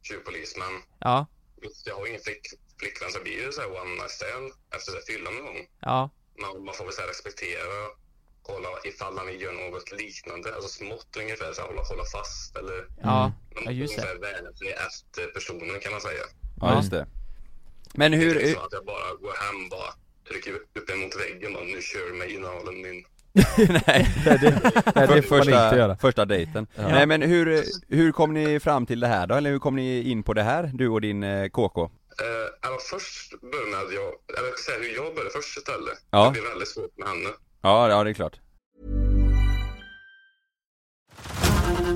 tjuvpolis 0.02 0.56
men 0.58 0.82
Ja, 0.98 1.26
jag 1.84 1.94
har 1.94 2.02
ju 2.06 2.08
ingen 2.08 2.22
flick, 2.22 2.40
flickvän 2.80 3.10
så 3.12 3.20
blir 3.22 3.32
ju 3.44 3.52
så 3.52 3.60
här 3.60 3.80
one 3.82 3.90
night 3.94 4.10
stand 4.10 4.52
efter 4.76 4.92
så 4.92 4.98
fyllan 5.06 5.34
någon 5.34 5.44
gång. 5.44 5.66
ja, 5.80 6.10
Man, 6.40 6.64
man 6.64 6.74
får 6.74 6.84
väl 6.84 6.94
så 6.94 7.00
här 7.00 7.08
respektera, 7.08 7.76
kolla 8.42 8.68
ifall 8.84 9.18
han 9.18 9.38
gör 9.38 9.52
något 9.52 9.92
liknande, 9.92 10.54
alltså 10.54 10.68
smått 10.68 11.16
ungefär, 11.18 11.52
så 11.52 11.60
här, 11.60 11.68
hålla, 11.68 11.82
hålla 11.82 12.04
fast 12.04 12.56
eller 12.56 12.88
ja, 13.02 13.20
man 13.22 13.32
ja 13.54 13.60
måste 13.60 13.72
just 13.72 13.96
det. 13.96 14.02
sig 14.58 14.72
efter 14.86 15.26
personen 15.26 15.80
kan 15.80 15.92
man 15.92 16.00
säga. 16.00 16.24
ja, 16.60 16.76
just 16.76 16.90
det. 16.90 17.06
Men 17.94 18.10
Det 18.10 18.16
är 18.16 18.20
hur, 18.20 18.34
inte 18.34 18.46
hur 18.46 18.54
så 18.54 18.60
att 18.60 18.72
jag 18.72 18.84
bara 18.84 19.14
går 19.14 19.34
hem 19.44 19.68
bara 19.68 19.94
trycker 20.28 20.52
upp 20.52 20.90
en 20.90 20.98
mot 20.98 21.16
väggen 21.20 21.52
bara 21.52 21.64
nu 21.64 21.82
kör 21.82 22.30
innehållen 22.36 22.82
min. 22.82 23.04
nej, 23.58 24.08
Nej 24.26 24.38
det, 24.40 24.60
nej, 24.94 25.06
det 25.06 25.06
får 25.06 25.06
man 25.06 25.18
inte 25.18 25.28
första, 25.28 25.76
göra 25.76 25.96
första 25.96 26.24
dejten. 26.24 26.66
Nej 26.76 27.06
men 27.06 27.22
hur, 27.22 27.64
hur 27.88 28.12
kom 28.12 28.34
ni 28.34 28.60
fram 28.60 28.86
till 28.86 29.00
det 29.00 29.06
här 29.06 29.26
då? 29.26 29.34
Eller 29.34 29.50
hur 29.50 29.58
kom 29.58 29.76
ni 29.76 30.10
in 30.10 30.22
på 30.22 30.34
det 30.34 30.42
här, 30.42 30.70
du 30.74 30.88
och 30.88 31.00
din 31.00 31.22
eh, 31.22 31.48
KK? 31.48 31.82
Eh, 31.82 32.70
alltså 32.70 32.96
först 32.96 33.40
började 33.40 33.94
jag, 33.94 34.38
eller 34.38 34.48
jag 34.48 34.58
säga 34.58 34.78
hur 34.78 34.94
jag 34.94 35.14
började 35.14 35.30
först 35.30 35.56
istället. 35.56 35.98
Ja. 36.10 36.24
Det 36.24 36.30
blev 36.30 36.44
väldigt 36.44 36.68
svårt 36.68 36.98
med 36.98 37.08
henne. 37.08 37.28
Ja, 37.62 37.88
ja 37.88 38.04
det 38.04 38.10
är 38.10 38.14
klart. 38.14 38.40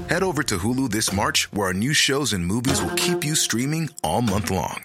Head 0.09 0.23
over 0.23 0.43
to 0.43 0.57
Hulu 0.57 0.89
this 0.89 1.13
March, 1.13 1.49
where 1.53 1.67
our 1.67 1.73
new 1.73 1.95
shows 1.95 2.33
and 2.33 2.47
movies 2.47 2.83
will 2.83 2.95
keep 2.97 3.25
you 3.25 3.35
streaming 3.35 3.89
all 4.03 4.21
month 4.21 4.51
long. 4.51 4.85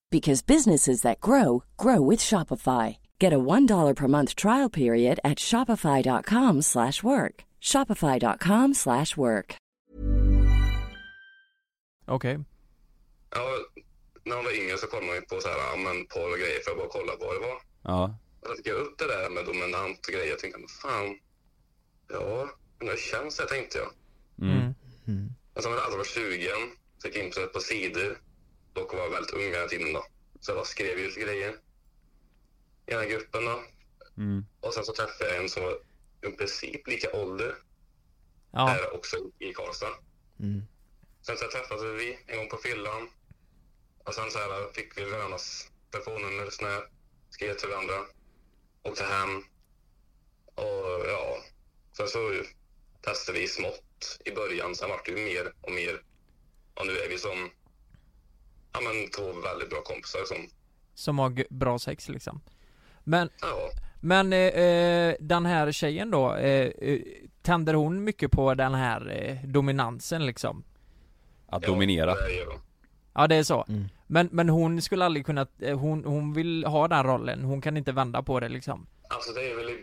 because 0.11 0.45
businesses 0.45 1.01
that 1.01 1.21
grow 1.21 1.63
grow 1.77 2.01
with 2.09 2.19
Shopify. 2.19 2.97
Get 3.19 3.33
a 3.33 3.37
$1 3.37 3.95
per 3.95 4.07
month 4.07 4.35
trial 4.35 4.69
period 4.69 5.19
at 5.23 5.39
shopify.com/work. 5.39 7.35
shopify.com/work. 7.61 9.55
Okej. 12.07 12.39
Ja, 13.35 13.45
när 14.23 14.35
man 14.35 14.45
var 14.45 14.51
yngre 14.61 14.77
så 14.77 14.87
kollade 14.87 15.07
man 15.07 15.15
ju 15.15 15.21
på 15.21 15.41
så 15.41 15.47
här, 15.47 15.57
ja, 15.57 15.75
men 15.85 15.97
och 16.01 16.39
grejer 16.39 16.59
för 16.63 16.71
att 16.71 16.77
bara 16.77 16.87
kolla 16.97 17.13
vad 17.19 17.35
det 17.35 17.39
var. 17.47 17.57
Ja. 17.83 18.15
Jag 18.41 18.57
fick 18.57 18.67
upp 18.67 18.97
det 18.97 19.07
där 19.07 19.29
med 19.29 19.45
dominant 19.45 19.99
och 20.07 20.13
grejer. 20.13 20.29
Jag 20.29 20.39
tänkte, 20.39 20.59
men 20.59 20.69
fan. 20.83 21.09
Ja, 22.09 22.49
men 22.77 22.87
det 22.87 22.99
känns 22.99 23.37
det 23.37 23.45
tänkte 23.45 23.77
jag. 23.77 23.91
Mm. 24.47 24.73
Men 25.53 25.63
sen 25.63 25.71
när 25.71 25.77
jag 25.77 25.83
hade 25.83 25.97
varit 25.97 26.07
20 26.07 26.49
så 26.97 27.07
gick 27.07 27.17
jag 27.17 27.25
in 27.25 27.31
på 27.53 27.59
sidor. 27.59 28.17
Dock 28.73 28.93
var 28.93 29.09
väldigt 29.09 29.33
ung 29.33 29.41
hela 29.41 29.67
tiden 29.67 29.93
då. 29.93 30.05
Så 30.39 30.51
jag 30.51 30.67
skrev 30.67 30.99
ut 30.99 31.15
grejer. 31.15 31.51
I 32.85 32.91
den 32.91 32.99
här 32.99 33.09
gruppen 33.09 33.45
då. 33.45 33.63
Mm. 34.17 34.45
Och 34.59 34.73
sen 34.73 34.85
så 34.85 34.93
träffade 34.93 35.29
jag 35.29 35.43
en 35.43 35.49
som 35.49 35.63
var 35.63 35.77
i 36.21 36.31
princip 36.31 36.87
lika 36.87 37.11
ålder. 37.13 37.55
Ja. 38.51 38.67
Här 38.67 38.93
också 38.93 39.17
i 39.39 39.53
Karlstad. 39.53 39.95
Mm. 40.39 40.61
Sen 41.21 41.37
så 41.37 41.47
träffades 41.47 42.01
vi 42.01 42.19
en 42.27 42.37
gång 42.37 42.49
på 42.49 42.57
fyllan. 42.57 43.09
Och 44.03 44.13
sen 44.13 44.31
så 44.31 44.39
här 44.39 44.73
fick 44.73 44.97
vi 44.97 45.05
varandras 45.05 45.71
telefonnummer, 45.91 46.49
snap, 46.49 46.83
skrev 47.29 47.53
till 47.53 47.69
varandra. 47.69 48.05
Åkte 48.83 49.03
hem. 49.03 49.43
Och 50.55 51.05
ja, 51.07 51.37
sen 51.97 52.07
så 52.07 52.43
testade 53.01 53.39
vi 53.39 53.47
smått 53.47 54.19
i 54.25 54.31
början. 54.31 54.75
Sen 54.75 54.89
vart 54.89 55.05
det 55.05 55.11
ju 55.11 55.25
mer 55.25 55.53
och 55.61 55.71
mer. 55.71 56.03
Och 56.73 56.87
nu 56.87 56.97
är 56.97 57.09
vi 57.09 57.17
som 57.17 57.49
ja, 58.73 58.79
men 58.81 59.09
två 59.09 59.41
väldigt 59.41 59.69
bra 59.69 59.81
kompisar 59.81 60.19
som, 60.25 60.37
Som 60.95 61.19
har 61.19 61.53
bra 61.53 61.79
sex 61.79 62.09
liksom. 62.09 62.41
Men, 63.03 63.29
ja, 63.41 63.69
men 64.01 64.33
eh, 64.33 64.39
eh, 64.39 65.15
den 65.19 65.45
här 65.45 65.71
tjejen 65.71 66.11
då, 66.11 66.35
eh, 66.35 66.65
eh, 66.81 66.99
tänder 67.41 67.73
hon 67.73 68.03
mycket 68.03 68.31
på 68.31 68.53
den 68.53 68.73
här 68.73 69.09
eh, 69.11 69.49
dominansen 69.49 70.25
liksom? 70.25 70.63
Att 71.47 71.63
ja, 71.63 71.69
dominera. 71.69 72.15
det 72.15 72.33
gör 72.33 72.45
de. 72.45 72.59
Ja 73.13 73.27
det 73.27 73.35
är 73.35 73.43
så. 73.43 73.65
Mm. 73.69 73.85
Men, 74.07 74.29
men 74.31 74.49
hon 74.49 74.81
skulle 74.81 75.05
aldrig 75.05 75.25
kunna, 75.25 75.47
eh, 75.59 75.79
hon, 75.79 76.05
hon 76.05 76.33
vill 76.33 76.65
ha 76.65 76.87
den 76.87 77.03
rollen, 77.03 77.43
hon 77.43 77.61
kan 77.61 77.77
inte 77.77 77.91
vända 77.91 78.23
på 78.23 78.39
det 78.39 78.49
liksom. 78.49 78.87
Alltså 79.09 79.33
det 79.33 79.51
är 79.51 79.55
väl 79.55 79.77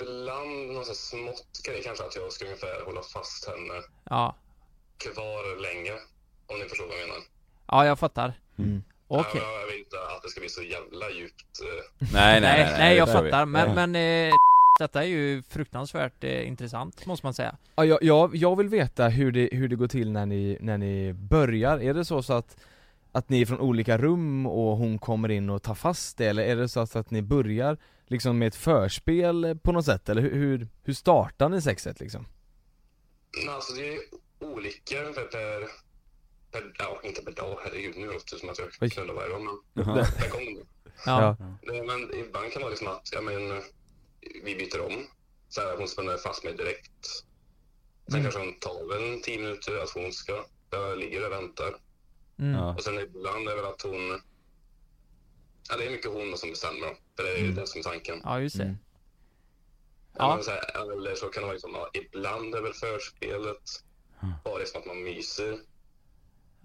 ibland 0.00 0.72
något 0.72 0.86
så 0.86 0.94
smått 0.94 1.60
grej 1.66 1.82
kanske 1.84 2.04
att 2.04 2.16
jag 2.16 2.32
ska 2.32 2.44
ungefär 2.44 2.84
hålla 2.84 3.02
fast 3.02 3.48
henne 3.48 3.82
Ja. 4.10 4.34
kvar 4.98 5.60
länge. 5.62 5.92
Om 6.46 6.58
ni 6.58 6.64
förstår 6.68 6.86
vad 6.86 6.96
jag 6.96 7.08
menar. 7.08 7.22
Ja 7.66 7.86
jag 7.86 7.98
fattar. 7.98 8.32
Mm. 8.58 8.82
Okej. 9.08 9.40
Ja, 9.44 9.60
Jag 9.60 9.66
vill 9.66 9.78
inte 9.78 9.96
att 10.16 10.22
det 10.22 10.28
ska 10.28 10.40
bli 10.40 10.48
så 10.48 10.62
jävla 10.62 11.10
djupt. 11.10 11.60
eh, 11.62 12.06
Nej, 12.12 12.40
nej, 12.40 12.40
Nej, 12.40 12.64
nej, 12.64 12.78
nej, 12.78 12.96
jag 12.96 13.12
fattar. 13.12 13.46
Men, 13.46 13.68
Ja. 13.68 13.86
men 13.86 14.28
eh, 14.28 14.34
detta 14.78 15.02
är 15.02 15.06
ju 15.06 15.42
fruktansvärt 15.42 16.24
eh, 16.24 16.48
intressant 16.48 17.06
måste 17.06 17.26
man 17.26 17.34
säga. 17.34 17.56
Ja, 17.76 17.84
jag, 17.84 18.02
jag, 18.02 18.36
jag 18.36 18.56
vill 18.56 18.68
veta 18.68 19.08
hur 19.08 19.32
det, 19.32 19.48
hur 19.52 19.68
det 19.68 19.76
går 19.76 19.88
till 19.88 20.12
när 20.12 20.26
ni, 20.26 20.58
när 20.60 20.78
ni 20.78 21.12
börjar, 21.12 21.78
är 21.82 21.94
det 21.94 22.04
så, 22.04 22.22
så 22.22 22.32
att 22.32 22.56
att 23.12 23.28
ni 23.28 23.42
är 23.42 23.46
från 23.46 23.60
olika 23.60 23.98
rum 23.98 24.46
och 24.46 24.76
hon 24.76 24.98
kommer 24.98 25.30
in 25.30 25.50
och 25.50 25.62
tar 25.62 25.74
fast 25.74 26.18
det, 26.18 26.26
eller 26.26 26.42
är 26.44 26.56
det 26.56 26.68
så 26.68 26.80
att, 26.80 26.96
att 26.96 27.10
ni 27.10 27.22
börjar 27.22 27.78
liksom 28.06 28.38
med 28.38 28.48
ett 28.48 28.54
förspel 28.56 29.58
på 29.62 29.72
något 29.72 29.84
sätt, 29.84 30.08
eller 30.08 30.22
hur, 30.22 30.30
hur, 30.34 30.68
hur 30.84 30.94
startar 30.94 31.48
ni 31.48 31.62
sexet 31.62 32.00
liksom? 32.00 32.26
Men 33.44 33.54
alltså 33.54 33.72
det 33.74 33.88
är 33.94 33.98
olika 34.40 35.00
ungefär 35.02 35.22
per, 35.22 35.68
ja 36.78 37.00
inte 37.02 37.22
per 37.22 37.32
dag, 37.32 37.58
herregud 37.64 37.96
nu 37.96 38.06
låter 38.12 38.34
det 38.36 38.40
som 38.40 38.48
att 38.48 38.58
jag 38.58 38.68
Oj. 38.80 38.90
knullar 38.90 39.14
varje 39.14 39.28
dag 39.28 39.42
men 39.42 39.58
per 39.94 40.30
gång. 40.30 40.66
Ja. 41.06 41.36
Det, 41.62 41.82
men 41.82 42.14
ibland 42.14 42.52
kan 42.52 42.60
det 42.60 42.64
vara 42.64 42.70
liksom 42.70 42.88
att, 42.88 43.08
ja 43.12 43.20
men 43.20 43.62
vi 44.44 44.54
byter 44.56 44.80
om. 44.80 45.06
Så 45.48 45.60
här, 45.60 45.76
hon 45.76 45.88
spänner 45.88 46.16
fast 46.16 46.44
mig 46.44 46.54
direkt. 46.54 47.06
Sen 48.08 48.14
Mm. 48.20 48.22
kanske 48.22 48.40
hon 48.40 48.54
tar 48.58 48.88
väl 48.88 49.12
en 49.14 49.22
tio 49.22 49.38
minuter 49.38 49.78
att 49.82 49.90
hon 49.90 50.12
ska, 50.12 50.44
jag 50.70 50.98
ligger 50.98 51.20
där 51.20 51.26
och 51.26 51.32
väntar. 51.32 51.76
Mm. 52.38 52.54
Ja. 52.54 52.74
Och 52.74 52.82
sen 52.82 52.98
ibland 52.98 53.48
är 53.48 53.56
det 53.56 53.62
väl 53.62 53.70
att 53.72 53.82
hon, 53.82 54.20
ja 55.70 55.76
det 55.76 55.86
är 55.86 55.90
mycket 55.90 56.10
hon 56.12 56.36
som 56.38 56.50
bestämmer 56.50 56.80
då. 56.80 56.94
För 57.16 57.22
det 57.22 57.30
är 57.32 57.36
ju 57.38 57.44
Mm. 57.44 57.54
det 57.54 57.66
som 57.66 57.78
är 57.78 57.82
tanken. 57.82 58.20
ja, 58.24 58.40
just 58.40 58.56
det. 58.58 58.62
Mm. 58.64 58.76
Ja. 60.18 60.36
Ja. 60.36 60.42
Så 60.42 60.50
här, 60.50 60.92
eller 60.92 61.14
så 61.14 61.26
kan 61.28 61.40
det 61.42 61.46
vara 61.46 61.52
liksom, 61.52 61.70
ja, 61.74 61.90
ibland 61.94 62.54
är 62.54 62.60
väl 62.62 62.72
förspelet 62.72 63.62
bara 64.44 64.58
det 64.58 64.66
som 64.66 64.80
att 64.80 64.86
man 64.86 65.02
myser. 65.02 65.58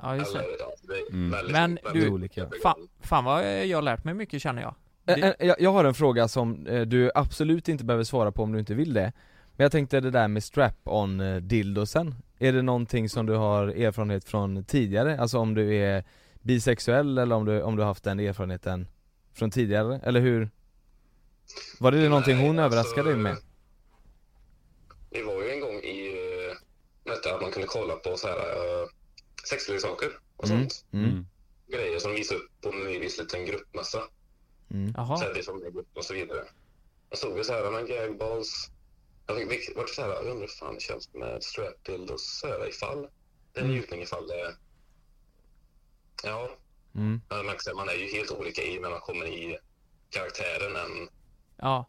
Ja, 0.02 0.16
just 0.16 0.34
det. 0.34 0.40
Eller, 0.40 0.56
ja, 0.60 0.72
det 0.82 0.94
är 0.94 1.10
Mm. 1.14 1.32
väldigt, 1.32 1.52
Men 1.54 1.80
väldigt 1.84 2.04
du- 2.04 2.10
olika. 2.10 2.50
Fan, 2.64 2.88
fan 3.02 3.24
vad 3.24 3.66
jag 3.68 3.78
har 3.78 3.82
lärt 3.82 4.04
mig 4.04 4.14
mycket 4.14 4.42
känner 4.42 4.62
jag. 4.62 4.76
Ä- 5.06 5.16
Det, 5.16 5.22
ä- 5.22 5.36
Jag, 5.46 5.62
jag 5.62 5.72
har 5.72 5.84
en 5.86 5.94
fråga 5.94 6.28
som 6.28 6.68
eh, 6.68 6.82
du 6.82 7.12
absolut 7.16 7.68
inte 7.70 7.84
behöver 7.84 8.04
svara 8.04 8.32
på 8.32 8.44
om 8.44 8.52
du 8.52 8.60
inte 8.60 8.74
vill 8.74 8.94
det 8.94 9.12
Men 9.56 9.64
jag 9.64 9.72
tänkte 9.72 10.00
det 10.00 10.12
där 10.12 10.28
med 10.28 10.44
strap-on 10.44 11.20
eh, 11.22 11.36
dildosen 11.36 12.16
Är 12.40 12.54
det 12.54 12.62
någonting 12.62 13.10
som 13.10 13.26
du 13.26 13.34
har 13.34 13.68
erfarenhet 13.68 14.24
från 14.26 14.64
tidigare? 14.64 15.20
Alltså 15.20 15.38
om 15.40 15.54
du 15.54 15.76
är 15.76 16.04
bisexuell 16.42 17.18
eller 17.18 17.36
om 17.36 17.46
du, 17.46 17.62
om 17.62 17.76
du 17.76 17.82
har 17.82 17.88
haft 17.88 18.04
den 18.04 18.20
erfarenheten 18.20 18.88
från 19.34 19.52
tidigare? 19.52 20.00
Eller 20.04 20.20
hur? 20.20 20.50
Var 21.80 21.92
det 21.92 22.10
någonting 22.10 22.38
hon 22.38 22.56
Nej, 22.56 22.66
överraskade 22.66 23.10
dig 23.10 23.18
med? 23.20 23.36
Vi 25.10 25.22
var 25.22 25.34
ju 25.44 25.50
en 25.52 25.60
gång 25.60 25.76
i 25.76 26.08
eh, 26.08 26.58
detta 27.14 27.36
att 27.36 27.42
man 27.42 27.52
kunde 27.52 27.68
kolla 27.68 27.96
på 27.96 28.18
så 28.18 28.28
här 28.28 28.36
uh, 28.38 28.88
sexleksaker 29.50 30.20
och 30.38 30.46
Mm. 30.46 30.60
sånt. 30.70 30.86
Mm. 30.94 31.26
Grejer 31.68 32.00
som 32.00 32.12
visade 32.14 32.40
upp 32.40 32.52
på 32.62 32.70
en 32.70 32.86
viss 33.02 33.18
liten 33.18 33.46
gruppmässa. 33.46 34.04
Mm. 34.72 34.94
det 35.34 35.44
som 35.44 35.64
är 35.64 35.70
grupp 35.72 35.88
och 35.98 36.06
så 36.06 36.14
vidare. 36.14 36.44
Och 37.10 37.18
stod 37.18 37.34
vi 37.38 37.44
så 37.44 37.54
här 37.54 37.72
med 37.72 37.88
gagballs. 37.88 38.70
Jag 39.28 39.50
fick- 39.50 39.76
vart 39.76 39.90
så 39.90 40.02
här, 40.02 40.10
jag 40.10 40.26
undrar 40.26 40.40
hur 40.40 40.48
fan 40.48 40.74
det 40.74 40.80
känns 40.82 41.14
med 41.14 41.44
strap 41.44 41.84
dildos 41.84 42.40
så 42.42 42.48
här 42.48 42.70
ifall. 42.70 43.02
Det 43.54 43.60
är 43.60 43.64
en 43.64 43.70
Mm. 43.70 43.78
njutning 43.78 44.02
ifall 44.02 44.28
det 44.28 44.40
är... 44.42 44.56
Ja, 46.24 46.50
Mm. 46.96 47.22
man 47.76 47.90
är 47.90 47.94
ju 47.94 48.08
helt 48.12 48.32
olika 48.32 48.64
i 48.64 48.80
när 48.80 48.90
man 48.90 49.00
kommer 49.00 49.26
i 49.26 49.58
karaktären 50.10 50.76
än 50.76 51.10
Ja. 51.58 51.86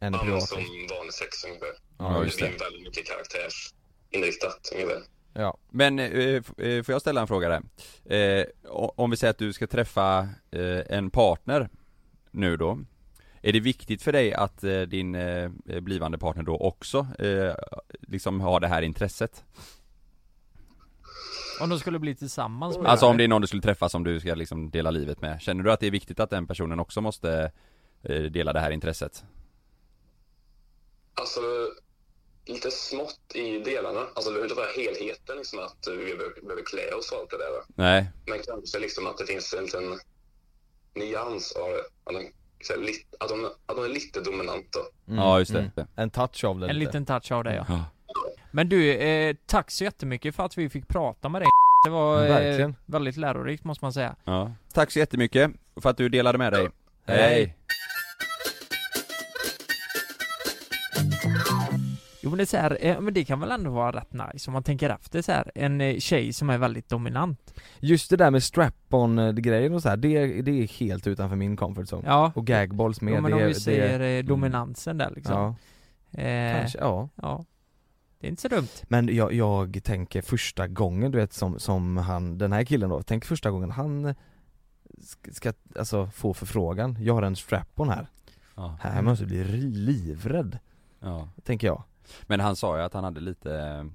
Man 0.00 0.12
privat 0.12 0.48
som 0.48 0.58
vanlig 0.90 1.14
sex 1.14 1.44
ungefär. 1.44 1.72
Ja, 1.98 2.18
det 2.18 2.24
just 2.24 2.36
blir 2.36 2.48
det. 2.50 2.56
väldigt 2.64 2.82
mycket 2.82 3.06
karaktärsinriktat 3.06 4.72
ungefär. 4.74 5.02
Ja, 5.32 5.56
Men, 5.70 5.98
eh, 5.98 6.42
eh, 6.58 6.82
får 6.82 6.92
jag 6.92 7.00
ställa 7.00 7.20
en 7.20 7.26
fråga 7.26 7.48
där? 7.48 7.62
Eh, 8.16 8.44
om 8.72 9.10
vi 9.10 9.16
säger 9.16 9.30
att 9.30 9.38
du 9.38 9.52
ska 9.52 9.66
träffa 9.66 10.28
eh, 10.50 10.96
en 10.96 11.10
partner 11.10 11.68
nu 12.30 12.56
då 12.56 12.78
Är 13.42 13.52
det 13.52 13.60
viktigt 13.60 14.02
för 14.02 14.12
dig 14.12 14.34
att 14.34 14.64
eh, 14.64 14.80
din 14.80 15.14
eh, 15.14 15.50
blivande 15.80 16.18
partner 16.18 16.42
då 16.42 16.56
också 16.56 17.06
eh, 17.18 17.54
liksom 18.00 18.40
har 18.40 18.60
det 18.60 18.68
här 18.68 18.82
intresset? 18.82 19.44
Om 21.60 21.68
de 21.68 21.78
skulle 21.78 21.98
bli 21.98 22.14
tillsammans 22.14 22.78
med 22.78 22.86
Alltså 22.86 23.06
om 23.06 23.16
det 23.16 23.24
är 23.24 23.28
någon 23.28 23.40
du 23.40 23.46
skulle 23.46 23.62
träffa 23.62 23.88
som 23.88 24.04
du 24.04 24.20
ska 24.20 24.34
liksom 24.34 24.70
dela 24.70 24.90
livet 24.90 25.20
med 25.20 25.40
Känner 25.40 25.64
du 25.64 25.72
att 25.72 25.80
det 25.80 25.86
är 25.86 25.90
viktigt 25.90 26.20
att 26.20 26.30
den 26.30 26.46
personen 26.46 26.80
också 26.80 27.00
måste 27.00 27.52
eh, 28.02 28.22
dela 28.22 28.52
det 28.52 28.60
här 28.60 28.70
intresset? 28.70 29.24
Alltså, 31.14 31.40
lite 32.52 32.70
smått 32.70 33.20
i 33.34 33.58
delarna. 33.58 34.00
Alltså 34.00 34.30
det 34.30 34.34
behöver 34.34 34.44
inte 34.44 34.54
vara 34.54 34.66
helheten, 34.76 35.36
liksom 35.36 35.58
att 35.58 35.76
vi 35.90 35.96
behöver, 35.96 36.40
behöver 36.42 36.62
klä 36.64 36.94
oss 36.98 37.12
och 37.12 37.18
allt 37.18 37.30
det 37.30 37.38
där. 37.38 37.62
Nej, 37.74 38.06
Men 38.26 38.38
kanske 38.46 38.78
liksom 38.78 39.06
att 39.06 39.18
det 39.18 39.26
finns 39.26 39.54
en 39.54 39.64
liten 39.64 39.98
nyans 40.94 41.52
av 41.52 41.70
att 42.04 42.14
de, 42.14 42.30
att 43.20 43.28
de, 43.28 43.44
att 43.66 43.76
de 43.76 43.84
är 43.84 43.88
lite 43.88 44.20
dominanta. 44.20 44.78
Mm, 45.08 45.18
ja 45.18 45.38
just 45.38 45.52
det 45.52 45.70
mm. 45.76 45.88
En 45.96 46.10
touch 46.10 46.44
av 46.44 46.58
det 46.60 46.68
En 46.68 46.78
lite. 46.78 46.86
liten 46.88 47.06
touch 47.06 47.32
av 47.32 47.44
det 47.44 47.54
ja. 47.54 47.64
Ja. 47.68 47.84
Men 48.52 48.68
du, 48.68 48.92
eh, 48.94 49.36
tack 49.46 49.70
så 49.70 49.84
jättemycket 49.84 50.36
för 50.36 50.42
att 50.42 50.58
vi 50.58 50.68
fick 50.70 50.88
prata 50.88 51.28
med 51.28 51.42
dig. 51.42 51.48
Det 51.84 51.90
var 51.90 52.18
Ja, 52.22 52.24
eh, 52.24 52.28
verkligen. 52.34 52.76
väldigt 52.86 53.16
lärorikt 53.16 53.64
måste 53.64 53.84
man 53.84 53.92
säga. 53.92 54.16
ja. 54.24 54.52
Tack 54.74 54.90
så 54.92 54.98
jättemycket 54.98 55.50
för 55.82 55.90
att 55.90 55.96
du 55.96 56.08
delade 56.08 56.38
med 56.38 56.52
dig 56.52 56.68
Hej. 57.06 57.18
Hej. 57.18 57.56
Jo 62.22 62.30
men 62.30 62.36
det 62.36 62.44
är 62.44 62.46
så 62.46 62.56
här, 62.56 62.78
eh, 62.80 63.00
men 63.00 63.14
det 63.14 63.24
kan 63.24 63.40
väl 63.40 63.50
ändå 63.50 63.70
vara 63.70 63.92
rätt 63.92 64.12
nice 64.12 64.50
om 64.50 64.52
man 64.52 64.62
tänker 64.62 64.90
efter 64.90 65.22
så 65.22 65.32
här. 65.32 65.50
en 65.54 65.80
eh, 65.80 65.98
tjej 65.98 66.32
som 66.32 66.50
är 66.50 66.58
väldigt 66.58 66.88
dominant. 66.88 67.54
Just 67.78 68.10
det 68.10 68.16
där 68.16 68.30
med 68.30 68.42
strap-on 68.42 69.18
eh, 69.18 69.32
grejer 69.32 69.72
och 69.74 69.82
så 69.82 69.88
här, 69.88 69.96
det, 69.96 70.42
det 70.42 70.50
är 70.50 70.68
helt 70.68 71.06
utanför 71.06 71.36
min 71.36 71.56
comfort 71.56 71.86
zone. 71.92 72.02
Ja, 72.06 72.32
Och 72.34 72.46
gagballs 72.46 73.00
med 73.00 73.14
jo, 73.14 73.20
men 73.20 73.30
det, 73.30 73.36
om 73.36 73.42
vi 73.42 73.52
det, 73.52 73.60
säger 73.60 74.18
eh, 74.18 74.24
dominansen 74.24 74.98
där 74.98 75.12
liksom. 75.16 75.56
Ja, 76.10 76.20
eh, 76.22 76.60
kanske, 76.60 76.78
ja. 76.78 77.08
Ja. 77.14 77.44
Det 78.20 78.26
är 78.26 78.30
inte 78.30 78.42
så 78.42 78.48
dumt. 78.48 78.68
Men 78.82 79.14
jag, 79.14 79.32
jag 79.32 79.80
tänker 79.84 80.22
första 80.22 80.68
gången 80.68 81.12
du 81.12 81.18
vet 81.18 81.32
som, 81.32 81.58
som 81.58 81.96
han, 81.96 82.38
den 82.38 82.52
här 82.52 82.64
killen 82.64 82.90
då, 82.90 83.02
tänk 83.02 83.24
första 83.24 83.50
gången 83.50 83.70
han 83.70 84.14
ska, 85.02 85.32
ska 85.32 85.52
alltså 85.76 86.06
få 86.06 86.34
förfrågan, 86.34 86.96
jag 87.00 87.14
har 87.14 87.22
en 87.22 87.36
strap-on 87.36 87.88
här. 87.88 88.06
Ja. 88.54 88.76
Här 88.80 89.02
måste 89.02 89.24
jag 89.24 89.28
bli 89.28 89.44
livrädd, 89.72 90.58
ja. 91.00 91.28
tänker 91.44 91.66
jag 91.66 91.82
Men 92.22 92.40
han 92.40 92.56
sa 92.56 92.76
ju 92.78 92.82
att 92.82 92.94
han 92.94 93.04
hade 93.04 93.20
lite 93.20 93.86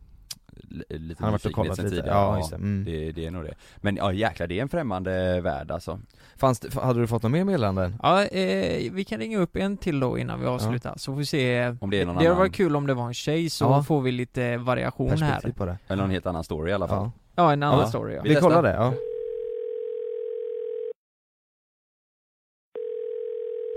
li- 0.64 0.84
Lite 0.90 1.24
Han 1.24 1.26
har 1.28 1.32
varit 1.32 1.46
och 1.46 1.52
kollat 1.52 1.76
sen 1.76 1.86
lite, 1.86 1.96
tidigare. 1.96 2.18
ja 2.20 2.38
just 2.38 2.50
det, 2.50 2.56
mm. 2.56 2.84
det, 2.86 3.12
det 3.12 3.26
är 3.26 3.32
nog 3.32 3.44
det 3.44 3.54
Men 3.78 3.96
ja 3.96 4.14
jäklar, 4.14 4.48
det 4.48 4.58
är 4.58 4.62
en 4.62 4.70
främmande 4.70 5.42
värld 5.42 5.72
alltså 5.72 6.00
Fanns 6.38 6.60
det, 6.60 6.80
hade 6.80 7.00
du 7.00 7.08
fått 7.08 7.24
några 7.24 7.32
mer 7.32 7.44
meddelanden? 7.44 7.96
Ja, 8.04 8.24
eh, 8.26 8.92
vi 8.94 9.04
kan 9.06 9.20
ringa 9.20 9.40
upp 9.40 9.56
en 9.56 9.78
till 9.78 10.00
då 10.00 10.18
innan 10.18 10.40
vi 10.40 10.46
avslutar, 10.48 10.94
så 10.98 11.12
får 11.12 11.18
vi 11.20 11.26
se 11.26 11.76
Om 11.82 11.90
det 11.90 12.02
är 12.02 12.06
någon 12.06 12.16
Det 12.16 12.20
hade 12.20 12.30
annan, 12.30 12.40
varit 12.40 12.56
kul 12.56 12.76
om 12.76 12.88
det 12.88 12.94
var 12.94 13.08
en 13.08 13.14
tjej, 13.14 13.50
så 13.50 13.66
Ja. 13.66 13.84
får 13.84 14.02
vi 14.02 14.12
lite 14.12 14.58
variation 14.58 15.10
Perspektiv 15.10 15.50
här 15.50 15.52
på 15.58 15.66
det 15.66 15.78
eller 15.88 16.04
någon 16.04 16.12
helt 16.12 16.26
annan 16.26 16.44
story 16.44 16.72
i 16.72 16.74
alla 16.74 16.88
fall 16.88 16.98
Ja, 17.06 17.12
Ja, 17.44 17.54
en 17.54 17.64
annan 17.64 17.80
Ja. 17.80 17.88
story 17.88 18.16
ja. 18.16 18.22
Vi 18.24 18.30
vi 18.30 18.36
kollar 18.36 18.64
det, 18.64 18.74
ja 18.74 18.94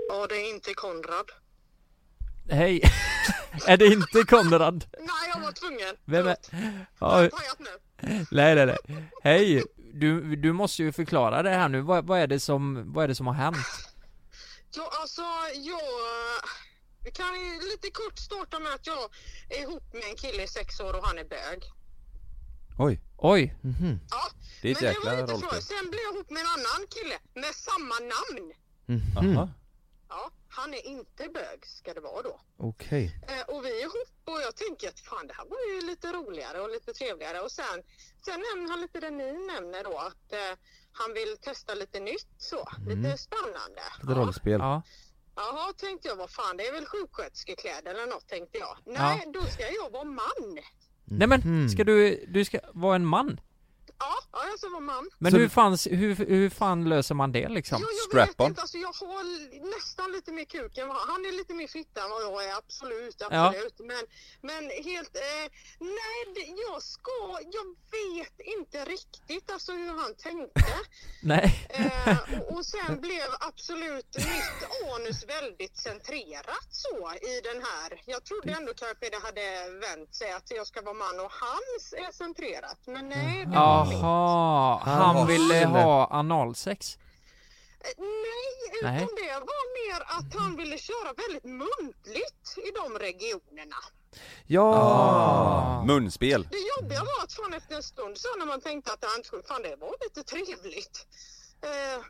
Ja, 0.09 0.27
det 0.29 0.35
är 0.35 0.53
inte 0.55 0.73
Konrad. 0.73 1.25
Hej! 2.49 2.81
är 3.65 3.77
det 3.77 3.85
inte 3.85 4.23
Konrad? 4.23 4.85
Nej, 4.99 5.31
jag 5.33 5.41
var 5.41 5.51
tvungen. 5.51 5.95
Vem 6.05 6.27
är... 6.27 6.35
Ja, 6.99 7.29
nu. 7.59 8.25
nej 8.31 8.55
nej 8.55 8.65
nej 8.65 8.77
Hej! 9.23 9.63
Du, 9.93 10.35
du 10.35 10.53
måste 10.53 10.83
ju 10.83 10.91
förklara 10.91 11.43
det 11.43 11.49
här 11.49 11.69
nu, 11.69 11.81
vad, 11.81 12.05
vad 12.07 12.19
är 12.19 12.27
det 12.27 12.39
som, 12.39 12.93
vad 12.93 13.03
är 13.03 13.07
det 13.07 13.15
som 13.15 13.27
har 13.27 13.33
hänt? 13.33 13.57
Ja, 14.75 14.89
alltså, 15.01 15.21
jag... 15.55 15.79
Vi 17.03 17.11
kan 17.11 17.27
ju 17.39 17.69
lite 17.71 17.89
kort 17.91 18.19
starta 18.19 18.59
med 18.59 18.73
att 18.73 18.87
jag 18.87 19.09
är 19.49 19.61
ihop 19.61 19.93
med 19.93 20.03
en 20.09 20.15
kille 20.15 20.43
i 20.43 20.47
sex 20.47 20.79
år 20.79 20.93
och 20.97 21.05
han 21.05 21.17
är 21.17 21.23
bög. 21.23 21.63
Oj, 22.77 23.01
Oj! 23.17 23.55
Mhm. 23.61 23.99
Ja, 24.09 24.21
det 24.61 24.67
är 24.67 24.71
ett 24.71 24.81
men 24.81 24.91
det 24.91 24.95
jäkla 24.95 25.11
var 25.11 25.19
inte 25.19 25.33
rollspel 25.33 25.49
för. 25.49 25.61
Sen 25.61 25.89
blev 25.91 26.01
jag 26.07 26.13
ihop 26.15 26.29
med 26.29 26.41
en 26.41 26.47
annan 26.47 26.87
kille 26.89 27.17
med 27.33 27.55
samma 27.55 27.95
namn. 28.15 28.53
Mhm. 28.85 29.33
Jaha. 29.33 29.49
Ja, 30.09 30.31
han 30.49 30.73
är 30.73 30.85
inte 30.87 31.29
bög 31.33 31.65
ska 31.65 31.93
det 31.93 32.01
vara 32.01 32.21
då. 32.21 32.41
Okej 32.57 33.15
Eh, 33.27 33.55
och 33.55 33.65
vi 33.65 33.69
är 33.79 33.81
ihop 33.81 34.13
och 34.25 34.41
jag 34.41 34.55
tänker 34.55 34.87
att 34.89 34.99
fan 34.99 35.27
det 35.27 35.33
här 35.33 35.45
var 35.45 35.57
ju 35.75 35.87
lite 35.89 36.11
roligare 36.13 36.59
och 36.61 36.69
lite 36.69 36.93
trevligare 36.93 37.39
och 37.39 37.51
sen, 37.51 37.83
sen 38.25 38.43
nämner 38.47 38.69
han 38.69 38.81
lite 38.81 38.99
det 38.99 39.09
ni 39.09 39.31
nämner 39.33 39.83
då 39.83 39.97
att 39.97 40.33
eh, 40.33 40.53
han 40.91 41.13
vill 41.13 41.37
testa 41.41 41.73
lite 41.73 41.99
nytt 41.99 42.27
så, 42.37 42.67
lite 42.87 43.17
spännande. 43.17 43.81
Lite 44.01 44.13
rollspel 44.13 44.59
Ja, 44.59 44.81
Jaha, 45.35 45.73
tänkte 45.77 46.07
jag, 46.07 46.15
vad 46.15 46.29
fan 46.29 46.57
det 46.57 46.67
är 46.67 46.71
väl 46.73 46.85
sjuksköterskekläder 46.85 47.91
eller 47.91 48.05
något 48.07 48.27
tänkte 48.27 48.57
jag. 48.57 48.77
Nej, 48.85 49.23
då 49.33 49.41
ska 49.41 49.63
jag 49.63 49.89
vara 49.91 50.03
man. 50.03 50.59
nej 51.05 51.27
men, 51.27 51.41
Mhm. 51.45 51.69
ska 51.69 51.83
du, 51.83 52.25
du 52.27 52.45
ska 52.45 52.59
vara 52.73 52.95
en 52.95 53.05
man? 53.05 53.39
Ja, 53.99 54.15
ja 54.31 54.39
jag 54.49 54.59
ska 54.59 54.69
vara 54.69 54.79
man. 54.79 55.09
Men 55.17 55.31
Så 55.31 55.37
hur 55.37 55.43
du- 55.43 55.49
fan, 55.49 55.77
hur, 55.89 56.15
hur 56.15 56.49
fan 56.49 56.89
löser 56.89 57.15
man 57.15 57.31
det 57.31 57.49
liksom? 57.49 57.77
Jo, 57.81 57.87
jag 57.91 58.09
Strap-on. 58.09 58.43
vet 58.45 58.49
inte, 58.49 58.61
alltså 58.61 58.77
jag 58.77 58.93
har 58.93 59.23
nästan 59.77 60.11
lite 60.11 60.31
mer 60.31 60.45
kuk 60.45 60.77
än 60.77 60.87
vad 60.87 60.97
han 60.97 61.09
Han 61.09 61.25
är 61.25 61.31
lite 61.31 61.53
mer 61.53 61.67
fitta 61.67 62.03
än 62.03 62.09
vad 62.09 62.21
jag 62.23 62.45
är, 62.45 62.55
absolut, 62.57 63.15
Ja. 63.19 63.47
absolut. 63.47 63.79
Men, 63.79 64.03
men 64.41 64.63
helt, 64.69 65.15
eh, 65.15 65.47
nej, 65.79 66.17
det- 66.35 66.61
jag 66.71 66.83
ska, 66.83 67.11
jag 67.57 67.67
vet 67.99 68.39
inte 68.57 68.85
riktigt 68.85 69.51
alltså 69.51 69.71
hur 69.71 69.87
han 70.01 70.15
tänkte. 70.15 70.63
Nej? 71.23 71.67
Eh, 71.69 72.17
och, 72.41 72.51
och 72.57 72.65
sen 72.65 73.01
blev 73.01 73.27
absolut 73.39 74.15
mitt 74.17 74.59
anus 74.93 75.25
väldigt 75.27 75.77
centrerat 75.77 76.67
så 76.71 77.13
i 77.21 77.41
den 77.41 77.61
här. 77.69 78.01
Jag 78.05 78.23
trodde 78.23 78.51
ändå 78.51 78.73
kanske 78.73 79.09
det 79.09 79.19
hade 79.27 79.69
vänt 79.87 80.15
sig 80.15 80.31
att 80.31 80.51
jag 80.51 80.67
ska 80.67 80.81
vara 80.81 80.93
man 80.93 81.19
och 81.25 81.31
hans 81.31 81.93
är 81.93 82.11
centrerat. 82.11 82.79
Men 82.85 83.09
nej, 83.09 83.45
det 83.45 83.51
var 83.55 83.85
mitt. 83.85 83.88
Jaha, 83.91 84.81
Han 84.85 85.15
han 85.15 85.27
ville 85.27 85.65
ha 85.65 86.07
analsex? 86.11 86.97
Nej, 87.97 88.79
utan 88.81 88.93
Nej. 88.93 89.07
det 89.15 89.33
var 89.33 89.63
mer 89.79 90.01
att 90.17 90.41
han 90.41 90.55
ville 90.55 90.77
köra 90.77 91.13
väldigt 91.13 91.43
muntligt 91.43 92.57
i 92.57 92.71
de 92.75 92.99
regionerna. 92.99 93.75
Ja! 94.45 94.73
Ah. 94.75 95.83
Munspel 95.85 96.47
Det 96.51 96.81
jobbiga 96.81 96.99
var 96.99 97.23
att 97.23 97.33
fan 97.33 97.53
efter 97.53 97.75
en 97.75 97.83
stund 97.83 98.17
så 98.17 98.27
när 98.39 98.45
man 98.45 98.61
tänkte 98.61 98.93
att 98.93 99.01
det 99.01 99.07
här, 99.07 99.47
fan 99.47 99.61
det 99.61 99.75
var 99.75 99.95
lite 100.03 100.23
trevligt. 100.23 101.07
Eh, 101.61 102.03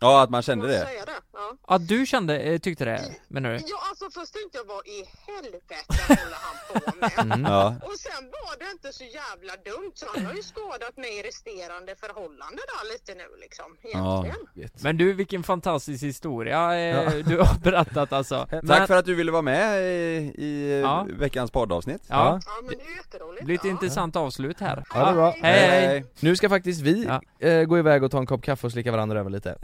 Ja 0.00 0.22
att 0.22 0.30
man 0.30 0.42
kände 0.42 0.66
det 0.68 0.78
säga 0.86 1.04
det? 1.04 1.12
Ja. 1.32 1.56
Ja, 1.68 1.78
du 1.78 2.06
kände, 2.06 2.38
eh, 2.40 2.58
tyckte 2.58 2.84
det, 2.84 3.02
menar 3.28 3.50
du? 3.50 3.56
ja, 3.56 3.78
alltså 3.90 4.20
först 4.20 4.32
tänkte 4.34 4.58
jag 4.58 4.64
vad 4.74 4.86
i 4.86 5.04
helvete 5.26 5.74
håller 6.08 6.38
han 6.46 6.56
på 6.68 6.96
med? 7.24 7.32
Mm. 7.34 7.52
Ja, 7.52 7.66
Och 7.82 7.98
sen 7.98 8.24
var 8.30 8.58
det 8.58 8.70
inte 8.72 8.92
så 8.92 9.04
jävla 9.04 9.52
dumt 9.64 9.92
så 9.94 10.06
han 10.14 10.26
har 10.26 10.34
ju 10.34 10.42
skadat 10.42 10.96
mig 10.96 11.18
i 11.18 11.22
resterande 11.22 11.94
förhållande 11.96 12.56
där 12.72 12.92
lite 12.92 13.14
nu 13.14 13.40
liksom. 13.40 13.64
Ja. 13.92 14.24
Egentligen. 14.26 14.70
Men 14.82 14.96
du, 14.96 15.12
vilken 15.12 15.42
fantastisk 15.42 16.04
historia 16.04 16.78
eh, 16.80 17.12
du 17.26 17.38
har 17.38 17.58
berättat 17.60 18.12
alltså. 18.12 18.46
Men, 18.50 18.66
tack 18.66 18.86
för 18.86 18.96
att 18.96 19.04
du 19.04 19.14
ville 19.14 19.32
vara 19.32 19.42
med 19.42 19.82
i, 19.82 20.32
i 20.38 20.80
Ja. 20.82 21.06
veckans 21.10 21.50
poddavsnitt 21.50 22.02
Ja, 22.06 22.40
Ja 22.46 22.52
men 22.62 22.78
det 22.78 22.84
är 22.84 22.96
jätteroligt. 22.96 23.44
blir 23.44 23.54
ett 23.54 23.64
ja. 23.64 23.70
intressant 23.70 24.16
avslut 24.16 24.60
här. 24.60 24.84
Ja, 24.94 25.06
det 25.08 25.12
bra. 25.14 25.30
Hej 25.42 25.68
hej! 25.86 26.04
Nu 26.20 26.36
ska 26.36 26.48
faktiskt 26.48 26.80
vi 26.80 27.04
Ja. 27.04 27.46
eh, 27.48 27.64
gå 27.64 27.78
iväg 27.78 28.02
och 28.04 28.10
ta 28.10 28.18
en 28.18 28.26
kopp 28.26 28.42
kaffe 28.42 28.66
och 28.66 28.72
slicka 28.72 28.92
varandra 28.92 29.20
över 29.20 29.30
lite 29.30 29.56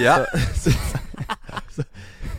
Ja. 0.00 0.16
Eh, 0.18 0.24
Ja. 0.24 0.24
så, 0.54 0.70
så, 0.70 0.98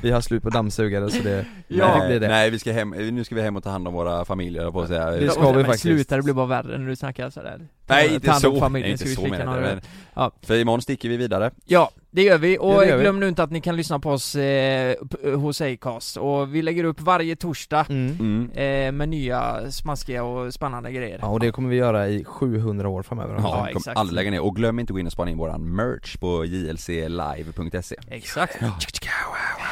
Vi 0.02 0.12
har 0.12 0.22
slut 0.22 0.44
på 0.44 0.50
dammsugare 0.50 1.10
så 1.10 1.24
det, 1.24 1.46
Ja. 1.68 2.00
det 2.02 2.08
blir 2.08 2.20
det 2.20 2.28
Nej 2.28 2.50
vi 2.50 2.60
ska 2.60 2.72
hem, 2.72 2.90
nu 2.90 3.24
ska 3.24 3.36
vi 3.36 3.42
hem 3.42 3.56
och 3.56 3.64
ta 3.64 3.70
hand 3.70 3.88
om 3.88 3.94
våra 3.94 4.26
familjer 4.26 4.72
på 4.72 4.82
att 4.82 4.88
säga 4.88 5.12
Det 5.12 5.30
ska 5.30 5.42
Ja, 5.42 5.48
vi 5.52 5.56
men 5.56 5.66
faktiskt. 5.66 5.82
Sluta, 5.82 6.16
det 6.18 6.24
blir 6.24 6.34
bara 6.34 6.46
värre 6.46 6.78
när 6.78 6.88
du 6.88 6.96
snackar 6.96 7.30
sådär. 7.30 7.68
Nej 7.88 8.08
Ta 8.08 8.14
inte 8.14 8.32
hand 8.32 8.46
om 8.46 8.54
så, 8.54 8.60
familjen, 8.60 8.86
nej, 8.88 8.92
inte 8.92 9.04
vi 9.06 9.16
så 9.16 9.22
menar 9.28 9.56
jag 9.56 9.62
men, 9.62 9.82
Ja. 10.14 10.32
För 10.42 10.56
imorgon 10.56 10.82
sticker 10.82 11.10
vi 11.10 11.18
vidare 11.18 11.52
Ja, 11.66 11.92
det 12.12 12.24
gör 12.24 12.38
vi, 12.38 12.58
och 12.58 12.74
Ja, 12.74 12.86
gör 12.86 12.98
vi. 12.98 13.02
glöm 13.04 13.20
nu 13.20 13.28
inte 13.28 13.44
att 13.44 13.52
ni 13.52 13.62
kan 13.62 13.76
lyssna 13.76 14.00
på 14.00 14.12
oss 14.12 14.36
eh, 14.36 14.96
p- 15.24 15.32
hos 15.32 15.62
Acast, 15.62 16.18
och 16.18 16.56
vi 16.56 16.62
lägger 16.62 16.84
upp 16.84 17.02
varje 17.02 17.36
torsdag 17.36 17.86
mm. 17.90 18.18
mm. 18.20 18.52
eh, 18.52 18.92
med 18.92 19.10
nya 19.10 19.72
smaskiga 19.72 20.24
och 20.24 20.54
spännande 20.54 20.92
grejer 20.92 21.20
Ja 21.22 21.28
och 21.28 21.40
det 21.40 21.52
kommer 21.52 21.70
vi 21.70 21.76
göra 21.76 22.08
i 22.08 22.24
700 22.26 22.90
år 22.90 23.04
framöver 23.04 23.34
Ja, 23.34 23.40
Ja, 23.42 23.50
vi 23.50 23.58
kommer 23.58 23.80
exakt. 23.80 23.98
aldrig 23.98 24.16
lägga 24.16 24.32
ner, 24.32 24.42
och 24.42 24.56
glöm 24.56 24.80
inte 24.80 24.92
att 24.92 24.96
gå 24.96 25.00
in 25.00 25.06
och 25.06 25.12
spana 25.12 25.32
in 25.32 25.38
våran 25.38 25.76
merch 25.76 26.18
på 26.18 26.46
jlclive.se 26.46 27.96
Exakt. 28.10 28.58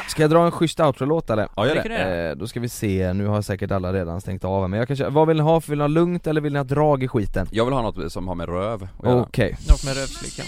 Ska 0.08 0.22
jag 0.22 0.30
dra 0.30 0.44
en 0.44 0.50
schysst 0.50 0.80
outro-låt 0.80 1.30
eller? 1.30 1.48
Ja 1.56 1.66
gör 1.66 1.74
det? 1.88 2.28
Eh, 2.28 2.36
då 2.36 2.46
ska 2.46 2.60
vi 2.60 2.68
se, 2.68 3.12
nu 3.12 3.26
har 3.26 3.42
säkert 3.42 3.70
alla 3.70 3.92
redan 3.92 4.20
stängt 4.20 4.44
av 4.44 4.70
men 4.70 4.78
jag 4.78 4.88
kan 4.88 4.96
köra, 4.96 5.10
vad 5.10 5.28
vill 5.28 5.36
ni 5.36 5.42
ha? 5.42 5.60
Vill 5.60 5.78
ni 5.78 5.82
ha 5.82 5.88
lugnt 5.88 6.26
eller 6.26 6.40
vill 6.40 6.52
ni 6.52 6.58
ha 6.58 6.64
drag 6.64 7.02
i 7.02 7.08
skiten? 7.08 7.48
jag 7.50 7.64
vill 7.64 7.74
ha 7.74 7.82
något 7.82 8.12
som 8.12 8.28
har 8.28 8.34
med 8.34 8.48
röv. 8.48 8.88
Okej 8.98 9.56
Något 9.68 9.84
med 9.84 9.96
rövslickan. 9.96 10.46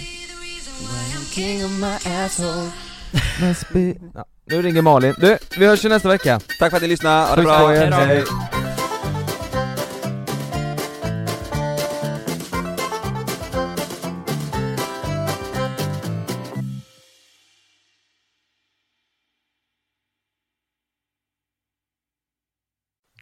ja, 4.15 4.25
Nu 4.45 4.61
ringer 4.61 4.81
Malin, 4.81 5.15
du, 5.17 5.37
vi 5.57 5.65
hörs 5.67 5.85
ju 5.85 5.89
nästa 5.89 6.09
vecka 6.09 6.39
Tack 6.59 6.69
för 6.69 6.77
att 6.77 6.81
ni 6.81 6.87
lyssnade, 6.87 7.27
ha 7.27 7.35
det 7.35 7.41
bra! 7.41 7.67
hej. 7.67 8.23